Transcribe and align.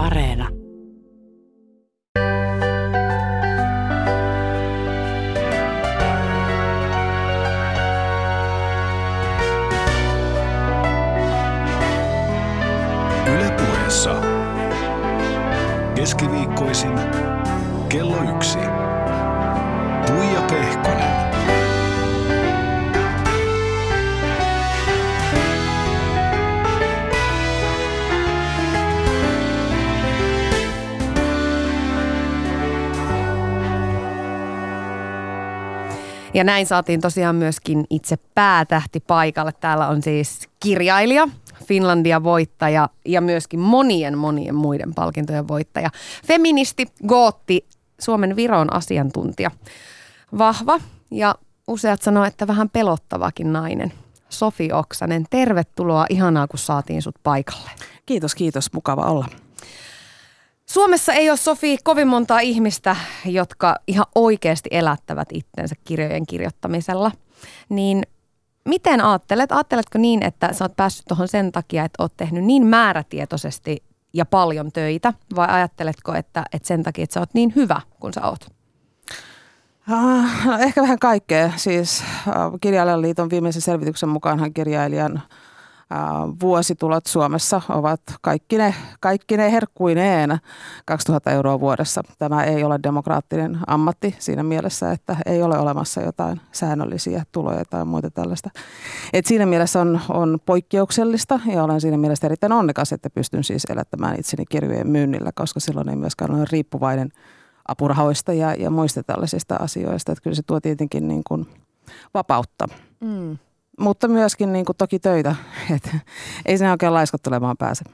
Areena. 0.00 0.59
Ja 36.40 36.44
näin 36.44 36.66
saatiin 36.66 37.00
tosiaan 37.00 37.36
myöskin 37.36 37.84
itse 37.90 38.16
päätähti 38.34 39.00
paikalle. 39.00 39.52
Täällä 39.52 39.88
on 39.88 40.02
siis 40.02 40.48
kirjailija, 40.60 41.28
Finlandia 41.64 42.22
voittaja 42.22 42.88
ja 43.06 43.20
myöskin 43.20 43.60
monien 43.60 44.18
monien 44.18 44.54
muiden 44.54 44.94
palkintojen 44.94 45.48
voittaja. 45.48 45.90
Feministi, 46.26 46.86
gootti, 47.08 47.66
Suomen 47.98 48.36
Viron 48.36 48.72
asiantuntija. 48.72 49.50
Vahva 50.38 50.80
ja 51.10 51.34
useat 51.68 52.02
sanoo, 52.02 52.24
että 52.24 52.46
vähän 52.46 52.70
pelottavakin 52.70 53.52
nainen. 53.52 53.92
Sofi 54.28 54.72
Oksanen, 54.72 55.26
tervetuloa. 55.30 56.06
Ihanaa, 56.10 56.46
kun 56.46 56.58
saatiin 56.58 57.02
sut 57.02 57.16
paikalle. 57.22 57.70
Kiitos, 58.06 58.34
kiitos. 58.34 58.72
Mukava 58.72 59.02
olla. 59.02 59.26
Suomessa 60.70 61.12
ei 61.12 61.30
ole 61.30 61.36
Sofi 61.36 61.78
kovin 61.84 62.08
montaa 62.08 62.40
ihmistä, 62.40 62.96
jotka 63.24 63.76
ihan 63.86 64.06
oikeasti 64.14 64.68
elättävät 64.72 65.28
itsensä 65.32 65.74
kirjojen 65.84 66.26
kirjoittamisella. 66.26 67.12
Niin 67.68 68.02
miten 68.64 69.00
ajattelet? 69.04 69.52
Ajatteletko 69.52 69.98
niin, 69.98 70.22
että 70.22 70.52
sä 70.52 70.64
oot 70.64 70.76
päässyt 70.76 71.04
tuohon 71.08 71.28
sen 71.28 71.52
takia, 71.52 71.84
että 71.84 72.02
oot 72.02 72.16
tehnyt 72.16 72.44
niin 72.44 72.66
määrätietoisesti 72.66 73.82
ja 74.12 74.26
paljon 74.26 74.72
töitä, 74.72 75.12
vai 75.36 75.48
ajatteletko, 75.48 76.14
että, 76.14 76.44
että 76.52 76.68
sen 76.68 76.82
takia, 76.82 77.04
että 77.04 77.14
sä 77.14 77.20
oot 77.20 77.34
niin 77.34 77.52
hyvä 77.56 77.80
kuin 78.00 78.12
sä 78.12 78.26
oot? 78.26 78.46
Ah, 79.90 80.46
no 80.46 80.58
ehkä 80.58 80.82
vähän 80.82 80.98
kaikkea. 80.98 81.52
Siis 81.56 82.02
äh, 82.28 82.34
Kirjailijaliiton 82.60 83.30
viimeisen 83.30 83.62
selvityksen 83.62 84.08
mukaanhan 84.08 84.54
kirjailijan 84.54 85.22
vuositulot 86.40 87.06
Suomessa 87.06 87.62
ovat 87.68 88.00
kaikki 88.20 88.58
ne, 88.58 88.74
kaikki 89.00 89.36
ne 89.36 89.52
herkkuineen 89.52 90.38
2000 90.86 91.30
euroa 91.30 91.60
vuodessa. 91.60 92.02
Tämä 92.18 92.44
ei 92.44 92.64
ole 92.64 92.80
demokraattinen 92.82 93.58
ammatti 93.66 94.16
siinä 94.18 94.42
mielessä, 94.42 94.92
että 94.92 95.16
ei 95.26 95.42
ole 95.42 95.58
olemassa 95.58 96.00
jotain 96.00 96.40
säännöllisiä 96.52 97.22
tuloja 97.32 97.64
tai 97.70 97.84
muuta 97.84 98.10
tällaista. 98.10 98.50
Et 99.12 99.26
siinä 99.26 99.46
mielessä 99.46 99.80
on, 99.80 100.00
on 100.08 100.38
poikkeuksellista 100.46 101.40
ja 101.46 101.64
olen 101.64 101.80
siinä 101.80 101.96
mielessä 101.96 102.26
erittäin 102.26 102.52
onnekas, 102.52 102.92
että 102.92 103.10
pystyn 103.10 103.44
siis 103.44 103.64
elättämään 103.64 104.20
itseni 104.20 104.44
kirjojen 104.46 104.88
myynnillä, 104.88 105.30
koska 105.34 105.60
silloin 105.60 105.88
ei 105.88 105.96
myöskään 105.96 106.34
ole 106.34 106.44
riippuvainen 106.52 107.08
apurahoista 107.68 108.32
ja, 108.32 108.54
ja 108.54 108.70
muista 108.70 109.02
tällaisista 109.02 109.56
asioista. 109.56 110.12
Että 110.12 110.22
kyllä 110.22 110.34
se 110.34 110.42
tuo 110.42 110.60
tietenkin 110.60 111.08
niin 111.08 111.22
kuin 111.28 111.46
vapautta. 112.14 112.68
Mm 113.00 113.38
mutta 113.80 114.08
myöskin 114.08 114.52
niin 114.52 114.64
kuin 114.64 114.76
toki 114.76 114.98
töitä. 114.98 115.34
Et 115.74 115.96
ei 116.46 116.58
sinne 116.58 116.70
oikein 116.70 116.94
laiskottelemaan 116.94 117.56
pääse. 117.56 117.84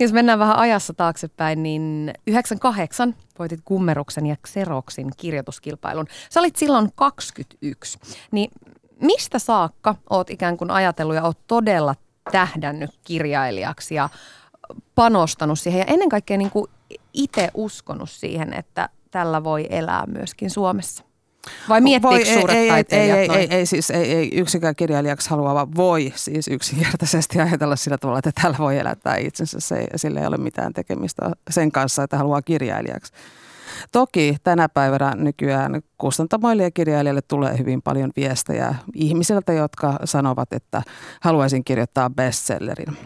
Jos 0.00 0.12
mennään 0.12 0.38
vähän 0.38 0.56
ajassa 0.56 0.94
taaksepäin, 0.94 1.62
niin 1.62 2.12
98 2.26 3.16
voitit 3.38 3.60
Kummeruksen 3.64 4.26
ja 4.26 4.36
Xeroxin 4.46 5.10
kirjoituskilpailun. 5.16 6.06
Sä 6.30 6.40
olit 6.40 6.56
silloin 6.56 6.92
21. 6.94 7.98
Niin 8.30 8.50
mistä 9.00 9.38
saakka 9.38 9.94
oot 10.10 10.30
ikään 10.30 10.56
kuin 10.56 10.70
ajatellut 10.70 11.16
ja 11.16 11.22
oot 11.22 11.38
todella 11.46 11.94
tähdännyt 12.32 12.90
kirjailijaksi 13.04 13.94
ja 13.94 14.08
panostanut 14.94 15.58
siihen 15.58 15.78
ja 15.78 15.84
ennen 15.84 16.08
kaikkea 16.08 16.36
niin 16.36 16.50
kuin 16.50 16.70
itse 17.12 17.48
uskonut 17.54 18.10
siihen, 18.10 18.52
että 18.52 18.88
tällä 19.10 19.44
voi 19.44 19.66
elää 19.70 20.04
myöskin 20.06 20.50
Suomessa? 20.50 21.09
Vai 21.68 21.80
miettiikö 21.80 22.16
voi, 22.16 22.24
suuret 22.26 22.56
ei, 22.56 22.68
taiteilijat 22.68 23.18
ei, 23.18 23.28
ei, 23.30 23.40
ei, 23.40 23.58
ei, 23.58 23.66
siis 23.66 23.90
ei, 23.90 24.12
ei 24.12 24.30
yksikään 24.34 24.76
kirjailijaksi 24.76 25.30
haluava 25.30 25.68
voi 25.76 26.12
siis 26.16 26.48
yksinkertaisesti 26.48 27.40
ajatella 27.40 27.76
sillä 27.76 27.98
tavalla, 27.98 28.18
että 28.18 28.32
täällä 28.42 28.58
voi 28.58 28.78
elättää 28.78 29.16
itsensä. 29.16 29.60
Se, 29.60 29.86
sillä 29.96 30.20
ei 30.20 30.26
ole 30.26 30.36
mitään 30.36 30.72
tekemistä 30.72 31.30
sen 31.50 31.72
kanssa, 31.72 32.02
että 32.02 32.16
haluaa 32.16 32.42
kirjailijaksi. 32.42 33.12
Toki 33.92 34.36
tänä 34.42 34.68
päivänä 34.68 35.14
nykyään 35.16 35.82
kustantamoille 35.98 36.62
ja 36.62 36.70
kirjailijoille 36.70 37.22
tulee 37.22 37.58
hyvin 37.58 37.82
paljon 37.82 38.10
viestejä 38.16 38.74
ihmisiltä, 38.94 39.52
jotka 39.52 39.98
sanovat, 40.04 40.52
että 40.52 40.82
haluaisin 41.20 41.64
kirjoittaa 41.64 42.10
bestsellerin. 42.10 42.96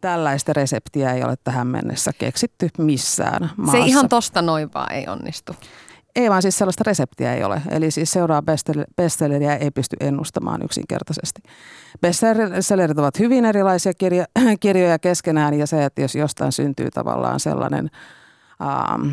Tällaista 0.00 0.52
reseptiä 0.52 1.12
ei 1.12 1.24
ole 1.24 1.34
tähän 1.44 1.66
mennessä 1.66 2.10
keksitty 2.18 2.68
missään 2.78 3.50
maassa. 3.56 3.82
Se 3.82 3.88
ihan 3.88 4.08
tosta 4.08 4.42
noin 4.42 4.70
vaan 4.74 4.92
ei 4.92 5.06
onnistu. 5.08 5.56
Ei 6.16 6.30
vaan 6.30 6.42
siis 6.42 6.58
sellaista 6.58 6.84
reseptiä 6.86 7.34
ei 7.34 7.44
ole. 7.44 7.62
Eli 7.70 7.90
siis 7.90 8.10
seuraa 8.10 8.42
bestselleriä 8.96 9.56
ei 9.56 9.70
pysty 9.70 9.96
ennustamaan 10.00 10.62
yksinkertaisesti. 10.62 11.42
Bestsellerit 12.00 12.98
ovat 12.98 13.18
hyvin 13.18 13.44
erilaisia 13.44 13.94
kirja, 13.94 14.24
kirjoja 14.60 14.98
keskenään 14.98 15.54
ja 15.54 15.66
se, 15.66 15.84
että 15.84 16.00
jos 16.00 16.14
jostain 16.14 16.52
syntyy 16.52 16.90
tavallaan 16.90 17.40
sellainen 17.40 17.90
ähm, 18.62 19.08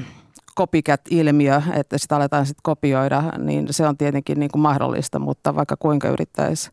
copycat-ilmiö, 0.58 1.62
että 1.74 1.98
sitä 1.98 2.16
aletaan 2.16 2.46
sitten 2.46 2.64
kopioida, 2.64 3.24
niin 3.38 3.68
se 3.72 3.88
on 3.88 3.98
tietenkin 3.98 4.40
niin 4.40 4.52
kuin 4.52 4.62
mahdollista, 4.62 5.20
mutta 5.20 5.56
vaikka 5.56 5.76
kuinka 5.78 6.10
yrittäisi 6.10 6.70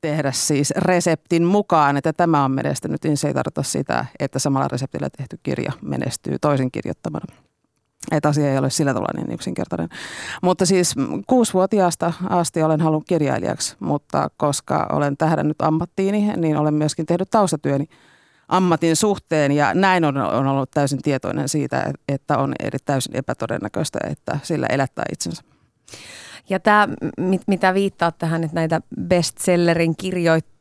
tehdä 0.00 0.32
siis 0.32 0.70
reseptin 0.76 1.44
mukaan, 1.44 1.96
että 1.96 2.12
tämä 2.12 2.44
on 2.44 2.50
menestynyt, 2.50 3.04
niin 3.04 3.16
se 3.16 3.28
ei 3.28 3.34
tarkoita 3.34 3.62
sitä, 3.62 4.06
että 4.18 4.38
samalla 4.38 4.68
reseptillä 4.68 5.08
tehty 5.16 5.38
kirja 5.42 5.72
menestyy 5.82 6.36
toisen 6.40 6.70
kirjoittamana. 6.70 7.49
Että 8.10 8.28
asia 8.28 8.52
ei 8.52 8.58
ole 8.58 8.70
sillä 8.70 8.94
tavalla 8.94 9.20
niin 9.20 9.34
yksinkertainen. 9.34 9.88
Mutta 10.42 10.66
siis 10.66 10.94
kuusivuotiaasta 11.26 12.12
asti 12.28 12.62
olen 12.62 12.80
halunnut 12.80 13.08
kirjailijaksi, 13.08 13.76
mutta 13.80 14.30
koska 14.36 14.86
olen 14.92 15.16
tähdännyt 15.16 15.62
ammattiini, 15.62 16.32
niin 16.36 16.56
olen 16.56 16.74
myöskin 16.74 17.06
tehnyt 17.06 17.30
taustatyöni 17.30 17.86
ammatin 18.48 18.96
suhteen 18.96 19.52
ja 19.52 19.74
näin 19.74 20.04
on, 20.04 20.16
on 20.16 20.46
ollut 20.46 20.70
täysin 20.70 21.02
tietoinen 21.02 21.48
siitä, 21.48 21.92
että 22.08 22.38
on 22.38 22.54
eri 22.60 22.78
täysin 22.84 23.16
epätodennäköistä, 23.16 23.98
että 24.10 24.38
sillä 24.42 24.66
elättää 24.66 25.04
itsensä. 25.12 25.42
Ja 26.48 26.60
tämä, 26.60 26.88
mitä 27.46 27.74
viittaa 27.74 28.12
tähän, 28.12 28.44
että 28.44 28.54
näitä 28.54 28.80
bestsellerin 29.08 29.96
kirjoittajia, 29.96 30.60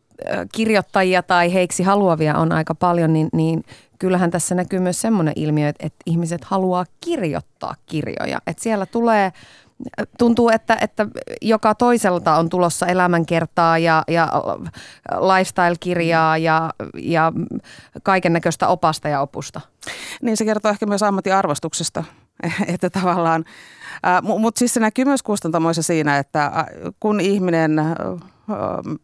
kirjoittajia 0.55 1.23
tai 1.23 1.53
heiksi 1.53 1.83
haluavia 1.83 2.37
on 2.37 2.51
aika 2.51 2.75
paljon, 2.75 3.13
niin, 3.13 3.29
niin 3.33 3.63
kyllähän 3.99 4.31
tässä 4.31 4.55
näkyy 4.55 4.79
myös 4.79 5.01
semmoinen 5.01 5.33
ilmiö, 5.35 5.69
että, 5.69 5.85
että 5.85 6.03
ihmiset 6.05 6.43
haluaa 6.43 6.85
kirjoittaa 7.01 7.75
kirjoja. 7.85 8.39
Että 8.47 8.63
siellä 8.63 8.85
tulee 8.85 9.31
tuntuu, 10.17 10.49
että, 10.49 10.77
että 10.81 11.07
joka 11.41 11.75
toiselta 11.75 12.35
on 12.35 12.49
tulossa 12.49 12.87
elämänkertaa 12.87 13.77
ja, 13.77 14.03
ja 14.07 14.31
lifestyle-kirjaa 15.11 16.37
ja, 16.37 16.69
ja 16.93 17.31
kaiken 18.03 18.33
näköistä 18.33 18.67
opasta 18.67 19.09
ja 19.09 19.21
opusta. 19.21 19.61
Niin 20.21 20.37
se 20.37 20.45
kertoo 20.45 20.71
ehkä 20.71 20.85
myös 20.85 21.03
ammattiarvostuksesta, 21.03 22.03
että 22.73 22.89
tavallaan, 22.89 23.45
mutta 24.21 24.59
siis 24.59 24.73
se 24.73 24.79
näkyy 24.79 25.05
myös 25.05 25.23
kustantamoissa 25.23 25.83
siinä, 25.83 26.17
että 26.17 26.65
kun 26.99 27.19
ihminen 27.19 27.75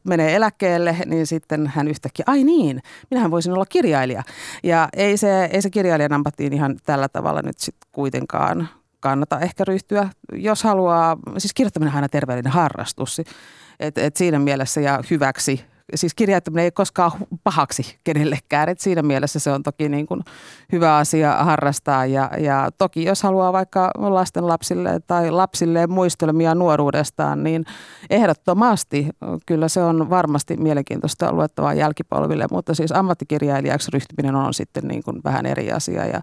menee 0.04 0.36
eläkkeelle, 0.36 0.98
niin 1.06 1.28
sitten 1.28 1.68
hän 1.68 1.88
yhtäkkiä, 1.88 2.24
ai 2.28 2.44
niin, 2.44 2.82
minähän 3.12 3.32
voisin 3.32 3.54
olla 3.54 3.66
kirjailija. 3.66 4.24
Ja 4.64 4.90
ei 4.94 5.18
se, 5.18 5.46
ei 5.46 5.62
se 5.62 5.70
kirjailijan 5.70 6.14
ammattiin 6.14 6.54
ihan 6.54 6.76
tällä 6.86 7.10
tavalla 7.10 7.42
nyt 7.42 7.60
sitten 7.60 7.90
kuitenkaan 7.92 8.70
kannata 9.00 9.40
ehkä 9.40 9.64
ryhtyä, 9.68 10.10
jos 10.34 10.64
haluaa, 10.64 11.18
siis 11.38 11.54
kirjoittaminen 11.54 11.92
on 11.92 11.96
aina 11.96 12.10
terveellinen 12.10 12.52
harrastus, 12.52 13.22
että 13.80 14.02
et 14.02 14.16
siinä 14.16 14.40
mielessä 14.40 14.82
ja 14.82 15.00
hyväksi 15.10 15.66
siis 15.96 16.14
kirjoittaminen 16.16 16.64
ei 16.64 16.72
koskaan 16.72 17.12
pahaksi 17.44 18.00
kenellekään. 18.04 18.70
Et 18.70 18.80
siinä 18.80 19.02
mielessä 19.02 19.40
se 19.40 19.52
on 19.52 19.64
toki 19.64 19.90
niin 19.90 20.06
kuin 20.06 20.22
hyvä 20.72 20.98
asia 20.98 21.34
harrastaa. 21.34 22.06
Ja, 22.06 22.32
ja 22.40 22.70
toki 22.78 23.04
jos 23.04 23.24
haluaa 23.24 23.54
vaikka 23.54 23.92
lasten 23.98 24.48
lapsille 24.48 25.00
tai 25.08 25.32
lapsille 25.32 25.88
muistelmia 25.88 26.56
nuoruudestaan, 26.56 27.44
niin 27.44 27.66
ehdottomasti 28.10 29.10
kyllä 29.46 29.68
se 29.68 29.84
on 29.84 30.10
varmasti 30.10 30.58
mielenkiintoista 30.58 31.34
luettavaa 31.34 31.74
jälkipolville, 31.74 32.46
mutta 32.52 32.74
siis 32.74 32.92
ammattikirjailijaksi 32.92 33.92
ryhtyminen 33.94 34.36
on 34.36 34.54
sitten 34.54 34.88
niin 34.88 35.04
kuin 35.04 35.22
vähän 35.24 35.46
eri 35.46 35.72
asia 35.72 36.06
ja 36.06 36.22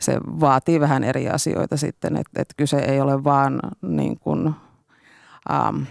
se 0.00 0.18
vaatii 0.24 0.80
vähän 0.80 1.04
eri 1.04 1.28
asioita 1.28 1.76
sitten, 1.76 2.16
että, 2.16 2.42
että 2.42 2.54
kyse 2.56 2.78
ei 2.78 3.00
ole 3.00 3.24
vaan 3.24 3.60
niin 3.82 4.18
kuin, 4.18 4.54
ähm, 5.50 5.82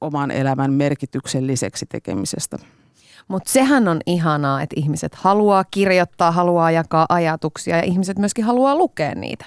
oman 0.00 0.30
elämän 0.30 0.72
merkitykselliseksi 0.72 1.86
tekemisestä. 1.86 2.58
Mutta 3.28 3.52
sehän 3.52 3.88
on 3.88 4.00
ihanaa, 4.06 4.62
että 4.62 4.74
ihmiset 4.78 5.14
haluaa 5.14 5.64
kirjoittaa, 5.64 6.30
haluaa 6.30 6.70
jakaa 6.70 7.06
ajatuksia 7.08 7.76
ja 7.76 7.82
ihmiset 7.82 8.18
myöskin 8.18 8.44
haluaa 8.44 8.76
lukea 8.76 9.14
niitä. 9.14 9.44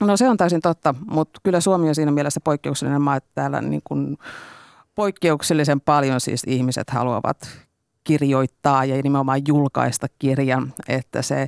No 0.00 0.16
se 0.16 0.28
on 0.28 0.36
täysin 0.36 0.60
totta, 0.60 0.94
mutta 1.10 1.40
kyllä 1.42 1.60
Suomi 1.60 1.88
on 1.88 1.94
siinä 1.94 2.10
mielessä 2.10 2.40
poikkeuksellinen 2.44 3.02
maa, 3.02 3.16
että 3.16 3.30
täällä 3.34 3.60
niin 3.60 3.82
kuin 3.84 4.16
poikkeuksellisen 4.94 5.80
paljon 5.80 6.20
siis 6.20 6.42
ihmiset 6.46 6.90
haluavat 6.90 7.48
kirjoittaa 8.06 8.84
ja 8.84 9.02
nimenomaan 9.02 9.42
julkaista 9.48 10.06
kirjan, 10.18 10.72
että 10.88 11.22
se 11.22 11.46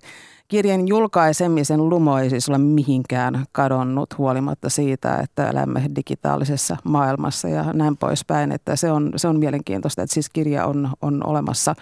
kirjan 0.49 0.88
julkaisemisen 0.88 1.88
lumo 1.88 2.19
ei 2.19 2.31
siis 2.31 2.49
ole 2.49 2.58
mihinkään 2.58 3.44
kadonnut 3.52 4.19
huolimatta 4.19 4.69
siitä, 4.69 5.16
että 5.16 5.50
elämme 5.50 5.90
digitaalisessa 5.96 6.76
maailmassa 6.84 7.49
ja 7.49 7.72
näin 7.72 7.96
poispäin. 7.96 8.52
Että 8.52 8.76
se, 8.76 8.90
on, 8.90 9.12
se 9.16 9.28
on 9.28 9.38
mielenkiintoista, 9.38 10.02
että 10.02 10.14
siis 10.14 10.31
kirja 10.31 10.66
on, 10.66 10.90
on 11.02 11.26
olemassa 11.26 11.75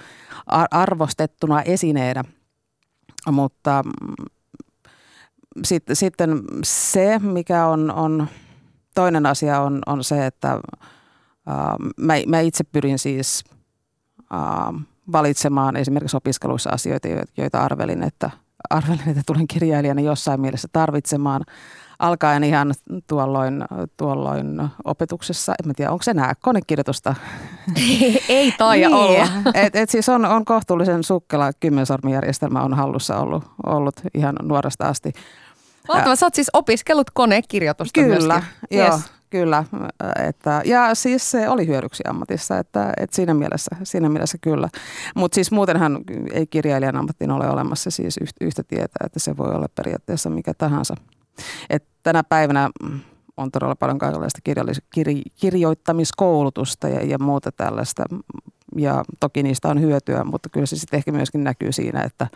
arvostettuna 0.70 1.62
esineenä, 1.62 2.24
mutta 3.30 3.84
sitten, 5.64 5.96
sitten 5.96 6.42
se, 6.64 7.18
mikä 7.18 7.66
on, 7.66 7.90
on 7.90 8.26
toinen 8.94 9.26
asia 9.26 9.60
on, 9.60 9.82
on 9.86 10.04
se, 10.04 10.26
että 10.26 10.52
äh, 10.52 10.62
mä, 11.96 12.14
mä 12.26 12.40
itse 12.40 12.64
pyrin 12.64 12.98
siis 12.98 13.44
valitsemaan 15.12 15.76
esimerkiksi 15.76 16.16
opiskeluissa 16.16 16.70
asioita, 16.70 17.08
joita 17.36 17.64
arvelin, 17.64 18.02
että, 18.02 18.30
arvelin, 18.70 19.08
että 19.08 19.22
tulen 19.26 19.48
kirjailijana 19.48 20.00
jossain 20.00 20.40
mielessä 20.40 20.68
tarvitsemaan 20.72 21.44
alkaen 21.98 22.44
ihan 22.44 22.74
tuolloin, 23.06 23.64
tuolloin 23.96 24.68
opetuksessa, 24.84 25.54
en 25.66 25.74
tiedä 25.74 25.90
onko 25.90 26.02
se 26.02 26.10
enää 26.10 26.32
konekirjoitusta. 26.40 27.14
Ei, 28.28 28.52
taida 28.58 28.88
niin. 28.88 28.96
olla. 28.96 29.28
Et, 29.54 29.76
et 29.76 29.90
siis 29.90 30.08
on, 30.08 30.24
on 30.24 30.44
kohtuullisen 30.44 31.04
sukkela 31.04 31.52
kymmensormijärjestelmä 31.60 32.62
on 32.62 32.74
hallussa 32.74 33.18
ollut, 33.18 33.44
ollut 33.66 34.00
ihan 34.14 34.36
nuoresta 34.42 34.88
asti. 34.88 35.12
Mahtavaa, 35.88 36.16
sä 36.16 36.26
oot 36.26 36.34
siis 36.34 36.50
opiskellut 36.52 37.10
konekirjoitusta 37.10 38.00
Kyllä, 38.00 38.34
myöskin. 38.34 38.78
joo, 38.78 38.86
Yes. 38.86 39.15
Kyllä. 39.30 39.64
Että, 40.28 40.62
ja 40.64 40.94
siis 40.94 41.30
se 41.30 41.48
oli 41.48 41.66
hyödyksi 41.66 42.02
ammatissa, 42.08 42.58
että, 42.58 42.92
että 42.96 43.16
siinä, 43.16 43.34
mielessä, 43.34 43.76
siinä 43.82 44.08
mielessä 44.08 44.38
kyllä. 44.40 44.68
Mutta 45.14 45.34
siis 45.34 45.50
muutenhan 45.50 45.98
ei 46.32 46.46
kirjailijan 46.46 46.96
ammattiin 46.96 47.30
ole 47.30 47.50
olemassa 47.50 47.90
siis 47.90 48.18
yhtä 48.40 48.62
tietä, 48.62 48.96
että 49.04 49.18
se 49.18 49.36
voi 49.36 49.54
olla 49.54 49.66
periaatteessa 49.74 50.30
mikä 50.30 50.54
tahansa. 50.54 50.94
Et 51.70 51.84
tänä 52.02 52.24
päivänä 52.24 52.70
on 53.36 53.50
todella 53.50 53.76
paljon 53.76 53.98
kaikenlaista 53.98 54.40
kirjallis- 54.48 55.00
kir- 55.00 55.32
kirjoittamiskoulutusta 55.34 56.88
ja, 56.88 57.04
ja 57.04 57.18
muuta 57.18 57.52
tällaista. 57.52 58.04
Ja 58.76 59.04
toki 59.20 59.42
niistä 59.42 59.68
on 59.68 59.80
hyötyä, 59.80 60.24
mutta 60.24 60.48
kyllä 60.48 60.66
se 60.66 60.76
sitten 60.76 60.96
ehkä 60.96 61.12
myöskin 61.12 61.44
näkyy 61.44 61.72
siinä, 61.72 62.02
että, 62.02 62.26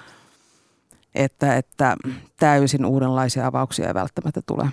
että, 1.14 1.56
että 1.56 1.96
täysin 2.36 2.84
uudenlaisia 2.84 3.46
avauksia 3.46 3.88
ei 3.88 3.94
välttämättä 3.94 4.40
tule. 4.46 4.68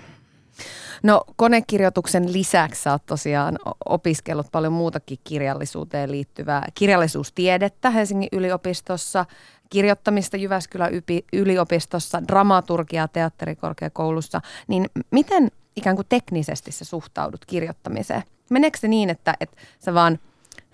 No 1.02 1.24
konekirjoituksen 1.36 2.32
lisäksi 2.32 2.82
sä 2.82 2.92
oot 2.92 3.06
tosiaan 3.06 3.58
opiskellut 3.84 4.46
paljon 4.52 4.72
muutakin 4.72 5.18
kirjallisuuteen 5.24 6.10
liittyvää 6.12 6.66
kirjallisuustiedettä 6.74 7.90
Helsingin 7.90 8.28
yliopistossa, 8.32 9.26
kirjoittamista 9.70 10.36
Jyväskylän 10.36 10.90
yliopistossa, 11.32 12.22
dramaturgiaa 12.28 13.08
teatterikorkeakoulussa, 13.08 14.40
niin 14.68 14.86
miten 15.10 15.50
ikään 15.76 15.96
kuin 15.96 16.06
teknisesti 16.08 16.72
sä 16.72 16.84
suhtaudut 16.84 17.44
kirjoittamiseen? 17.44 18.22
Meneekö 18.50 18.78
se 18.78 18.88
niin, 18.88 19.10
että, 19.10 19.34
että 19.40 19.56
sä 19.78 19.94
vaan 19.94 20.18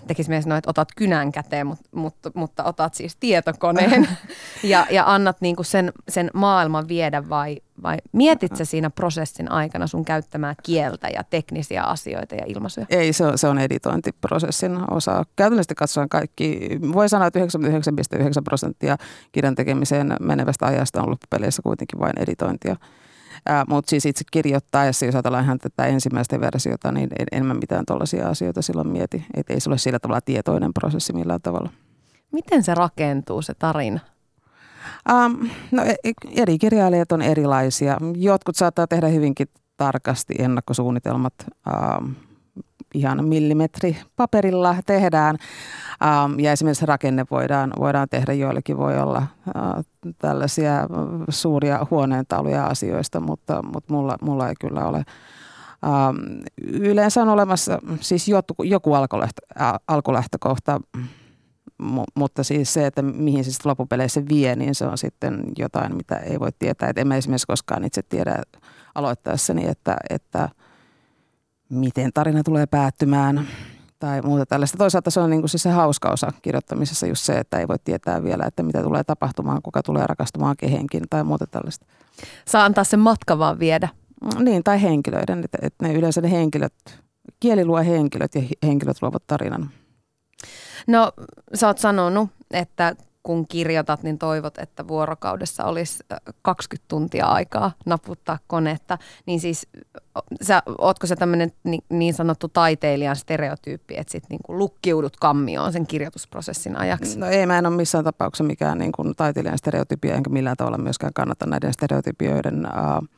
tekisi 0.06 0.30
myös 0.30 0.46
noin, 0.46 0.58
että 0.58 0.70
otat 0.70 0.88
kynän 0.96 1.32
käteen, 1.32 1.66
mutta, 1.66 1.88
mutta, 1.92 2.30
mutta 2.34 2.64
otat 2.64 2.94
siis 2.94 3.16
tietokoneen 3.16 4.08
ja, 4.62 4.86
ja 4.90 5.04
annat 5.06 5.40
niin 5.40 5.56
kuin 5.56 5.66
sen, 5.66 5.92
sen 6.08 6.30
maailman 6.34 6.88
viedä 6.88 7.28
vai, 7.28 7.56
vai 7.82 7.96
mietit 8.12 8.56
sä 8.56 8.64
siinä 8.64 8.90
prosessin 8.90 9.52
aikana 9.52 9.86
sun 9.86 10.04
käyttämää 10.04 10.54
kieltä 10.62 11.08
ja 11.08 11.24
teknisiä 11.30 11.82
asioita 11.82 12.34
ja 12.34 12.44
ilmaisuja? 12.46 12.86
Ei, 12.90 13.12
se 13.12 13.26
on, 13.26 13.38
se 13.38 13.48
on 13.48 13.58
editointiprosessin 13.58 14.78
osa. 14.90 15.24
Käytännössä 15.36 15.74
katsoen 15.74 16.08
kaikki, 16.08 16.78
voi 16.92 17.08
sanoa, 17.08 17.26
että 17.26 17.40
99,9 17.40 17.46
prosenttia 18.44 18.96
kirjan 19.32 19.54
tekemiseen 19.54 20.16
menevästä 20.20 20.66
ajasta 20.66 21.02
on 21.02 21.10
loppupeleissä 21.10 21.62
kuitenkin 21.62 22.00
vain 22.00 22.18
editointia. 22.18 22.76
Mutta 23.68 23.90
siis 23.90 24.06
itse 24.06 24.24
kirjoittaessa, 24.30 25.06
jos 25.06 25.14
ajatellaan 25.14 25.44
ihan 25.44 25.58
tätä 25.58 25.86
ensimmäistä 25.86 26.40
versiota, 26.40 26.92
niin 26.92 27.10
en, 27.18 27.26
en 27.32 27.46
mä 27.46 27.54
mitään 27.54 27.86
tuollaisia 27.86 28.28
asioita 28.28 28.62
silloin 28.62 28.88
mieti. 28.88 29.26
Että 29.34 29.54
ei 29.54 29.60
se 29.60 29.70
ole 29.70 29.78
sillä 29.78 29.98
tavalla 29.98 30.20
tietoinen 30.20 30.74
prosessi 30.74 31.12
millään 31.12 31.42
tavalla. 31.42 31.70
Miten 32.32 32.62
se 32.62 32.74
rakentuu 32.74 33.42
se 33.42 33.54
tarina? 33.54 34.00
Um, 35.12 35.48
no, 35.70 35.82
eri 36.36 36.58
kirjailijat 36.58 37.12
on 37.12 37.22
erilaisia. 37.22 37.96
Jotkut 38.16 38.56
saattaa 38.56 38.86
tehdä 38.86 39.08
hyvinkin 39.08 39.46
tarkasti 39.76 40.34
ennakkosuunnitelmat. 40.38 41.34
Um, 42.00 42.14
ihan 42.94 43.24
millimetri 43.24 43.96
paperilla 44.16 44.76
tehdään. 44.86 45.36
Um, 46.24 46.38
ja 46.38 46.52
esimerkiksi 46.52 46.86
rakenne 46.86 47.24
voidaan, 47.30 47.72
voidaan 47.78 48.08
tehdä, 48.08 48.32
joillekin 48.32 48.78
voi 48.78 48.98
olla 48.98 49.26
uh, 49.46 49.84
tällaisia 50.18 50.72
suuria 51.28 51.86
huoneentauluja 51.90 52.66
asioista, 52.66 53.20
mutta, 53.20 53.62
mutta 53.62 53.94
mulla, 53.94 54.16
mulla 54.20 54.48
ei 54.48 54.54
kyllä 54.60 54.84
ole. 54.84 55.04
Um, 55.86 56.16
yleensä 56.62 57.22
on 57.22 57.28
olemassa 57.28 57.78
siis 58.00 58.28
joku, 58.28 58.62
joku 58.62 58.94
alkulähtö, 58.94 59.42
alkulähtökohta, 59.88 60.80
mutta 62.14 62.44
siis 62.44 62.72
se, 62.72 62.86
että 62.86 63.02
mihin 63.02 63.44
se 63.44 63.50
sitten 63.50 63.70
loppupeleissä 63.70 64.22
vie, 64.28 64.56
niin 64.56 64.74
se 64.74 64.86
on 64.86 64.98
sitten 64.98 65.42
jotain, 65.58 65.96
mitä 65.96 66.16
ei 66.16 66.40
voi 66.40 66.50
tietää. 66.58 66.88
Et 66.88 66.98
en 66.98 67.08
mä 67.08 67.16
esimerkiksi 67.16 67.46
koskaan 67.46 67.84
itse 67.84 68.02
tiedä 68.02 68.42
aloittaessani, 68.94 69.68
että, 69.68 69.96
että 70.10 70.48
miten 71.74 72.10
tarina 72.14 72.42
tulee 72.42 72.66
päättymään 72.66 73.48
tai 73.98 74.22
muuta 74.22 74.46
tällaista. 74.46 74.78
Toisaalta 74.78 75.10
se 75.10 75.20
on 75.20 75.30
niin 75.30 75.42
kuin 75.42 75.48
siis 75.50 75.62
se 75.62 75.70
hauska 75.70 76.10
osa 76.10 76.32
kirjoittamisessa 76.42 77.06
just 77.06 77.22
se, 77.22 77.38
että 77.38 77.58
ei 77.58 77.68
voi 77.68 77.76
tietää 77.84 78.22
vielä, 78.22 78.44
että 78.46 78.62
mitä 78.62 78.82
tulee 78.82 79.04
tapahtumaan, 79.04 79.62
kuka 79.62 79.82
tulee 79.82 80.06
rakastumaan 80.06 80.56
kehenkin 80.56 81.02
tai 81.10 81.24
muuta 81.24 81.46
tällaista. 81.46 81.86
Saa 82.46 82.64
antaa 82.64 82.84
sen 82.84 83.00
matka 83.00 83.38
vaan 83.38 83.58
viedä. 83.58 83.88
Niin, 84.38 84.64
tai 84.64 84.82
henkilöiden, 84.82 85.44
että, 85.44 85.58
että 85.62 85.88
ne 85.88 85.94
yleensä 85.94 86.20
ne 86.20 86.30
henkilöt, 86.30 86.74
kieli 87.40 87.64
luo 87.64 87.78
henkilöt 87.78 88.34
ja 88.34 88.42
henkilöt 88.62 89.02
luovat 89.02 89.26
tarinan. 89.26 89.70
No, 90.86 91.12
sä 91.54 91.66
oot 91.66 91.78
sanonut, 91.78 92.30
että 92.50 92.96
kun 93.24 93.48
kirjoitat, 93.48 94.02
niin 94.02 94.18
toivot, 94.18 94.58
että 94.58 94.88
vuorokaudessa 94.88 95.64
olisi 95.64 96.04
20 96.42 96.88
tuntia 96.88 97.26
aikaa 97.26 97.72
naputtaa 97.86 98.38
konetta. 98.46 98.98
Niin 99.26 99.40
siis, 99.40 99.66
sä, 100.42 100.62
ootko 100.78 101.06
se 101.06 101.16
tämmöinen 101.16 101.52
niin, 101.88 102.14
sanottu 102.14 102.48
taiteilijan 102.48 103.16
stereotyyppi, 103.16 103.94
että 103.96 104.12
sit 104.12 104.24
niin 104.30 104.40
lukkiudut 104.48 105.16
kammioon 105.16 105.72
sen 105.72 105.86
kirjoitusprosessin 105.86 106.76
ajaksi? 106.76 107.18
No 107.18 107.26
ei, 107.26 107.46
mä 107.46 107.58
en 107.58 107.66
ole 107.66 107.76
missään 107.76 108.04
tapauksessa 108.04 108.44
mikään 108.44 108.78
niin 108.78 108.92
kuin 108.92 109.14
taiteilijan 109.16 109.58
stereotypia, 109.58 110.14
enkä 110.14 110.30
millään 110.30 110.56
tavalla 110.56 110.78
myöskään 110.78 111.12
kannata 111.12 111.46
näiden 111.46 111.72
stereotypioiden 111.72 112.66
uh, 112.66 113.08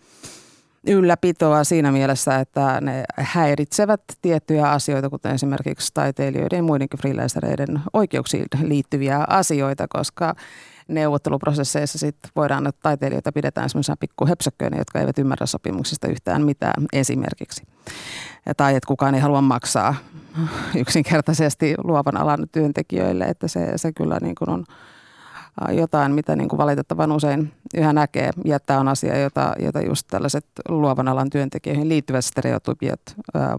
ylläpitoa 0.87 1.64
siinä 1.64 1.93
mielessä, 1.93 2.37
että 2.37 2.81
ne 2.81 3.05
häiritsevät 3.16 4.00
tiettyjä 4.23 4.71
asioita, 4.71 5.11
kuten 5.11 5.35
esimerkiksi 5.35 5.90
taiteilijoiden 5.95 6.57
ja 6.57 6.62
muidenkin 6.62 6.99
freelancereiden 6.99 7.81
oikeuksiin 7.93 8.47
liittyviä 8.62 9.25
asioita, 9.28 9.87
koska 9.88 10.35
neuvotteluprosesseissa 10.88 11.99
sit 11.99 12.16
voidaan, 12.37 12.66
että 12.66 12.81
taiteilijoita 12.83 13.33
pidetään 13.33 13.71
semmoisena 13.71 13.97
pikkuhepsökköinä, 14.00 14.78
jotka 14.78 15.00
eivät 15.00 15.19
ymmärrä 15.19 15.47
sopimuksista 15.47 16.09
yhtään 16.09 16.43
mitään 16.43 16.87
esimerkiksi. 16.93 17.62
Ja, 18.47 18.55
tai 18.55 18.76
että 18.76 18.87
kukaan 18.87 19.14
ei 19.14 19.21
halua 19.21 19.40
maksaa 19.40 19.95
yksinkertaisesti 20.76 21.75
luovan 21.85 22.16
alan 22.16 22.47
työntekijöille, 22.52 23.25
että 23.25 23.49
se, 23.49 23.73
se 23.76 23.93
kyllä 23.93 24.19
niin 24.23 24.35
kuin 24.35 24.50
on 24.50 24.64
jotain, 25.73 26.13
mitä 26.13 26.37
niin 26.37 26.49
kuin 26.49 26.59
valitettavan 26.59 27.13
usein 27.13 27.53
yhä 27.75 27.93
näkee. 27.93 28.31
Ja 28.45 28.61
tämä 28.61 28.81
on 28.81 28.89
asia, 28.89 29.19
jota, 29.19 29.53
jota 29.59 29.81
just 29.81 30.07
tällaiset 30.11 30.47
luovan 30.69 31.09
alan 31.09 31.31
työntekijöihin 31.31 31.89
liittyvät 31.89 32.25
stereotypiat 32.25 33.01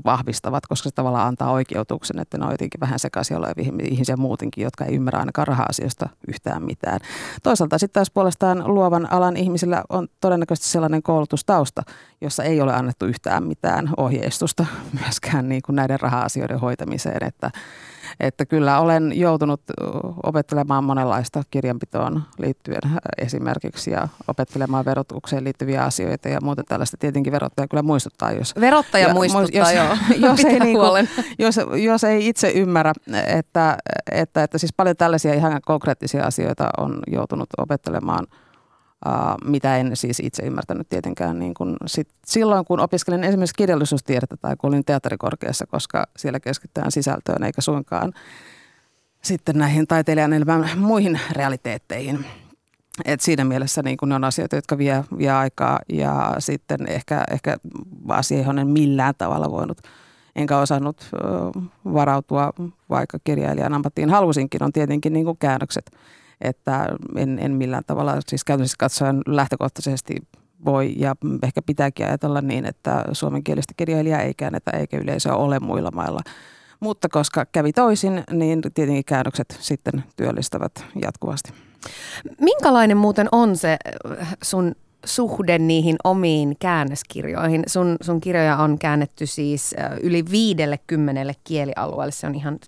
vahvistavat, 0.06 0.68
koska 0.68 0.90
se 0.90 0.96
tavallaan 0.96 1.28
antaa 1.28 1.52
oikeutuksen, 1.52 2.20
että 2.20 2.38
ne 2.38 2.46
on 2.46 2.52
jotenkin 2.52 2.80
vähän 2.80 3.00
sekaisin 3.00 3.38
olevia 3.38 3.72
ihmisiä 3.84 4.18
muutenkin, 4.18 4.64
jotka 4.64 4.86
ei 4.86 4.96
ymmärrä 4.96 5.20
ainakaan 5.20 5.48
raha-asioista 5.48 6.10
yhtään 6.28 6.64
mitään. 6.64 7.00
Toisaalta 7.44 7.78
sitten 7.78 7.94
taas 7.94 8.12
puolestaan 8.12 8.64
luovan 8.66 9.14
alan 9.14 9.38
ihmisillä 9.38 9.84
on 9.90 10.08
todennäköisesti 10.22 10.70
sellainen 10.70 11.04
koulutustausta, 11.04 11.84
jossa 12.22 12.44
ei 12.44 12.62
ole 12.62 12.74
annettu 12.74 13.06
yhtään 13.06 13.44
mitään 13.44 13.90
ohjeistusta 13.98 14.66
myöskään 15.02 15.50
niin 15.50 15.62
kuin 15.62 15.76
näiden 15.76 16.00
raha-asioiden 16.00 16.60
hoitamiseen, 16.60 17.24
että 17.24 17.52
Että 18.20 18.46
kyllä 18.46 18.80
olen 18.80 19.20
joutunut 19.20 19.62
opettelemaan 20.24 20.84
monenlaista 20.84 21.44
kirjanpitoon 21.52 22.24
liittyen 22.38 22.82
esimerkiksi 23.18 23.92
ja 23.92 24.08
opettelemaan 24.28 24.86
verotukseen 24.86 25.44
liittyviä 25.44 25.84
asioita 25.84 26.30
ja 26.30 26.42
muuta 26.42 26.64
tällaista. 26.64 26.98
Tietenkin 26.98 27.34
verottaja 27.34 27.68
kyllä 27.68 27.84
muistuttaa, 27.84 28.32
jos... 28.32 28.54
Verottaja 28.60 29.08
ja, 29.08 29.14
muistuttaa, 29.14 29.72
jos, 29.72 29.74
joo. 29.74 29.98
Jos 30.30 30.46
ei, 30.46 30.60
niin 30.60 30.78
kuin, 30.78 31.10
jos, 31.40 31.56
jos 31.84 32.04
ei 32.04 32.28
itse 32.28 32.52
ymmärrä, 32.52 32.94
että, 33.28 33.78
että, 34.12 34.44
että 34.44 34.58
siis 34.58 34.74
paljon 34.74 34.96
tällaisia 34.96 35.34
ihan 35.34 35.62
konkreettisia 35.66 36.24
asioita 36.24 36.70
on 36.78 37.00
joutunut 37.08 37.50
opettelemaan– 37.58 38.28
Mitä 39.46 39.78
en 39.78 39.96
siis 39.96 40.20
itse 40.20 40.44
ymmärtänyt 40.44 40.90
tietenkään 40.90 41.40
niin 41.40 41.54
kun 41.54 41.78
sit 41.86 42.10
silloin, 42.26 42.66
kun 42.66 42.80
opiskelin 42.80 43.24
esimerkiksi 43.24 43.56
kirjallisuustiedettä 43.58 44.38
tai 44.38 44.56
kun 44.56 44.68
olin 44.68 44.86
teatterikorkeassa, 44.86 45.66
koska 45.68 46.08
siellä 46.18 46.40
keskitytään 46.40 46.92
sisältöön 46.92 47.44
eikä 47.44 47.62
suinkaan 47.62 48.14
sitten 49.22 49.58
näihin 49.58 49.88
taiteilijan 49.88 50.34
elämän 50.34 50.70
muihin 50.76 51.20
realiteetteihin. 51.32 52.26
Et 53.06 53.22
siinä 53.22 53.44
mielessä 53.44 53.82
niin 53.84 53.98
kun 53.98 54.10
ne 54.10 54.16
on 54.16 54.24
asioita, 54.24 54.56
jotka 54.56 54.78
vie, 54.78 55.04
vie 55.18 55.32
aikaa 55.32 55.80
ja 55.90 56.36
sitten 56.40 56.88
ehkä, 56.88 57.24
ehkä 57.32 57.58
asia, 58.08 58.38
johon 58.38 58.60
en 58.60 58.68
millään 58.68 59.14
tavalla 59.18 59.52
voinut 59.52 59.78
enkä 60.36 60.58
osannut 60.58 61.12
varautua 61.94 62.54
vaikka 62.90 63.20
kirjailijan 63.24 63.74
ammattiin. 63.74 64.10
Halusinkin 64.10 64.64
on 64.64 64.74
tietenkin 64.74 65.14
niin 65.14 65.26
kuin 65.26 65.38
käännökset– 65.38 65.92
että 66.42 66.88
en, 67.16 67.40
en 67.40 67.52
millään 67.52 67.84
tavalla 67.88 68.20
siis 68.28 68.44
käytännössä 68.44 68.76
katsoen 68.80 69.22
lähtökohtaisesti 69.28 70.16
voi 70.66 70.94
ja 70.98 71.16
ehkä 71.44 71.62
pitääkin 71.62 72.06
ajatella 72.06 72.42
niin, 72.42 72.66
että 72.66 73.06
suomenkielistä 73.12 73.74
kirjailijaa 73.78 74.22
ei 74.22 74.34
käännetä 74.34 74.72
eikä 74.72 74.98
yleisöä 74.98 75.36
ole 75.36 75.60
muilla 75.60 75.92
mailla. 75.92 76.20
Mutta 76.80 77.10
koska 77.10 77.46
kävi 77.46 77.74
toisin, 77.74 78.24
niin 78.32 78.62
tietenkin 78.74 79.06
käännökset 79.06 79.58
sitten 79.60 80.04
työllistävät 80.16 80.86
jatkuvasti. 81.02 81.54
Minkälainen 82.42 82.98
muuten 82.98 83.28
on 83.32 83.56
se 83.56 83.78
äh, 84.20 84.38
sun 84.44 84.76
suhde 85.06 85.58
niihin 85.58 85.96
omiin 86.04 86.56
käännöskirjoihin? 86.60 87.64
Sun, 87.68 87.98
sun 88.02 88.22
kirjoja 88.22 88.58
on 88.58 88.80
käännetty 88.80 89.26
siis 89.26 89.76
äh, 89.80 89.98
yli 90.04 90.26
viidelle 90.32 90.80
kymmenelle 90.88 91.34
kielialueelle. 91.44 92.12
Se 92.12 92.28
on 92.28 92.36
ihan 92.36 92.60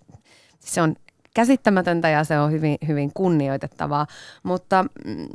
se 0.59 0.81
on 0.81 0.95
käsittämätöntä 1.33 2.09
ja 2.09 2.23
se 2.23 2.39
on 2.39 2.51
hyvin, 2.51 2.77
hyvin 2.87 3.11
kunnioitettavaa. 3.13 4.07
Mutta 4.43 4.85
mm, 5.05 5.27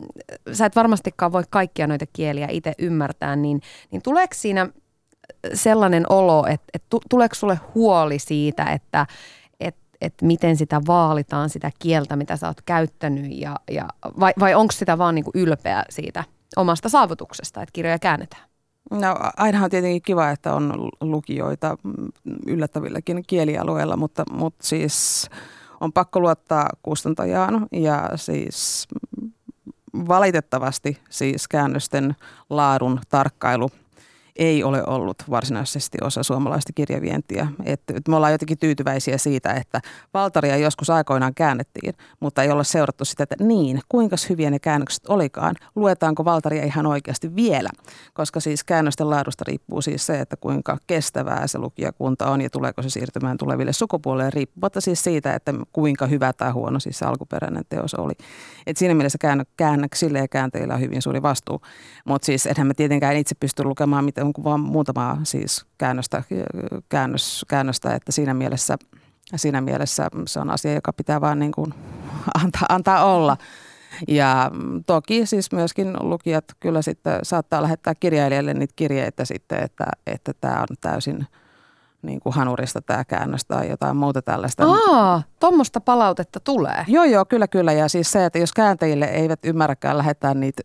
sä 0.53 0.67
et 0.67 0.77
varmastikaan 0.77 1.33
voi 1.33 1.43
kaikkia 1.51 1.87
noita 1.87 2.05
kieliä 2.13 2.49
itse 2.51 2.73
ymmärtää, 2.79 3.37
niin, 3.37 3.61
niin 3.91 4.03
tuleeko 4.03 4.35
siinä 4.35 4.69
sellainen 5.55 6.05
olo, 6.09 6.47
että, 6.47 6.67
että 6.75 6.97
tuleeko 7.11 7.35
sulle 7.35 7.61
huoli 7.75 8.19
siitä, 8.19 8.65
että, 8.65 9.07
että, 9.61 9.81
että 10.01 10.27
miten 10.27 10.57
sitä 10.57 10.81
vaalitaan, 10.87 11.51
sitä 11.51 11.71
kieltä, 11.79 12.17
mitä 12.17 12.37
sä 12.37 12.47
oot 12.47 12.63
käyttänyt, 12.63 13.33
ja, 13.33 13.57
ja, 13.71 13.89
vai, 14.21 14.33
vai 14.41 14.55
onko 14.55 14.73
sitä 14.73 14.99
vaan 14.99 15.15
niin 15.15 15.25
kuin 15.25 15.35
ylpeä 15.35 15.85
siitä 15.89 16.25
omasta 16.57 16.89
saavutuksesta, 16.89 17.63
että 17.63 17.73
kirjoja 17.73 17.99
käännetään? 17.99 18.43
No 18.91 19.17
ainahan 19.37 19.65
on 19.65 19.71
tietenkin 19.71 20.03
kiva, 20.03 20.31
että 20.31 20.55
on 20.55 20.89
lukijoita 21.01 21.77
yllättävilläkin 22.47 23.23
kielialueilla, 23.27 23.97
mutta, 23.97 24.25
mutta 24.33 24.67
siis 24.67 25.31
on 25.81 25.93
pakko 25.93 26.21
luottaa 26.21 26.69
kustantajaan 26.83 27.67
ja 27.73 28.11
siis 28.17 28.89
valitettavasti 30.09 31.01
siis 31.11 31.49
käännösten 31.49 32.17
laadun 32.51 33.01
tarkkailu– 33.09 33.71
ei 34.37 34.65
ole 34.65 34.83
ollut 34.87 35.17
varsinaisesti 35.31 35.99
osa 36.03 36.23
suomalaista 36.23 36.73
kirjavientiä. 36.73 37.49
Et, 37.65 37.81
et 37.95 38.09
me 38.09 38.17
ollaan 38.17 38.33
jotenkin 38.33 38.59
tyytyväisiä 38.59 39.19
siitä, 39.19 39.53
että 39.53 39.81
Valtaria 40.15 40.57
joskus 40.57 40.91
aikoinaan 40.91 41.35
käännettiin, 41.35 41.95
mutta 42.21 42.43
ei 42.43 42.51
ole 42.51 42.65
seurattu 42.65 43.05
sitä, 43.05 43.23
että 43.23 43.45
niin, 43.45 43.81
kuinka 43.89 44.17
hyviä 44.29 44.51
ne 44.51 44.59
käännökset 44.59 45.07
olikaan. 45.09 45.55
Luetaanko 45.75 46.25
Valtaria 46.25 46.65
ihan 46.65 46.87
oikeasti 46.87 47.37
vielä? 47.37 47.71
Koska 48.15 48.41
siis 48.41 48.65
käännösten 48.65 49.11
laadusta 49.11 49.45
riippuu 49.47 49.83
siis 49.83 50.07
se, 50.07 50.21
että 50.21 50.37
kuinka 50.37 50.79
kestävää 50.87 51.47
se 51.47 51.59
lukijakunta 51.59 52.31
on 52.31 52.41
ja 52.41 52.51
tuleeko 52.51 52.83
se 52.83 52.91
siirtymään 52.91 53.37
tuleville 53.37 53.73
sukupuolille 53.73 54.31
riippumatta 54.31 54.81
siis 54.81 55.05
siitä, 55.05 55.35
että 55.35 55.55
kuinka 55.73 56.07
hyvä 56.07 56.33
tai 56.33 56.51
huono 56.51 56.81
siis 56.81 56.99
se 56.99 57.05
alkuperäinen 57.05 57.65
teos 57.69 57.95
oli. 57.95 58.13
Et 58.67 58.77
siinä 58.77 58.95
mielessä 58.95 59.19
käännöksille 59.57 60.19
ja 60.19 60.29
käänteillä 60.29 60.75
on 60.75 60.81
hyvin 60.81 61.03
suuri 61.03 61.23
vastuu. 61.23 61.61
Mutta 62.05 62.27
siis 62.27 62.47
enhän 62.47 62.67
mä 62.67 62.75
tietenkään 62.75 63.17
itse 63.17 63.35
pysty 63.41 63.65
lukemaan 63.65 64.05
mitä 64.05 64.24
on 64.25 64.33
vain 64.45 64.61
muutamaa 64.61 65.21
siis 65.23 65.67
käännöstä, 65.79 66.23
käännös, 66.89 67.45
käännöstä, 67.49 67.95
että 67.95 68.13
siinä 68.13 68.35
mielessä, 68.35 68.77
siinä 69.37 69.61
mielessä 69.61 70.09
se 70.27 70.41
on 70.41 70.51
asia, 70.51 70.75
joka 70.75 70.93
pitää 70.93 71.21
vaan 71.21 71.39
niin 71.39 71.53
kuin 71.53 71.75
antaa, 72.43 72.67
antaa 72.69 73.05
olla. 73.05 73.37
Ja 74.09 74.51
toki 74.87 75.27
siis 75.27 75.53
myöskin 75.53 75.93
lukijat 76.01 76.45
kyllä 76.61 76.83
sitten 76.83 77.19
saattaa 77.23 77.63
lähettää 77.63 77.95
kirjailijalle 77.95 78.55
niitä 78.55 78.73
kirjeitä 78.77 79.25
sitten, 79.25 79.63
että, 79.63 79.87
että 80.07 80.33
tämä 80.41 80.61
on 80.61 80.77
täysin– 80.81 81.27
niin 82.07 82.21
kuin 82.21 82.35
hanurista 82.35 82.83
tämä 82.83 83.05
käännös 83.05 83.45
tai 83.45 83.69
jotain 83.71 83.97
muuta 83.97 84.23
tällaista. 84.23 84.65
Aa, 84.67 85.23
tuommoista 85.41 85.81
palautetta 85.81 86.41
tulee. 86.41 86.85
Joo, 86.89 87.05
joo, 87.05 87.25
kyllä, 87.25 87.49
kyllä. 87.49 87.73
Ja 87.73 87.89
siis 87.89 88.13
se, 88.13 88.25
että 88.25 88.39
jos 88.39 88.53
kääntäjille 88.53 89.05
eivät 89.05 89.41
ymmärräkään 89.45 89.99
lähettää 89.99 90.35
niitä 90.35 90.63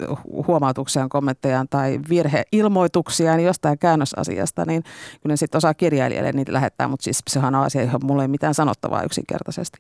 huomautuksiaan, 0.48 1.10
kommenttejaan 1.10 1.68
tai 1.70 2.00
virheilmoituksiaan 2.10 3.40
jostain 3.40 3.80
käännösasiasta, 3.80 4.66
niin 4.66 4.84
kyllä 4.84 5.34
ne 5.34 5.38
sitten 5.38 5.58
osaa 5.58 5.74
kirjailijalle 5.74 6.32
niitä 6.32 6.54
lähettää, 6.54 6.88
mutta 6.88 7.04
siis 7.04 7.20
sehän 7.28 7.56
on 7.56 7.64
asia, 7.64 7.84
johon 7.84 8.02
mulla 8.04 8.22
ei 8.22 8.28
mitään 8.28 8.54
sanottavaa 8.54 9.04
yksinkertaisesti. 9.04 9.80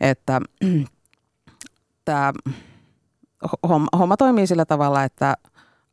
Että 0.00 0.40
tämä 2.04 2.32
homma, 3.68 3.88
homma 3.98 4.16
toimii 4.16 4.46
sillä 4.46 4.64
tavalla, 4.64 5.04
että– 5.04 5.36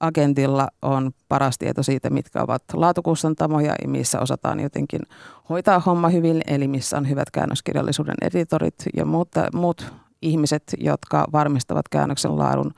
agentilla 0.02 0.68
on 0.82 1.12
paras 1.30 1.58
tieto 1.58 1.84
siitä, 1.84 2.10
mitkä 2.10 2.44
ovat 2.44 2.64
laatukustantamoja 2.74 3.76
ja 3.82 3.90
missä 3.90 4.20
osataan 4.20 4.60
jotenkin 4.60 5.02
hoitaa 5.50 5.80
homma 5.80 6.10
hyvin, 6.10 6.42
eli 6.48 6.68
missä 6.68 6.98
on 6.98 7.10
hyvät 7.10 7.32
käännöskirjallisuuden 7.32 8.16
editorit 8.22 8.76
ja 8.98 9.06
muut, 9.06 9.30
muut 9.54 9.94
ihmiset, 10.22 10.64
jotka 10.78 11.28
varmistavat 11.32 11.90
käännöksen 11.90 12.38
laadun. 12.38 12.72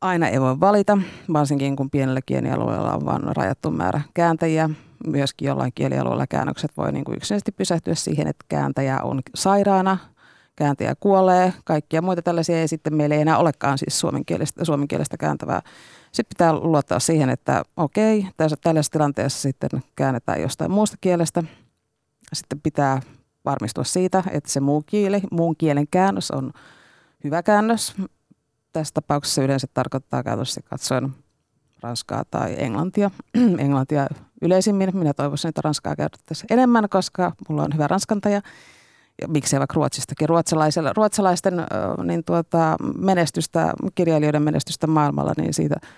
Aina 0.00 0.28
ei 0.28 0.40
voi 0.40 0.60
valita, 0.60 0.98
varsinkin 1.32 1.76
kun 1.76 1.90
pienellä 1.90 2.20
kielialueella 2.26 2.94
on 2.94 3.04
vain 3.04 3.22
rajattu 3.22 3.70
määrä 3.70 4.00
kääntäjiä. 4.14 4.70
Myöskin 5.06 5.48
jollain 5.48 5.72
kielialueella 5.74 6.26
käännökset 6.26 6.76
voi 6.76 6.92
niin 6.92 7.04
kuin 7.04 7.16
yksinäisesti 7.16 7.52
pysähtyä 7.52 7.94
siihen, 7.94 8.26
että 8.26 8.44
kääntäjä 8.48 9.02
on 9.02 9.20
sairaana, 9.34 9.98
kääntäjä 10.60 10.94
kuolee, 11.00 11.52
kaikkia 11.64 12.02
muita 12.02 12.22
tällaisia, 12.22 12.60
ja 12.60 12.68
sitten 12.68 12.94
meillä 12.94 13.14
ei 13.14 13.20
enää 13.20 13.38
olekaan 13.38 13.78
siis 13.78 14.00
suomenkielistä, 14.00 14.64
suomenkielistä 14.64 15.16
kääntävää 15.16 15.62
sitten 16.12 16.36
pitää 16.36 16.54
luottaa 16.54 17.00
siihen, 17.00 17.30
että 17.30 17.62
okei, 17.76 18.26
tässä, 18.36 18.56
tällaisessa 18.60 18.92
tilanteessa 18.92 19.40
sitten 19.40 19.70
käännetään 19.96 20.40
jostain 20.40 20.70
muusta 20.70 20.96
kielestä. 21.00 21.42
Sitten 22.32 22.60
pitää 22.60 23.02
varmistua 23.44 23.84
siitä, 23.84 24.22
että 24.30 24.50
se 24.50 24.60
muu 24.60 24.82
kieli, 24.86 25.20
muun 25.30 25.56
kielen 25.56 25.86
käännös 25.90 26.30
on 26.30 26.52
hyvä 27.24 27.42
käännös. 27.42 27.94
Tässä 28.72 28.94
tapauksessa 28.94 29.42
yleensä 29.42 29.66
tarkoittaa 29.74 30.22
käytössä 30.22 30.60
katsoen 30.62 31.14
ranskaa 31.80 32.24
tai 32.30 32.54
englantia. 32.58 33.10
englantia 33.58 34.06
yleisimmin. 34.42 34.90
Minä 34.98 35.14
toivoisin, 35.14 35.48
että 35.48 35.60
ranskaa 35.64 35.96
käytettäisiin 35.96 36.52
enemmän, 36.52 36.88
koska 36.88 37.32
mulla 37.48 37.62
on 37.62 37.74
hyvä 37.74 37.86
ranskantaja. 37.86 38.40
Ja 39.20 39.28
miksei 39.28 39.58
vaikka 39.58 39.74
Ruotsistakin. 39.74 40.28
Ruotsalaisten 40.96 41.54
niin 42.04 42.24
tuota, 42.24 42.76
menestystä, 42.98 43.72
kirjailijoiden 43.94 44.42
menestystä 44.42 44.86
maailmalla, 44.86 45.32
niin 45.36 45.54
siitä– 45.54 45.76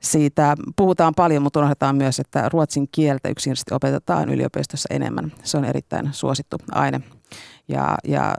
siitä 0.00 0.56
puhutaan 0.76 1.14
paljon, 1.16 1.42
mutta 1.42 1.58
unohdetaan 1.58 1.96
myös, 1.96 2.20
että 2.20 2.48
ruotsin 2.48 2.88
kieltä 2.92 3.28
yksinkertaisesti 3.28 3.74
opetetaan 3.74 4.28
yliopistossa 4.28 4.94
enemmän. 4.94 5.32
Se 5.42 5.56
on 5.56 5.64
erittäin 5.64 6.08
suosittu 6.12 6.56
aine. 6.72 7.00
Ja, 7.68 7.94
ja 8.04 8.34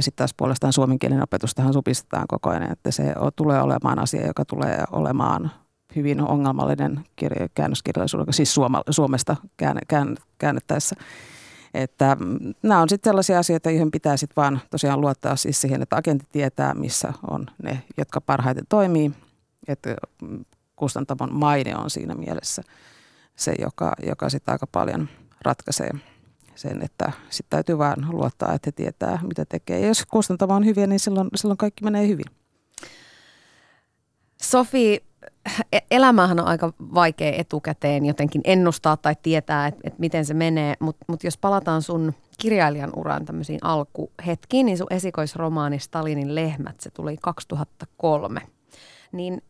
sitten 0.00 0.16
taas 0.16 0.34
puolestaan 0.36 0.72
suomen 0.72 0.98
kielen 0.98 1.22
opetustahan 1.22 1.72
supistetaan 1.72 2.24
koko 2.28 2.50
ajan, 2.50 2.72
että 2.72 2.90
se 2.90 3.14
tulee 3.36 3.60
olemaan 3.60 3.98
asia, 3.98 4.26
joka 4.26 4.44
tulee 4.44 4.84
olemaan 4.92 5.50
hyvin 5.96 6.20
ongelmallinen 6.20 7.04
käännöskirjallisuuden, 7.54 8.26
siis 8.30 8.54
Suoma, 8.54 8.82
Suomesta 8.90 9.36
käännettäessä. 10.38 10.96
Että 11.76 12.16
mm, 12.20 12.54
nämä 12.62 12.80
on 12.80 12.88
sitten 12.88 13.10
sellaisia 13.10 13.38
asioita, 13.38 13.70
joihin 13.70 13.90
pitää 13.90 14.16
sitten 14.16 14.36
vaan 14.36 14.60
tosiaan 14.70 15.00
luottaa 15.00 15.36
siis 15.36 15.60
siihen, 15.60 15.82
että 15.82 15.96
agentti 15.96 16.26
tietää, 16.32 16.74
missä 16.74 17.12
on 17.30 17.46
ne, 17.62 17.82
jotka 17.96 18.20
parhaiten 18.20 18.64
toimii. 18.68 19.12
Että 19.68 19.96
mm, 20.22 20.44
kustantamon 20.76 21.34
maine 21.34 21.76
on 21.76 21.90
siinä 21.90 22.14
mielessä 22.14 22.62
se, 23.36 23.54
joka, 23.58 23.92
joka 24.06 24.28
sitten 24.28 24.52
aika 24.52 24.66
paljon 24.66 25.08
ratkaisee 25.42 25.90
sen, 26.54 26.82
että 26.82 27.12
sitten 27.30 27.50
täytyy 27.50 27.78
vaan 27.78 28.06
luottaa, 28.10 28.52
että 28.52 28.72
tietää, 28.72 29.18
mitä 29.22 29.44
tekee. 29.44 29.80
Ja 29.80 29.86
jos 29.86 30.06
kustantamo 30.06 30.54
on 30.54 30.64
hyviä, 30.64 30.86
niin 30.86 31.00
silloin, 31.00 31.28
silloin 31.34 31.58
kaikki 31.58 31.84
menee 31.84 32.08
hyvin. 32.08 32.26
Sofi, 34.42 35.04
elämähän 35.90 36.40
on 36.40 36.46
aika 36.46 36.72
vaikea 36.78 37.32
etukäteen 37.36 38.06
jotenkin 38.06 38.40
ennustaa 38.44 38.96
tai 38.96 39.16
tietää, 39.22 39.66
että, 39.66 39.80
että 39.84 40.00
miten 40.00 40.24
se 40.24 40.34
menee, 40.34 40.74
mutta 40.80 41.04
mut 41.08 41.24
jos 41.24 41.38
palataan 41.38 41.82
sun 41.82 42.14
kirjailijan 42.40 42.92
uran 42.96 43.24
tämmöisiin 43.24 43.58
alkuhetkiin, 43.62 44.66
niin 44.66 44.78
sun 44.78 44.86
esikoisromaani 44.90 45.78
Stalinin 45.78 46.34
lehmät, 46.34 46.80
se 46.80 46.90
tuli 46.90 47.16
2003. 47.22 48.40
Niin 49.12 49.42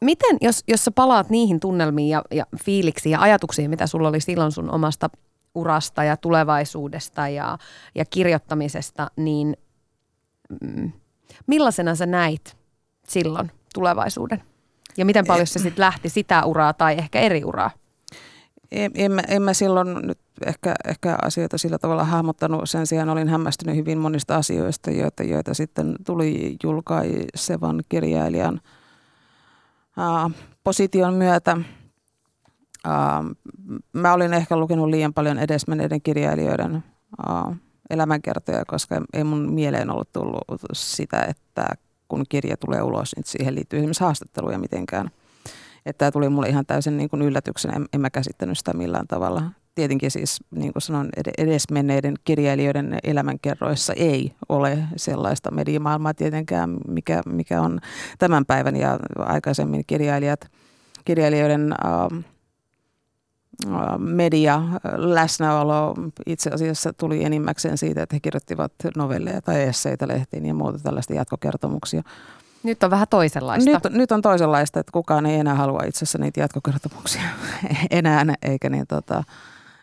miten, 0.00 0.36
jos, 0.40 0.64
jos 0.68 0.84
sä 0.84 0.90
palaat 0.90 1.30
niihin 1.30 1.60
tunnelmiin 1.60 2.08
ja, 2.08 2.22
ja 2.30 2.46
fiiliksiin 2.64 3.10
ja 3.10 3.20
ajatuksiin, 3.20 3.70
mitä 3.70 3.86
sulla 3.86 4.08
oli 4.08 4.20
silloin 4.20 4.52
sun 4.52 4.70
omasta 4.70 5.10
urasta 5.54 6.04
ja 6.04 6.16
tulevaisuudesta 6.16 7.28
ja, 7.28 7.58
ja 7.94 8.04
kirjoittamisesta, 8.04 9.10
niin 9.16 9.56
mm, 10.60 10.92
millaisena 11.46 11.94
sä 11.94 12.06
näit 12.06 12.56
silloin 13.08 13.50
tulevaisuuden? 13.74 14.42
Ja 14.96 15.04
miten 15.04 15.26
paljon 15.26 15.46
se 15.46 15.58
sitten 15.58 15.82
lähti 15.82 16.08
sitä 16.08 16.44
uraa 16.44 16.72
tai 16.72 16.94
ehkä 16.98 17.20
eri 17.20 17.44
uraa? 17.44 17.70
En, 18.72 18.90
en, 18.94 19.12
mä, 19.12 19.22
en 19.28 19.42
mä 19.42 19.54
silloin 19.54 19.94
nyt 20.02 20.18
ehkä, 20.46 20.74
ehkä 20.88 21.18
asioita 21.22 21.58
sillä 21.58 21.78
tavalla 21.78 22.04
hahmottanut. 22.04 22.70
Sen 22.70 22.86
sijaan 22.86 23.08
olin 23.08 23.28
hämmästynyt 23.28 23.76
hyvin 23.76 23.98
monista 23.98 24.36
asioista, 24.36 24.90
joita, 24.90 25.22
joita 25.22 25.54
sitten 25.54 25.96
tuli 26.06 26.56
julkaisevan 26.62 27.82
kirjailijan 27.88 28.60
ää, 29.96 30.30
position 30.64 31.14
myötä. 31.14 31.56
Ää, 32.84 33.24
mä 33.92 34.12
olin 34.12 34.34
ehkä 34.34 34.56
lukenut 34.56 34.88
liian 34.88 35.14
paljon 35.14 35.38
edesmenneiden 35.38 36.02
kirjailijoiden 36.02 36.84
ää, 37.26 37.56
elämänkertoja, 37.90 38.64
koska 38.66 39.00
ei 39.12 39.24
mun 39.24 39.52
mieleen 39.52 39.90
ollut 39.90 40.12
tullut 40.12 40.44
sitä, 40.72 41.24
että 41.24 41.66
kun 42.12 42.24
kirja 42.28 42.56
tulee 42.56 42.82
ulos, 42.82 43.16
niin 43.16 43.24
siihen 43.26 43.54
liittyy 43.54 43.78
esimerkiksi 43.78 44.04
haastatteluja 44.04 44.58
mitenkään. 44.58 45.10
Että 45.86 45.98
tämä 45.98 46.10
tuli 46.10 46.28
mulle 46.28 46.48
ihan 46.48 46.66
täysin 46.66 46.96
niin 46.96 47.10
kuin 47.10 47.22
yllätyksenä, 47.22 47.74
en, 47.76 47.86
en 47.92 48.00
mä 48.00 48.10
käsittänyt 48.10 48.58
sitä 48.58 48.72
millään 48.72 49.06
tavalla. 49.06 49.42
Tietenkin 49.74 50.10
siis, 50.10 50.40
niin 50.50 50.72
kuin 50.72 50.82
sanon, 50.82 51.08
edesmenneiden 51.38 52.14
kirjailijoiden 52.24 52.98
elämänkerroissa 53.04 53.92
ei 53.92 54.32
ole 54.48 54.78
sellaista 54.96 55.50
mediamaailmaa 55.50 56.14
tietenkään, 56.14 56.76
mikä, 56.88 57.22
mikä 57.26 57.62
on 57.62 57.80
tämän 58.18 58.46
päivän 58.46 58.76
ja 58.76 58.98
aikaisemmin 59.18 59.82
kirjailijat, 59.86 60.50
kirjailijoiden 61.04 61.72
äh, 61.72 62.24
media 63.98 64.62
läsnäolo 64.96 65.94
itse 66.26 66.50
asiassa 66.50 66.92
tuli 66.92 67.24
enimmäkseen 67.24 67.78
siitä, 67.78 68.02
että 68.02 68.16
he 68.16 68.20
kirjoittivat 68.20 68.72
novelleja 68.96 69.42
tai 69.42 69.62
esseitä 69.62 70.08
lehtiin 70.08 70.46
ja 70.46 70.54
muuta 70.54 70.78
tällaista 70.78 71.14
jatkokertomuksia. 71.14 72.02
Nyt 72.62 72.82
on 72.82 72.90
vähän 72.90 73.06
toisenlaista. 73.10 73.70
Nyt, 73.70 73.82
nyt 73.90 74.12
on 74.12 74.22
toisenlaista, 74.22 74.80
että 74.80 74.92
kukaan 74.92 75.26
ei 75.26 75.38
enää 75.38 75.54
halua 75.54 75.82
itse 75.86 75.98
asiassa 75.98 76.18
niitä 76.18 76.40
jatkokertomuksia 76.40 77.22
enää, 77.90 78.24
eikä 78.42 78.70
niin 78.70 78.86
tota, 78.86 79.24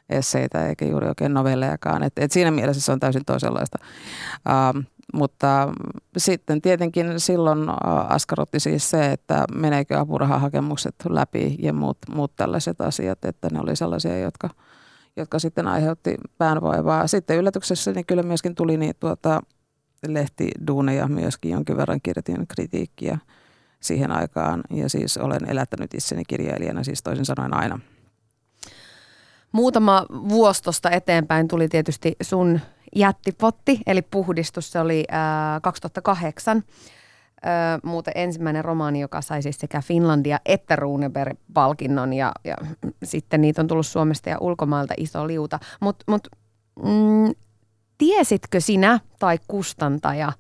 esseitä 0.10 0.68
eikä 0.68 0.86
juuri 0.86 1.08
oikein 1.08 1.34
novellejakaan. 1.34 2.04
Et, 2.04 2.14
et 2.18 2.32
siinä 2.32 2.52
mielessä 2.52 2.82
se 2.82 2.92
on 2.92 3.00
täysin 3.00 3.26
toisenlaista. 3.26 3.78
Uh, 4.76 4.84
mutta 5.14 5.74
sitten 6.18 6.62
tietenkin 6.62 7.20
silloin 7.20 7.60
askarrutti 8.08 8.60
siis 8.60 8.90
se, 8.90 9.12
että 9.12 9.46
meneekö 9.56 10.00
apurahahakemukset 10.00 10.96
läpi 11.10 11.56
ja 11.60 11.74
muut, 11.74 11.98
muut 12.10 12.36
tällaiset 12.36 12.82
asiat, 12.82 13.26
että 13.26 13.48
ne 13.52 13.60
oli 13.60 13.76
sellaisia, 13.76 14.20
jotka, 14.20 14.50
jotka 15.16 15.40
sitten 15.40 15.68
aiheutti 15.68 16.18
päänvaivaa. 16.38 17.08
Sitten 17.08 17.38
yllätyksessä 17.38 17.92
niin 17.92 18.06
kyllä 18.06 18.24
myöskin 18.24 18.56
tuli 18.56 18.78
niin 18.78 18.96
tuota, 19.00 19.42
lehtiduuneja 20.08 21.08
myöskin 21.08 21.52
jonkin 21.52 21.78
verran 21.78 22.00
kirjoitin 22.04 22.48
kritiikkiä 22.48 23.18
siihen 23.80 24.12
aikaan 24.12 24.62
ja 24.70 24.90
siis 24.90 25.18
olen 25.18 25.50
elättänyt 25.50 25.94
itseni 25.94 26.24
kirjailijana 26.28 26.84
siis 26.84 27.04
toisin 27.04 27.26
sanoen 27.26 27.54
aina. 27.54 27.80
Muutama 29.52 30.06
vuostosta 30.10 30.90
eteenpäin 30.90 31.48
tuli 31.48 31.68
tietysti 31.68 32.16
sun 32.22 32.60
jättipotti, 32.96 33.80
eli 33.88 34.02
puhdistus, 34.02 34.72
se 34.72 34.80
oli 34.80 35.06
ää, 35.12 35.60
2008. 35.60 36.64
Ää, 37.44 37.80
muuten 37.84 38.14
ensimmäinen 38.16 38.66
romaani, 38.66 39.00
joka 39.00 39.22
sai 39.22 39.42
siis 39.42 39.60
sekä 39.60 39.82
Finlandia 39.82 40.40
että 40.46 40.76
Runeberg-palkinnon 40.76 42.14
ja, 42.14 42.32
ja 42.44 42.56
sitten 43.04 43.42
niitä 43.42 43.62
on 43.62 43.68
tullut 43.68 43.88
Suomesta 43.88 44.30
ja 44.30 44.38
ulkomailta 44.40 44.94
iso 44.98 45.28
liuta. 45.28 45.60
Mutta 45.80 46.06
mut, 46.08 46.28
mm, 46.84 47.34
tiesitkö 47.98 48.60
sinä 48.60 49.00
tai 49.20 49.40
kustantaja 49.48 50.32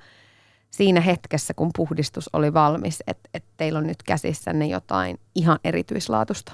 siinä 0.71 1.01
hetkessä, 1.01 1.53
kun 1.53 1.69
puhdistus 1.75 2.29
oli 2.33 2.53
valmis, 2.53 3.03
että 3.07 3.29
et 3.33 3.43
teillä 3.57 3.79
on 3.79 3.87
nyt 3.87 4.03
käsissänne 4.03 4.67
jotain 4.67 5.19
ihan 5.35 5.59
erityislaatusta? 5.63 6.53